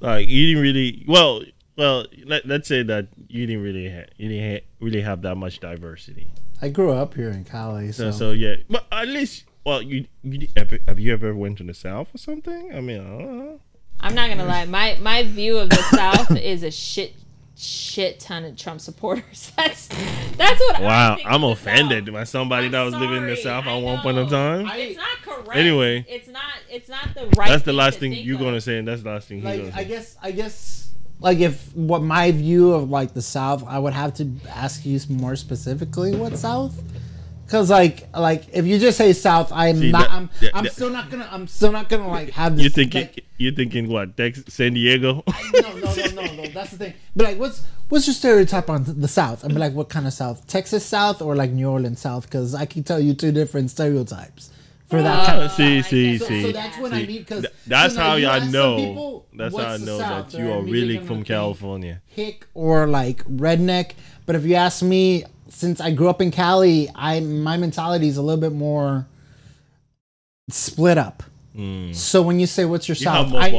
[0.00, 1.04] Like, you didn't really.
[1.08, 1.42] Well,
[1.76, 5.36] well, let, let's say that you didn't really ha- you didn't ha- really have that
[5.36, 6.28] much diversity.
[6.60, 10.06] I grew up here in Cali, so, So, so yeah, but at least, well, you
[10.22, 12.72] you ever, have you ever went to the south or something?
[12.74, 13.60] I mean, I don't know.
[14.00, 14.64] I'm not gonna lie.
[14.64, 17.14] My my view of the South is a shit
[17.58, 19.52] shit ton of Trump supporters.
[19.56, 19.88] That's
[20.36, 20.76] that's what.
[20.76, 23.36] I Wow, think I'm of the offended by somebody I'm that was living in the
[23.36, 24.30] south at one point in know.
[24.30, 24.68] time.
[24.78, 25.56] It's not correct.
[25.58, 26.04] Anyway.
[26.08, 26.42] it's not.
[26.70, 27.48] It's not the right.
[27.48, 28.42] That's the last to thing you're of.
[28.42, 29.88] gonna say, and that's the last thing he's like gonna I say.
[29.88, 30.90] guess I guess
[31.20, 35.00] like if what my view of like the South, I would have to ask you
[35.08, 36.80] more specifically what South.
[37.48, 40.02] Cause like like if you just say South, I'm See, not.
[40.02, 41.28] that- I'm, yeah, I'm that- still not gonna.
[41.32, 42.64] I'm still not gonna like have this.
[42.64, 44.16] You're thinking, like, you're thinking what?
[44.18, 45.24] Texas, San Diego?
[45.54, 46.46] no, no, no, no, no.
[46.48, 46.94] That's the thing.
[47.16, 49.44] But like, what's what's your stereotype on the South?
[49.46, 50.46] I mean, like, what kind of South?
[50.46, 52.24] Texas South or like New Orleans South?
[52.24, 54.50] Because I can tell you two different stereotypes
[54.90, 55.50] for that kind of.
[55.50, 56.42] Ah, see, I see, So, see.
[56.42, 57.18] so that's what I See, mean.
[57.20, 58.76] Because th- that's how you I know.
[58.76, 62.02] people, that's how I know South?" that you They're really from California.
[62.08, 63.92] hick or like redneck.
[64.26, 68.16] But if you ask me, since I grew up in Cali, I my mentality is
[68.16, 69.06] a little bit more
[70.50, 71.22] split up.
[71.92, 73.00] So when you say what's your Mm.
[73.00, 73.50] You south, I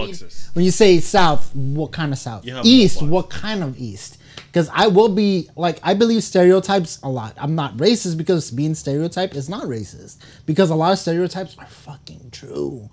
[0.53, 2.45] when you say south, south what kind of south?
[2.64, 4.18] East what kind of east?
[4.48, 7.34] Because i will be like i believe stereotypes a lot.
[7.38, 10.18] I'm not racist because being stereotyped is not racist.
[10.45, 12.90] Because a lot of stereotypes are fucking true.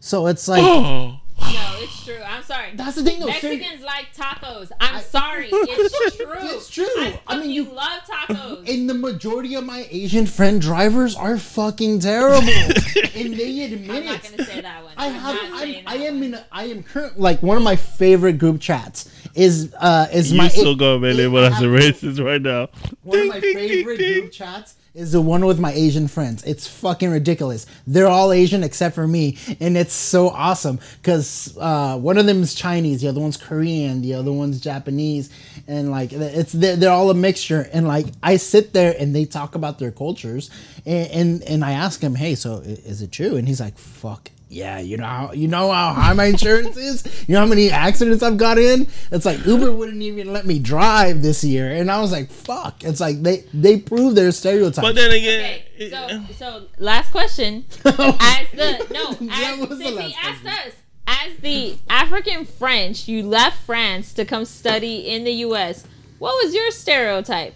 [0.00, 2.18] So it's like Oh, No, it's true.
[2.26, 2.70] I'm sorry.
[2.74, 4.70] That's the thing, though, stere- Mexicans like tacos.
[4.80, 5.48] I'm sorry.
[5.52, 6.26] It's true.
[6.28, 6.86] It's true.
[6.96, 8.68] I, I mean, you- love tacos.
[8.72, 12.36] and the majority of my asian friend drivers are fucking terrible
[13.14, 14.92] and they admit I'm not gonna say that one.
[14.96, 15.34] I I'm have.
[15.34, 16.24] not I'm, saying I am one.
[16.24, 16.34] in.
[16.34, 17.18] A, I am current.
[17.20, 21.12] Like one of my favorite group chats is uh is you my still gonna be
[21.12, 22.68] labeled as a I have- racist right now.
[23.02, 24.20] One of my ding, ding, favorite ding.
[24.20, 26.42] group chats is the one with my Asian friends.
[26.44, 27.66] It's fucking ridiculous.
[27.86, 32.42] They're all Asian except for me, and it's so awesome because uh, one of them
[32.42, 35.28] is Chinese, the other one's Korean, the other one's Japanese,
[35.68, 37.68] and like it's they're, they're all a mixture.
[37.74, 40.50] And like I sit there and they talk about their cultures,
[40.86, 43.36] and and, and I ask him, hey, so is it true?
[43.36, 44.30] And he's like, fuck.
[44.48, 47.04] Yeah, you know how you know how high my insurance is.
[47.26, 48.86] You know how many accidents I've got in.
[49.10, 52.84] It's like Uber wouldn't even let me drive this year, and I was like, "Fuck!"
[52.84, 54.86] It's like they they prove their stereotypes.
[54.86, 57.64] But then again, Okay, so so last question.
[57.84, 60.68] As the no, That as, was the since he last asked question.
[60.68, 60.74] us,
[61.08, 65.84] as the African French, you left France to come study in the U.S.
[66.18, 67.54] What was your stereotype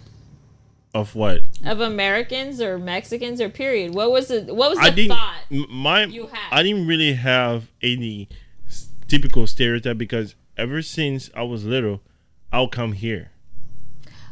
[0.93, 1.41] of what?
[1.65, 3.93] of Americans or Mexicans or period?
[3.93, 5.11] What was the what was the I didn't.
[5.11, 5.69] thought?
[5.69, 6.49] My you had?
[6.51, 8.29] I didn't really have any
[9.07, 12.01] typical stereotype because ever since I was little,
[12.51, 13.31] I'll come here.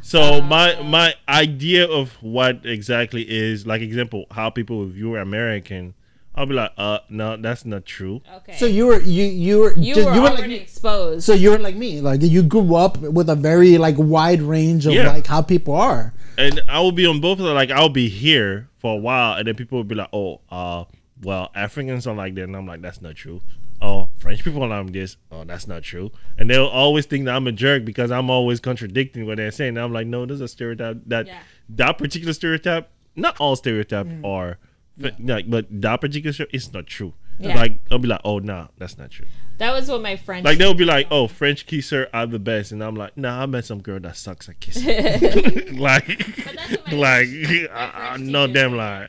[0.02, 0.82] So my oh.
[0.82, 5.94] my idea of what exactly is like example how people view American,
[6.40, 8.22] I'll be like, uh, no, that's not true.
[8.38, 11.22] Okay, so you were you you were you ju- were you were already like exposed.
[11.24, 14.86] so you were like me, like you grew up with a very like wide range
[14.86, 15.12] of Yeah.
[15.12, 16.14] like how people are.
[16.38, 17.54] and I will be on both of them.
[17.54, 20.84] Like I'll be here for a while, and then people will be like, "Oh, uh,
[21.22, 23.42] well, Africans are like that," and I'm like, "That's not true."
[23.82, 25.16] Oh, French people are like this.
[25.32, 26.10] Oh, that's not true.
[26.38, 29.76] And they'll always think that I'm a jerk because I'm always contradicting what they're saying.
[29.76, 31.38] And I'm like, no, there's a stereotype that Yeah.
[31.70, 32.90] that particular stereotype.
[33.16, 34.58] Not all stereotypes are,
[35.00, 37.14] but, like, but that particular stereotype is not true.
[37.38, 37.56] Yeah.
[37.58, 39.26] Like I'll be like, oh, nah, that's not true.
[39.58, 40.44] that was what my French.
[40.44, 43.46] Like they'll be like, "Oh, French kisser are the best," and I'm like, "Nah, I
[43.46, 44.84] met some girl that sucks at kissing."
[45.78, 49.08] like, that's what my- like my I, I French no teacher damn lie.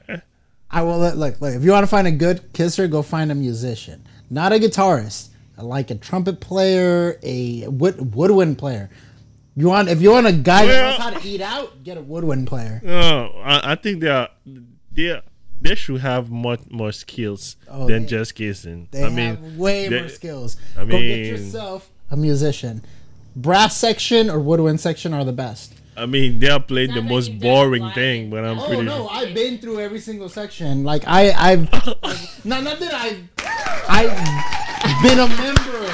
[0.69, 3.33] I will let like like if you want to find a good kisser, go find
[3.33, 5.27] a musician, not a guitarist.
[5.57, 8.89] Like a trumpet player, a wood woodwind player.
[9.55, 12.01] You want if you want a guy that knows how to eat out, get a
[12.01, 12.81] woodwind player.
[12.83, 14.29] No, I, I think they are
[14.91, 15.21] they
[15.61, 18.87] they should have much more skills Oh, than they- just kissing.
[18.91, 20.57] They I have mean, way they- more skills.
[20.77, 22.83] I Go get yourself a musician.
[23.35, 25.73] Brass section or woodwind section are the best.
[25.95, 27.93] I mean, they have played the most boring live.
[27.95, 28.81] thing, but I'm oh, pretty.
[28.81, 29.09] Oh, no, sure.
[29.11, 30.83] I've been through every single section.
[30.83, 31.71] Like I, I've
[32.45, 33.17] not not that I,
[33.87, 35.93] I've been a member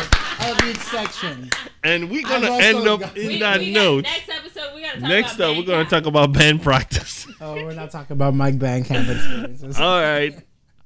[0.52, 1.50] of each section.
[1.84, 4.04] And we're gonna end up got- in We- that we got- note.
[4.04, 7.26] next episode, we gotta talk Next about up, we're gonna talk about band practice.
[7.40, 9.80] Oh, we're not talking about Mike Bandcamp experiences.
[9.80, 10.36] All right.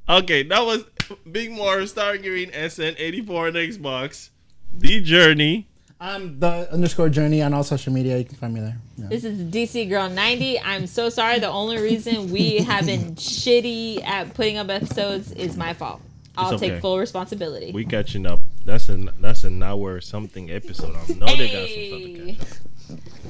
[0.10, 0.84] Okay, that was
[1.32, 4.30] Big More Star Green SN84 on Xbox.
[4.78, 5.68] The Journey.
[6.02, 8.18] I'm the underscore journey on all social media.
[8.18, 8.78] You can find me there.
[8.98, 9.08] Yeah.
[9.10, 10.60] This is DC Girl 90.
[10.60, 11.40] I'm so sorry.
[11.40, 16.02] The only reason we have been shitty at putting up episodes is my fault.
[16.38, 16.70] I'll okay.
[16.70, 17.72] take full responsibility.
[17.72, 18.40] We catching up.
[18.66, 20.96] That's an that's an hour something episode.
[20.96, 22.62] I know they got some stuff to catch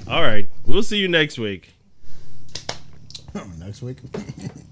[0.07, 0.13] up.
[0.13, 1.73] All right, we'll see you next week.
[3.59, 3.97] Next week.